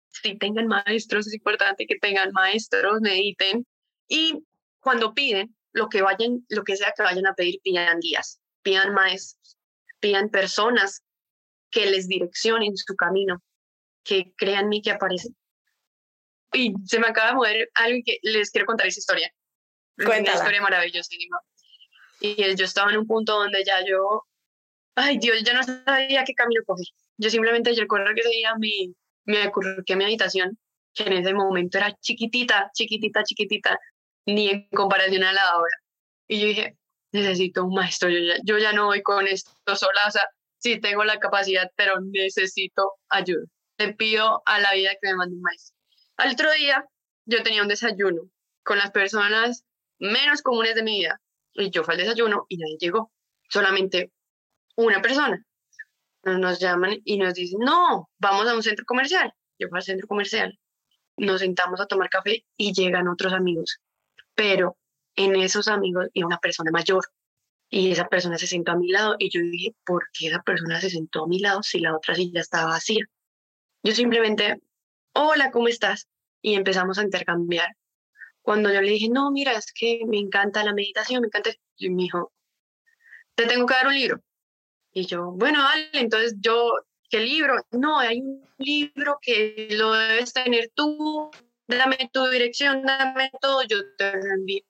si 0.09 0.37
tengan 0.37 0.67
maestros, 0.67 1.27
es 1.27 1.33
importante 1.33 1.87
que 1.87 1.97
tengan 1.97 2.31
maestros, 2.31 3.01
mediten 3.01 3.65
y 4.07 4.43
cuando 4.79 5.13
piden, 5.13 5.55
lo 5.77 5.89
que 5.89 6.01
vayan, 6.01 6.45
lo 6.49 6.63
que 6.63 6.75
sea 6.75 6.93
que 6.95 7.03
vayan 7.03 7.27
a 7.27 7.33
pedir, 7.33 7.61
pidan 7.63 7.99
guías, 7.99 8.39
pidan 8.63 8.93
maestros, 8.93 9.57
pidan 9.99 10.29
personas 10.29 11.03
que 11.69 11.85
les 11.85 12.07
direccionen 12.07 12.75
su 12.75 12.95
camino, 12.95 13.41
que 14.03 14.33
crean 14.35 14.69
mí 14.69 14.81
que 14.81 14.91
aparecen. 14.91 15.35
Y 16.53 16.73
se 16.85 16.99
me 16.99 17.07
acaba 17.07 17.29
de 17.29 17.35
mover 17.35 17.69
algo 17.75 17.99
que 18.05 18.17
les 18.23 18.49
quiero 18.51 18.65
contar 18.65 18.87
esa 18.87 18.99
historia. 18.99 19.31
Cuéntala. 19.95 20.21
Una 20.21 20.33
historia 20.33 20.61
maravillosa. 20.61 21.09
Y 22.19 22.55
yo 22.55 22.65
estaba 22.65 22.91
en 22.91 22.97
un 22.97 23.07
punto 23.07 23.33
donde 23.37 23.63
ya 23.63 23.85
yo, 23.85 24.25
ay 24.95 25.19
Dios, 25.19 25.43
ya 25.43 25.53
no 25.53 25.63
sabía 25.63 26.23
qué 26.23 26.33
camino 26.33 26.61
coger. 26.65 26.87
Yo 27.17 27.29
simplemente, 27.29 27.75
yo 27.75 27.81
recuerdo 27.81 28.13
que 28.15 28.21
ese 28.21 28.29
día 28.29 28.53
me, 28.57 28.93
me 29.25 29.47
ocurrió 29.47 29.83
que 29.85 29.95
mi 29.95 30.05
habitación, 30.05 30.57
que 30.93 31.03
en 31.03 31.13
ese 31.13 31.33
momento 31.33 31.77
era 31.77 31.95
chiquitita, 31.99 32.71
chiquitita, 32.73 33.23
chiquitita, 33.23 33.77
ni 34.27 34.49
en 34.49 34.67
comparación 34.69 35.23
a 35.23 35.33
la 35.33 35.41
de 35.41 35.47
ahora. 35.47 35.77
Y 36.27 36.39
yo 36.41 36.47
dije, 36.47 36.77
necesito 37.11 37.65
un 37.65 37.73
maestro, 37.73 38.09
yo 38.09 38.19
ya, 38.19 38.35
yo 38.43 38.57
ya 38.59 38.73
no 38.73 38.85
voy 38.85 39.01
con 39.01 39.27
esto 39.27 39.51
sola, 39.75 40.01
o 40.07 40.11
sea, 40.11 40.27
sí 40.59 40.79
tengo 40.79 41.03
la 41.03 41.17
capacidad, 41.17 41.71
pero 41.75 41.99
necesito 42.01 42.93
ayuda. 43.09 43.45
Le 43.79 43.93
pido 43.93 44.43
a 44.45 44.59
la 44.59 44.73
vida 44.73 44.91
que 45.01 45.09
me 45.09 45.15
mande 45.15 45.35
un 45.35 45.41
maestro. 45.41 45.75
Al 46.17 46.33
otro 46.33 46.51
día, 46.53 46.85
yo 47.25 47.41
tenía 47.43 47.61
un 47.61 47.67
desayuno 47.67 48.23
con 48.63 48.77
las 48.77 48.91
personas 48.91 49.65
menos 49.99 50.41
comunes 50.41 50.75
de 50.75 50.83
mi 50.83 50.99
vida. 50.99 51.21
Y 51.53 51.69
yo 51.69 51.83
fui 51.83 51.93
al 51.93 51.99
desayuno 52.01 52.45
y 52.49 52.57
nadie 52.57 52.77
llegó. 52.79 53.11
Solamente 53.49 54.11
una 54.75 55.01
persona 55.01 55.43
nos 56.23 56.59
llaman 56.59 56.99
y 57.05 57.17
nos 57.17 57.33
dicen, 57.33 57.59
no, 57.59 58.09
vamos 58.19 58.47
a 58.47 58.55
un 58.55 58.63
centro 58.63 58.85
comercial. 58.85 59.33
Yo 59.57 59.69
fui 59.69 59.77
al 59.77 59.83
centro 59.83 60.07
comercial, 60.07 60.59
nos 61.17 61.39
sentamos 61.39 61.79
a 61.79 61.87
tomar 61.87 62.09
café 62.09 62.45
y 62.57 62.73
llegan 62.73 63.07
otros 63.07 63.33
amigos. 63.33 63.79
Pero 64.37 64.77
en 65.15 65.35
esos 65.35 65.67
amigos 65.67 66.07
y 66.13 66.23
una 66.23 66.37
persona 66.37 66.71
mayor. 66.71 67.03
Y 67.69 67.91
esa 67.91 68.07
persona 68.07 68.37
se 68.37 68.47
sentó 68.47 68.71
a 68.71 68.77
mi 68.77 68.89
lado 68.89 69.15
y 69.19 69.29
yo 69.29 69.41
dije, 69.41 69.75
¿por 69.83 70.07
qué 70.13 70.27
esa 70.27 70.41
persona 70.43 70.79
se 70.79 70.91
sentó 70.91 71.23
a 71.23 71.27
mi 71.27 71.39
lado 71.39 71.63
si 71.63 71.79
la 71.79 71.95
otra 71.95 72.15
silla 72.15 72.39
estaba 72.39 72.67
vacía? 72.67 73.03
Yo 73.83 73.93
simplemente, 73.93 74.61
hola, 75.13 75.51
¿cómo 75.51 75.67
estás? 75.67 76.07
Y 76.41 76.53
empezamos 76.53 76.97
a 76.99 77.03
intercambiar. 77.03 77.75
Cuando 78.41 78.71
yo 78.71 78.79
le 78.79 78.91
dije, 78.91 79.09
no, 79.09 79.31
mira, 79.31 79.53
es 79.53 79.73
que 79.73 80.01
me 80.07 80.19
encanta 80.19 80.63
la 80.63 80.73
meditación, 80.73 81.21
me 81.21 81.27
encanta, 81.27 81.49
y 81.75 81.89
me 81.89 82.03
dijo, 82.03 82.31
te 83.35 83.47
tengo 83.47 83.65
que 83.65 83.73
dar 83.73 83.87
un 83.87 83.95
libro. 83.95 84.21
Y 84.93 85.05
yo, 85.05 85.31
bueno, 85.31 85.63
vale, 85.63 85.89
entonces 85.93 86.35
yo, 86.39 86.73
¿qué 87.09 87.19
libro? 87.19 87.55
No, 87.71 87.99
hay 87.99 88.21
un 88.21 88.47
libro 88.59 89.17
que 89.21 89.67
lo 89.71 89.93
debes 89.93 90.31
tener 90.31 90.71
tú, 90.73 91.31
dame 91.67 92.09
tu 92.11 92.27
dirección, 92.27 92.83
dame 92.83 93.31
todo, 93.41 93.63
yo 93.63 93.77
te 93.97 94.11
lo 94.13 94.33
envío. 94.33 94.63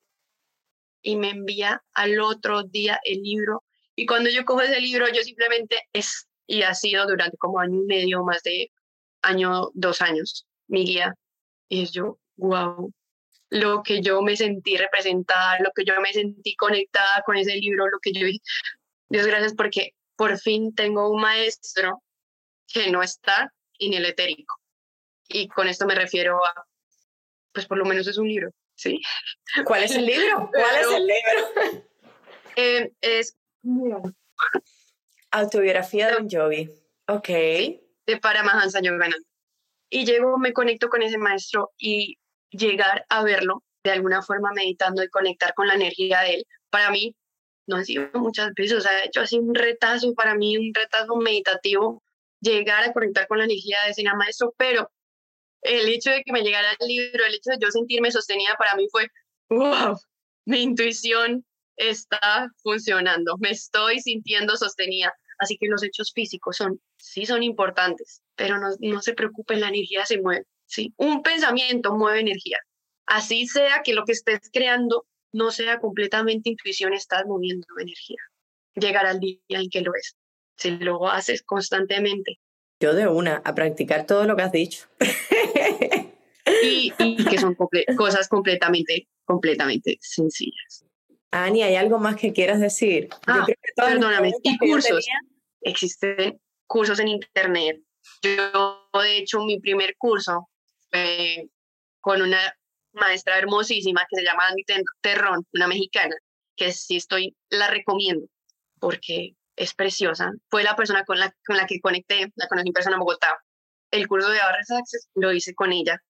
Y 1.02 1.16
me 1.16 1.30
envía 1.30 1.84
al 1.93 2.20
otro 2.20 2.64
día 2.64 3.00
el 3.04 3.22
libro. 3.22 3.64
Y 3.95 4.06
cuando 4.06 4.30
yo 4.30 4.45
cojo 4.45 4.62
ese 4.62 4.82
libro, 4.82 5.08
yo 5.08 5.22
simplemente 5.22 5.88
es, 5.93 6.28
y 6.48 6.64
ha 6.64 6.74
sido 6.74 7.08
durante 7.08 7.38
como 7.38 7.60
año 7.60 7.82
y 7.84 7.86
medio, 7.86 8.24
más 8.24 8.43
de 8.43 8.72
año, 9.22 9.70
dos 9.74 10.02
años, 10.02 10.45
mi 10.68 10.86
guía. 10.86 11.16
Y 11.70 11.84
es 11.84 11.91
yo, 11.91 12.20
wow, 12.38 12.91
lo 13.50 13.84
que 13.84 14.02
yo 14.02 14.22
me 14.22 14.36
sentí 14.36 14.78
representada, 14.78 15.60
lo 15.60 15.72
que 15.76 15.86
yo 15.86 16.00
me 16.02 16.14
sentí 16.14 16.56
conectada 16.56 17.24
con 17.26 17.38
ese 17.38 17.56
libro, 17.56 17.88
lo 17.88 18.00
que 18.00 18.12
yo 18.12 18.26
dije, 18.26 18.41
Dios 19.10 19.26
gracias 19.26 19.54
porque 19.54 19.93
por 20.16 20.38
fin 20.38 20.74
tengo 20.76 21.10
un 21.10 21.22
maestro 21.22 22.04
que 22.68 22.91
no 22.91 23.02
está 23.02 23.54
en 23.80 23.93
el 23.93 24.06
etérico. 24.06 24.56
Y 25.30 25.48
con 25.48 25.68
esto 25.68 25.86
me 25.86 25.95
refiero 25.95 26.43
a, 26.43 26.66
pues 27.58 27.66
por 27.66 27.80
lo 27.80 27.86
menos 27.86 28.05
es 28.05 28.20
un 28.20 28.28
libro. 28.28 28.51
¿sí? 28.76 29.01
¿Cuál 29.66 29.84
es 29.84 29.95
el 29.95 30.05
libro? 30.05 30.51
¿Cuál 30.53 30.76
es 30.80 30.88
el 30.91 31.08
libro? 31.08 31.88
Eh, 32.60 32.91
es 33.01 33.38
Autobiografía 35.30 36.08
de 36.08 36.18
un 36.18 36.28
yogi. 36.28 36.68
Ok. 37.08 37.28
de 37.28 38.18
Paramahansa 38.20 38.82
Yogananda. 38.82 39.18
Y 39.91 40.05
llego, 40.05 40.39
me 40.39 40.53
conecto 40.53 40.89
con 40.89 41.03
ese 41.03 41.20
maestro 41.20 41.72
y 41.78 42.18
llegar 42.49 43.05
a 43.10 43.24
verlo 43.24 43.64
de 43.84 43.91
alguna 43.91 44.24
forma 44.24 44.51
meditando 44.53 45.03
y 45.03 45.10
conectar 45.10 45.53
con 45.53 45.68
la 45.68 45.76
energía 45.76 46.22
de 46.22 46.36
él, 46.36 46.45
para 46.72 46.89
mí, 46.89 47.16
no 47.68 47.76
ha 47.76 47.84
sido 47.84 48.10
muchas 48.16 48.51
veces, 48.55 48.80
o 48.80 48.82
sea, 48.82 49.03
he 49.03 49.05
hecho 49.05 49.22
así 49.22 49.38
un 49.38 49.53
retazo, 49.53 50.16
para 50.16 50.34
mí 50.34 50.58
un 50.58 50.74
retazo 50.74 51.16
meditativo, 51.18 52.01
llegar 52.41 52.84
a 52.84 52.91
conectar 52.91 53.28
con 53.28 53.38
la 53.38 53.43
energía 53.43 53.78
de 53.86 53.91
ese 53.91 54.03
maestro, 54.03 54.55
pero 54.58 54.89
el 55.62 55.89
hecho 55.89 56.12
de 56.12 56.24
que 56.24 56.32
me 56.32 56.41
llegara 56.41 56.70
el 56.80 56.88
libro, 56.88 57.26
el 57.26 57.36
hecho 57.36 57.51
de 57.51 57.58
yo 57.60 57.72
sentirme 57.72 58.12
sostenida 58.12 58.55
para 58.58 58.76
mí 58.76 58.88
fue, 58.91 59.08
wow, 59.49 59.97
mi 60.45 60.62
intuición 60.62 61.45
está 61.76 62.47
funcionando, 62.64 63.36
me 63.39 63.51
estoy 63.51 63.99
sintiendo 63.99 64.55
sostenida. 64.55 65.14
Así 65.39 65.58
que 65.58 65.68
los 65.68 65.84
hechos 65.84 66.12
físicos 66.14 66.58
son, 66.58 66.82
sí 66.97 67.26
son 67.26 67.43
importantes, 67.43 68.24
pero 68.36 68.58
no, 68.58 68.70
no 68.80 69.01
se 69.01 69.14
preocupen, 69.14 69.62
la 69.62 69.70
energía 69.70 70.05
se 70.05 70.20
mueve. 70.20 70.45
¿sí? 70.66 70.93
Un 70.97 71.24
pensamiento 71.24 71.95
mueve 71.95 72.22
energía. 72.22 72.60
Así 73.05 73.47
sea 73.47 73.82
que 73.84 73.93
lo 73.93 74.03
que 74.03 74.12
estés 74.12 74.49
creando 74.51 75.05
no 75.32 75.51
sea 75.51 75.80
completamente 75.80 76.49
intuición, 76.49 76.93
estás 76.93 77.24
moviendo 77.26 77.66
energía. 77.80 78.18
Llegar 78.76 79.05
al 79.05 79.20
día 79.20 79.39
en 79.49 79.70
que 79.70 79.82
lo 79.82 79.93
es. 79.95 80.16
Si 80.58 80.72
lo 80.72 81.08
haces 81.08 81.43
constantemente. 81.43 82.39
Yo 82.80 82.94
de 82.94 83.08
una, 83.08 83.42
a 83.44 83.56
practicar 83.56 84.06
todo 84.06 84.26
lo 84.26 84.36
que 84.36 84.42
has 84.44 84.52
dicho. 84.52 84.88
Y, 86.64 86.94
y 86.98 87.26
que 87.26 87.38
son 87.38 87.56
comple 87.56 87.86
cosas 87.98 88.28
completamente, 88.30 89.08
completamente 89.26 89.98
sencillas. 90.02 90.86
Ani, 91.32 91.62
¿hay 91.64 91.76
algo 91.76 92.00
más 92.00 92.16
que 92.16 92.32
quieras 92.32 92.62
decir? 92.62 93.10
Yo 93.10 93.18
Ah, 93.28 93.44
creo 93.46 93.58
que 93.62 93.72
perdóname. 93.76 94.32
Y 94.44 94.58
cursos. 94.58 95.06
existen 95.62 96.40
cursos 96.66 97.00
en 97.00 97.10
internet. 97.10 97.82
Yo, 98.22 98.88
de 98.94 99.18
hecho, 99.18 99.44
mi 99.44 99.60
primer 99.60 99.96
curso 99.98 100.50
fue 100.90 101.50
con 102.00 102.22
una 102.22 102.40
maestra 102.94 103.38
hermosísima 103.38 104.06
que 104.10 104.16
se 104.16 104.24
llama 104.24 104.48
Andy 104.48 104.64
Terrón, 105.02 105.46
una 105.54 105.68
mexicana, 105.68 106.16
que 106.56 106.72
sí 106.72 106.96
estoy, 106.96 107.36
la 107.50 107.68
recomiendo 107.70 108.28
porque 108.80 109.36
es 109.58 109.74
preciosa. 109.74 110.32
Fue 110.49 110.64
la 110.64 110.76
persona 110.76 111.03
con 111.03 111.20
la, 111.20 111.34
con 111.45 111.58
la 111.58 111.66
que 111.66 111.82
conecté, 111.82 112.32
la 112.36 112.47
conocí 112.47 112.70
en 112.70 112.74
persona 112.74 112.95
en 112.95 113.01
Bogotá. 113.01 113.38
El 113.91 114.08
curso 114.08 114.30
de 114.30 114.38
Barras 114.38 114.72
Access 114.72 115.10
lo 115.16 115.34
hice 115.34 115.53
con 115.53 115.74
ella. 115.74 116.01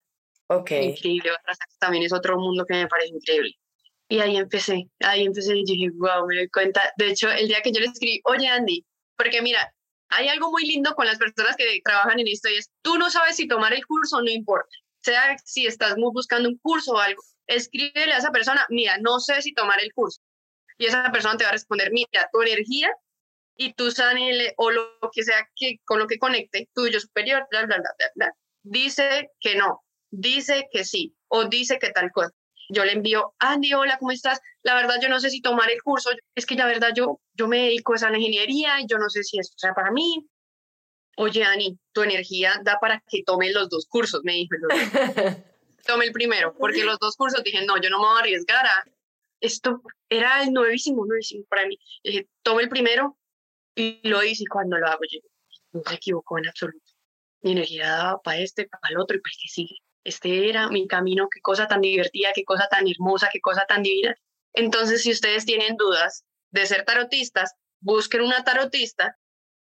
Ok. 0.47 0.71
Increíble. 0.71 1.31
Barras 1.31 1.57
Access 1.61 1.79
también 1.79 2.03
es 2.03 2.13
otro 2.13 2.37
mundo 2.37 2.65
que 2.65 2.75
me 2.75 2.87
parece 2.87 3.15
increíble. 3.15 3.55
Y 4.09 4.19
ahí 4.19 4.37
empecé, 4.37 4.85
ahí 4.99 5.25
empecé 5.25 5.57
y 5.57 5.65
dije, 5.65 5.89
wow, 5.95 6.25
me 6.27 6.37
doy 6.37 6.49
cuenta. 6.49 6.93
De 6.97 7.09
hecho, 7.09 7.29
el 7.29 7.47
día 7.47 7.61
que 7.61 7.71
yo 7.73 7.79
le 7.81 7.87
escribí, 7.87 8.21
oye 8.23 8.47
Andy, 8.47 8.85
porque 9.17 9.41
mira, 9.41 9.73
hay 10.09 10.29
algo 10.29 10.49
muy 10.49 10.65
lindo 10.65 10.95
con 10.95 11.05
las 11.05 11.17
personas 11.17 11.57
que 11.57 11.81
trabajan 11.83 12.19
en 12.19 12.27
esto 12.27 12.49
y 12.49 12.55
es, 12.55 12.69
tú 12.81 12.97
no 12.97 13.09
sabes 13.09 13.35
si 13.35 13.47
tomar 13.47 13.73
el 13.73 13.85
curso, 13.85 14.21
no 14.21 14.29
importa. 14.29 14.69
Sea 15.01 15.37
si 15.43 15.67
estás 15.67 15.95
buscando 15.97 16.47
un 16.47 16.57
curso 16.59 16.93
o 16.93 16.99
algo, 16.99 17.21
escríbele 17.47 18.13
a 18.13 18.17
esa 18.17 18.31
persona, 18.31 18.65
mira, 18.69 18.97
no 18.99 19.19
sé 19.19 19.41
si 19.41 19.53
tomar 19.53 19.81
el 19.81 19.91
curso. 19.93 20.21
Y 20.77 20.85
esa 20.85 21.11
persona 21.11 21.35
te 21.35 21.43
va 21.43 21.49
a 21.49 21.53
responder, 21.53 21.91
mira, 21.91 22.29
tu 22.31 22.41
energía 22.41 22.89
y 23.57 23.73
tu 23.73 23.91
sanel 23.91 24.53
o 24.57 24.71
lo 24.71 24.99
que 25.11 25.23
sea 25.23 25.49
que 25.55 25.79
con 25.83 25.99
lo 25.99 26.07
que 26.07 26.19
conecte, 26.19 26.69
tuyo 26.73 26.99
superior, 26.99 27.47
bla, 27.49 27.65
bla, 27.65 27.77
bla, 27.77 27.89
bla, 27.97 28.07
bla, 28.15 28.33
dice 28.63 29.31
que 29.39 29.55
no, 29.55 29.83
dice 30.09 30.67
que 30.71 30.85
sí 30.85 31.15
o 31.27 31.45
dice 31.45 31.79
que 31.79 31.89
tal 31.89 32.11
cosa. 32.11 32.33
Yo 32.69 32.83
le 32.83 32.91
envío, 32.91 33.33
Andy, 33.39 33.73
hola, 33.73 33.97
¿cómo 33.97 34.11
estás? 34.11 34.41
La 34.61 34.75
verdad, 34.75 34.95
yo 35.01 35.07
no 35.07 35.19
sé 35.21 35.29
si 35.29 35.41
tomar 35.41 35.71
el 35.71 35.81
curso. 35.81 36.09
Es 36.35 36.45
que 36.45 36.55
la 36.55 36.65
verdad, 36.65 36.89
yo, 36.93 37.21
yo 37.33 37.47
me 37.47 37.63
dedico 37.63 37.93
a 37.93 38.09
la 38.09 38.17
ingeniería 38.17 38.81
y 38.81 38.87
yo 38.87 38.97
no 38.97 39.09
sé 39.09 39.23
si 39.23 39.39
esto 39.39 39.55
sea 39.57 39.73
para 39.73 39.89
mí. 39.91 40.27
Oye, 41.15 41.43
Ani, 41.45 41.79
tu 41.93 42.03
energía 42.03 42.59
da 42.63 42.77
para 42.79 43.01
que 43.07 43.23
tome 43.23 43.51
los 43.51 43.69
dos 43.69 43.87
cursos, 43.87 44.21
me 44.23 44.33
dijo. 44.33 44.55
Tome 45.85 46.03
el 46.03 46.11
primero, 46.11 46.53
porque 46.57 46.83
los 46.83 46.99
dos 46.99 47.15
cursos 47.15 47.41
dije, 47.43 47.65
no, 47.65 47.79
yo 47.79 47.89
no 47.89 47.99
me 47.99 48.07
voy 48.07 48.17
a 48.17 48.19
arriesgar 48.19 48.65
a... 48.65 48.83
Esto 49.39 49.81
era 50.09 50.43
el 50.43 50.51
nuevísimo, 50.51 51.05
nuevísimo 51.05 51.45
para 51.47 51.65
mí. 51.65 51.79
Dije, 52.03 52.27
tome 52.43 52.63
el 52.63 52.67
primero 52.67 53.17
y 53.78 53.99
lo 54.09 54.23
hice 54.23 54.43
cuando 54.49 54.78
lo 54.78 54.88
hago, 54.88 55.01
yo 55.09 55.19
no 55.71 55.84
se 55.88 55.95
equivocó 55.95 56.39
en 56.39 56.47
absoluto. 56.47 56.91
Mi 57.41 57.51
energía 57.51 57.89
daba 57.89 58.21
para 58.21 58.39
este, 58.39 58.67
para 58.67 58.89
el 58.89 58.99
otro 58.99 59.15
y 59.15 59.21
para 59.21 59.32
el 59.32 59.41
que 59.41 59.47
sigue. 59.47 59.75
Este 60.03 60.49
era 60.49 60.67
mi 60.69 60.88
camino, 60.88 61.28
qué 61.32 61.39
cosa 61.41 61.67
tan 61.67 61.82
divertida, 61.82 62.32
qué 62.34 62.43
cosa 62.43 62.67
tan 62.69 62.88
hermosa, 62.88 63.30
qué 63.32 63.39
cosa 63.39 63.65
tan 63.67 63.84
divina. 63.84 64.15
Entonces, 64.53 65.03
si 65.03 65.11
ustedes 65.11 65.45
tienen 65.45 65.78
dudas 65.78 66.23
de 66.51 66.65
ser 66.65 66.86
tarotistas, 66.86 67.53
busquen 67.80 68.21
una 68.21 68.43
tarotista 68.43 69.15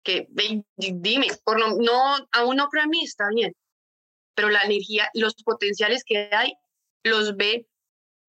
que 0.05 0.29
dime, 0.77 1.29
por 1.45 1.59
lo, 1.59 1.77
no, 1.81 2.17
aún 2.31 2.57
no 2.57 2.69
creo 2.69 2.85
en 2.85 2.91
mí, 2.91 3.03
está 3.03 3.25
bien, 3.35 3.53
pero 4.35 4.51
la 4.51 4.62
energía, 4.62 5.09
los 5.15 5.35
potenciales 5.43 6.05
que 6.05 6.29
hay, 6.31 6.53
los 7.03 7.37
ve 7.37 7.67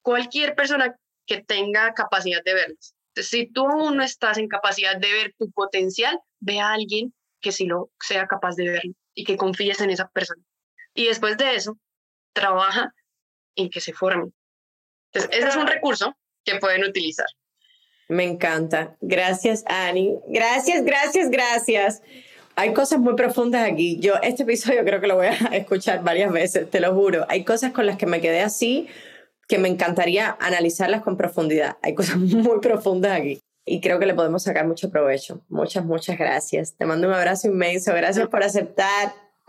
cualquier 0.02 0.56
persona 0.56 0.96
que 1.26 1.42
tenga 1.42 1.92
capacidad 1.94 2.42
de 2.42 2.54
verlos. 2.54 2.95
Si 3.22 3.46
tú 3.46 3.66
aún 3.66 3.96
no 3.96 4.02
estás 4.02 4.38
en 4.38 4.48
capacidad 4.48 4.96
de 4.96 5.12
ver 5.12 5.34
tu 5.38 5.50
potencial, 5.50 6.18
ve 6.40 6.60
a 6.60 6.72
alguien 6.72 7.14
que 7.40 7.52
sí 7.52 7.66
lo 7.66 7.90
sea 8.00 8.26
capaz 8.26 8.56
de 8.56 8.68
verlo 8.68 8.92
y 9.14 9.24
que 9.24 9.36
confíes 9.36 9.80
en 9.80 9.90
esa 9.90 10.08
persona. 10.08 10.42
Y 10.94 11.06
después 11.06 11.36
de 11.36 11.54
eso, 11.54 11.78
trabaja 12.32 12.92
en 13.54 13.70
que 13.70 13.80
se 13.80 13.92
formen. 13.92 14.34
Entonces, 15.12 15.38
ese 15.38 15.48
es 15.48 15.56
un 15.56 15.66
recurso 15.66 16.14
que 16.44 16.56
pueden 16.56 16.84
utilizar. 16.84 17.26
Me 18.08 18.24
encanta. 18.24 18.96
Gracias, 19.00 19.64
Ani. 19.66 20.18
Gracias, 20.28 20.84
gracias, 20.84 21.30
gracias. 21.30 22.02
Hay 22.54 22.72
cosas 22.72 23.00
muy 23.00 23.14
profundas 23.14 23.70
aquí. 23.70 23.98
Yo 24.00 24.14
este 24.22 24.44
episodio 24.44 24.84
creo 24.84 25.00
que 25.00 25.06
lo 25.06 25.16
voy 25.16 25.26
a 25.26 25.30
escuchar 25.52 26.02
varias 26.04 26.32
veces, 26.32 26.70
te 26.70 26.80
lo 26.80 26.94
juro. 26.94 27.26
Hay 27.28 27.44
cosas 27.44 27.72
con 27.72 27.86
las 27.86 27.96
que 27.96 28.06
me 28.06 28.20
quedé 28.20 28.40
así 28.40 28.88
que 29.48 29.58
me 29.58 29.68
encantaría 29.68 30.36
analizarlas 30.40 31.02
con 31.02 31.16
profundidad. 31.16 31.76
Hay 31.82 31.94
cosas 31.94 32.16
muy 32.18 32.60
profundas 32.60 33.20
aquí 33.20 33.40
y 33.64 33.80
creo 33.80 33.98
que 33.98 34.06
le 34.06 34.14
podemos 34.14 34.44
sacar 34.44 34.66
mucho 34.66 34.90
provecho. 34.90 35.44
Muchas, 35.48 35.84
muchas 35.84 36.16
gracias. 36.16 36.76
Te 36.76 36.86
mando 36.86 37.08
un 37.08 37.14
abrazo 37.14 37.48
inmenso. 37.48 37.92
Gracias 37.92 38.28
por 38.28 38.42
aceptar. 38.42 39.12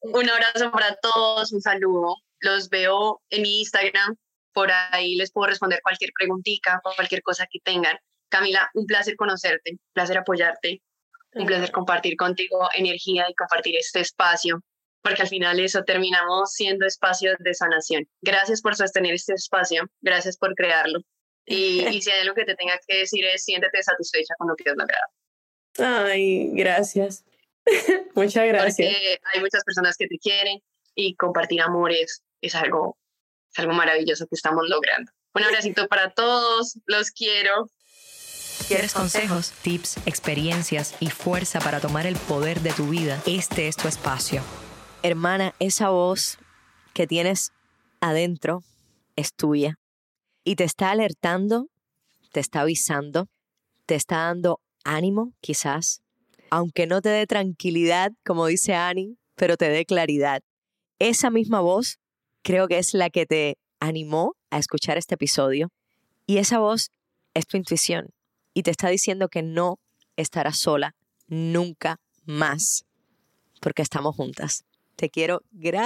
un 0.00 0.30
abrazo 0.30 0.70
para 0.70 0.96
todos, 0.96 1.52
un 1.52 1.60
saludo. 1.60 2.16
Los 2.40 2.70
veo 2.70 3.20
en 3.28 3.42
mi 3.42 3.60
Instagram. 3.60 4.16
Por 4.54 4.70
ahí 4.72 5.14
les 5.14 5.30
puedo 5.30 5.48
responder 5.48 5.80
cualquier 5.82 6.10
preguntita, 6.18 6.80
cualquier 6.82 7.22
cosa 7.22 7.46
que 7.50 7.60
tengan. 7.60 7.98
Camila, 8.30 8.70
un 8.74 8.86
placer 8.86 9.14
conocerte, 9.16 9.72
un 9.72 9.92
placer 9.92 10.16
apoyarte, 10.16 10.82
un 11.34 11.46
placer 11.46 11.70
compartir 11.70 12.16
contigo 12.16 12.68
energía 12.74 13.26
y 13.28 13.34
compartir 13.34 13.76
este 13.76 14.00
espacio, 14.00 14.62
porque 15.02 15.22
al 15.22 15.28
final 15.28 15.60
eso 15.60 15.84
terminamos 15.84 16.52
siendo 16.52 16.86
espacios 16.86 17.36
de 17.38 17.54
sanación. 17.54 18.08
Gracias 18.20 18.60
por 18.60 18.76
sostener 18.76 19.14
este 19.14 19.34
espacio, 19.34 19.88
gracias 20.00 20.36
por 20.36 20.54
crearlo. 20.54 21.00
Y, 21.46 21.86
y 21.88 22.02
si 22.02 22.10
hay 22.10 22.20
algo 22.20 22.34
que 22.34 22.44
te 22.44 22.54
tenga 22.54 22.78
que 22.86 22.98
decir 22.98 23.24
es 23.24 23.44
siéntete 23.44 23.82
satisfecha 23.82 24.34
con 24.38 24.48
lo 24.48 24.56
que 24.56 24.70
has 24.70 24.76
logrado. 24.76 25.06
Ay, 25.78 26.50
gracias. 26.52 27.24
Muchas 28.14 28.46
gracias. 28.46 28.88
Porque 28.88 29.20
hay 29.32 29.40
muchas 29.40 29.64
personas 29.64 29.96
que 29.96 30.06
te 30.06 30.18
quieren 30.18 30.60
y 30.94 31.14
compartir 31.14 31.60
amores 31.60 32.22
es 32.40 32.54
algo, 32.54 32.98
es 33.52 33.58
algo 33.58 33.72
maravilloso 33.72 34.26
que 34.26 34.34
estamos 34.34 34.68
logrando. 34.68 35.12
Un 35.34 35.44
abracito 35.44 35.86
para 35.88 36.10
todos, 36.10 36.78
los 36.86 37.10
quiero. 37.10 37.70
¿Quieres 38.66 38.92
consejos, 38.92 39.52
tips, 39.62 39.98
experiencias 40.06 40.94
y 41.00 41.10
fuerza 41.10 41.60
para 41.60 41.80
tomar 41.80 42.06
el 42.06 42.16
poder 42.16 42.60
de 42.60 42.72
tu 42.72 42.88
vida? 42.88 43.22
Este 43.26 43.68
es 43.68 43.76
tu 43.76 43.88
espacio. 43.88 44.42
Hermana, 45.04 45.54
esa 45.60 45.90
voz 45.90 46.38
que 46.92 47.06
tienes 47.06 47.52
adentro 48.00 48.64
es 49.14 49.32
tuya 49.32 49.78
y 50.42 50.56
te 50.56 50.64
está 50.64 50.90
alertando, 50.90 51.68
te 52.32 52.40
está 52.40 52.62
avisando, 52.62 53.28
te 53.86 53.94
está 53.94 54.16
dando 54.24 54.60
ánimo, 54.82 55.34
quizás, 55.40 56.02
aunque 56.50 56.88
no 56.88 57.00
te 57.00 57.10
dé 57.10 57.28
tranquilidad, 57.28 58.10
como 58.26 58.46
dice 58.46 58.74
Annie, 58.74 59.16
pero 59.36 59.56
te 59.56 59.68
dé 59.68 59.86
claridad. 59.86 60.42
Esa 60.98 61.30
misma 61.30 61.60
voz 61.60 62.00
creo 62.42 62.66
que 62.66 62.78
es 62.78 62.92
la 62.92 63.08
que 63.08 63.24
te 63.24 63.56
animó 63.78 64.34
a 64.50 64.58
escuchar 64.58 64.98
este 64.98 65.14
episodio 65.14 65.70
y 66.26 66.38
esa 66.38 66.58
voz 66.58 66.90
es 67.34 67.46
tu 67.46 67.56
intuición 67.56 68.08
y 68.52 68.64
te 68.64 68.72
está 68.72 68.88
diciendo 68.88 69.28
que 69.28 69.42
no 69.42 69.78
estarás 70.16 70.58
sola 70.58 70.96
nunca 71.28 72.00
más 72.24 72.84
porque 73.60 73.82
estamos 73.82 74.16
juntas. 74.16 74.64
Te 74.98 75.10
quiero 75.10 75.42
grande. 75.52 75.80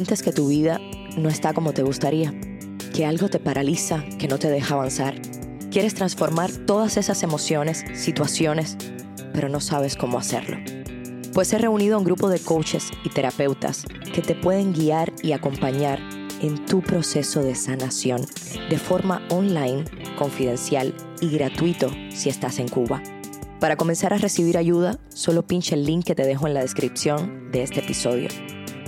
Sientes 0.00 0.22
que 0.22 0.32
tu 0.32 0.48
vida 0.48 0.80
no 1.18 1.28
está 1.28 1.52
como 1.52 1.74
te 1.74 1.82
gustaría, 1.82 2.32
que 2.94 3.04
algo 3.04 3.28
te 3.28 3.38
paraliza, 3.38 4.02
que 4.18 4.28
no 4.28 4.38
te 4.38 4.48
deja 4.48 4.72
avanzar. 4.72 5.20
Quieres 5.70 5.92
transformar 5.92 6.50
todas 6.50 6.96
esas 6.96 7.22
emociones, 7.22 7.84
situaciones, 7.92 8.78
pero 9.34 9.50
no 9.50 9.60
sabes 9.60 9.96
cómo 9.96 10.16
hacerlo. 10.16 10.56
Pues 11.34 11.52
he 11.52 11.58
reunido 11.58 11.96
a 11.96 11.98
un 11.98 12.04
grupo 12.04 12.30
de 12.30 12.38
coaches 12.38 12.90
y 13.04 13.10
terapeutas 13.10 13.84
que 14.14 14.22
te 14.22 14.34
pueden 14.34 14.72
guiar 14.72 15.12
y 15.22 15.32
acompañar 15.32 16.00
en 16.40 16.64
tu 16.64 16.80
proceso 16.80 17.42
de 17.42 17.54
sanación 17.54 18.24
de 18.70 18.78
forma 18.78 19.20
online, 19.28 19.84
confidencial 20.16 20.94
y 21.20 21.28
gratuito 21.28 21.90
si 22.08 22.30
estás 22.30 22.58
en 22.58 22.68
Cuba. 22.68 23.02
Para 23.60 23.76
comenzar 23.76 24.14
a 24.14 24.18
recibir 24.18 24.56
ayuda, 24.56 24.98
solo 25.10 25.46
pincha 25.46 25.74
el 25.74 25.84
link 25.84 26.06
que 26.06 26.14
te 26.14 26.24
dejo 26.24 26.46
en 26.46 26.54
la 26.54 26.62
descripción 26.62 27.52
de 27.52 27.64
este 27.64 27.80
episodio. 27.80 28.30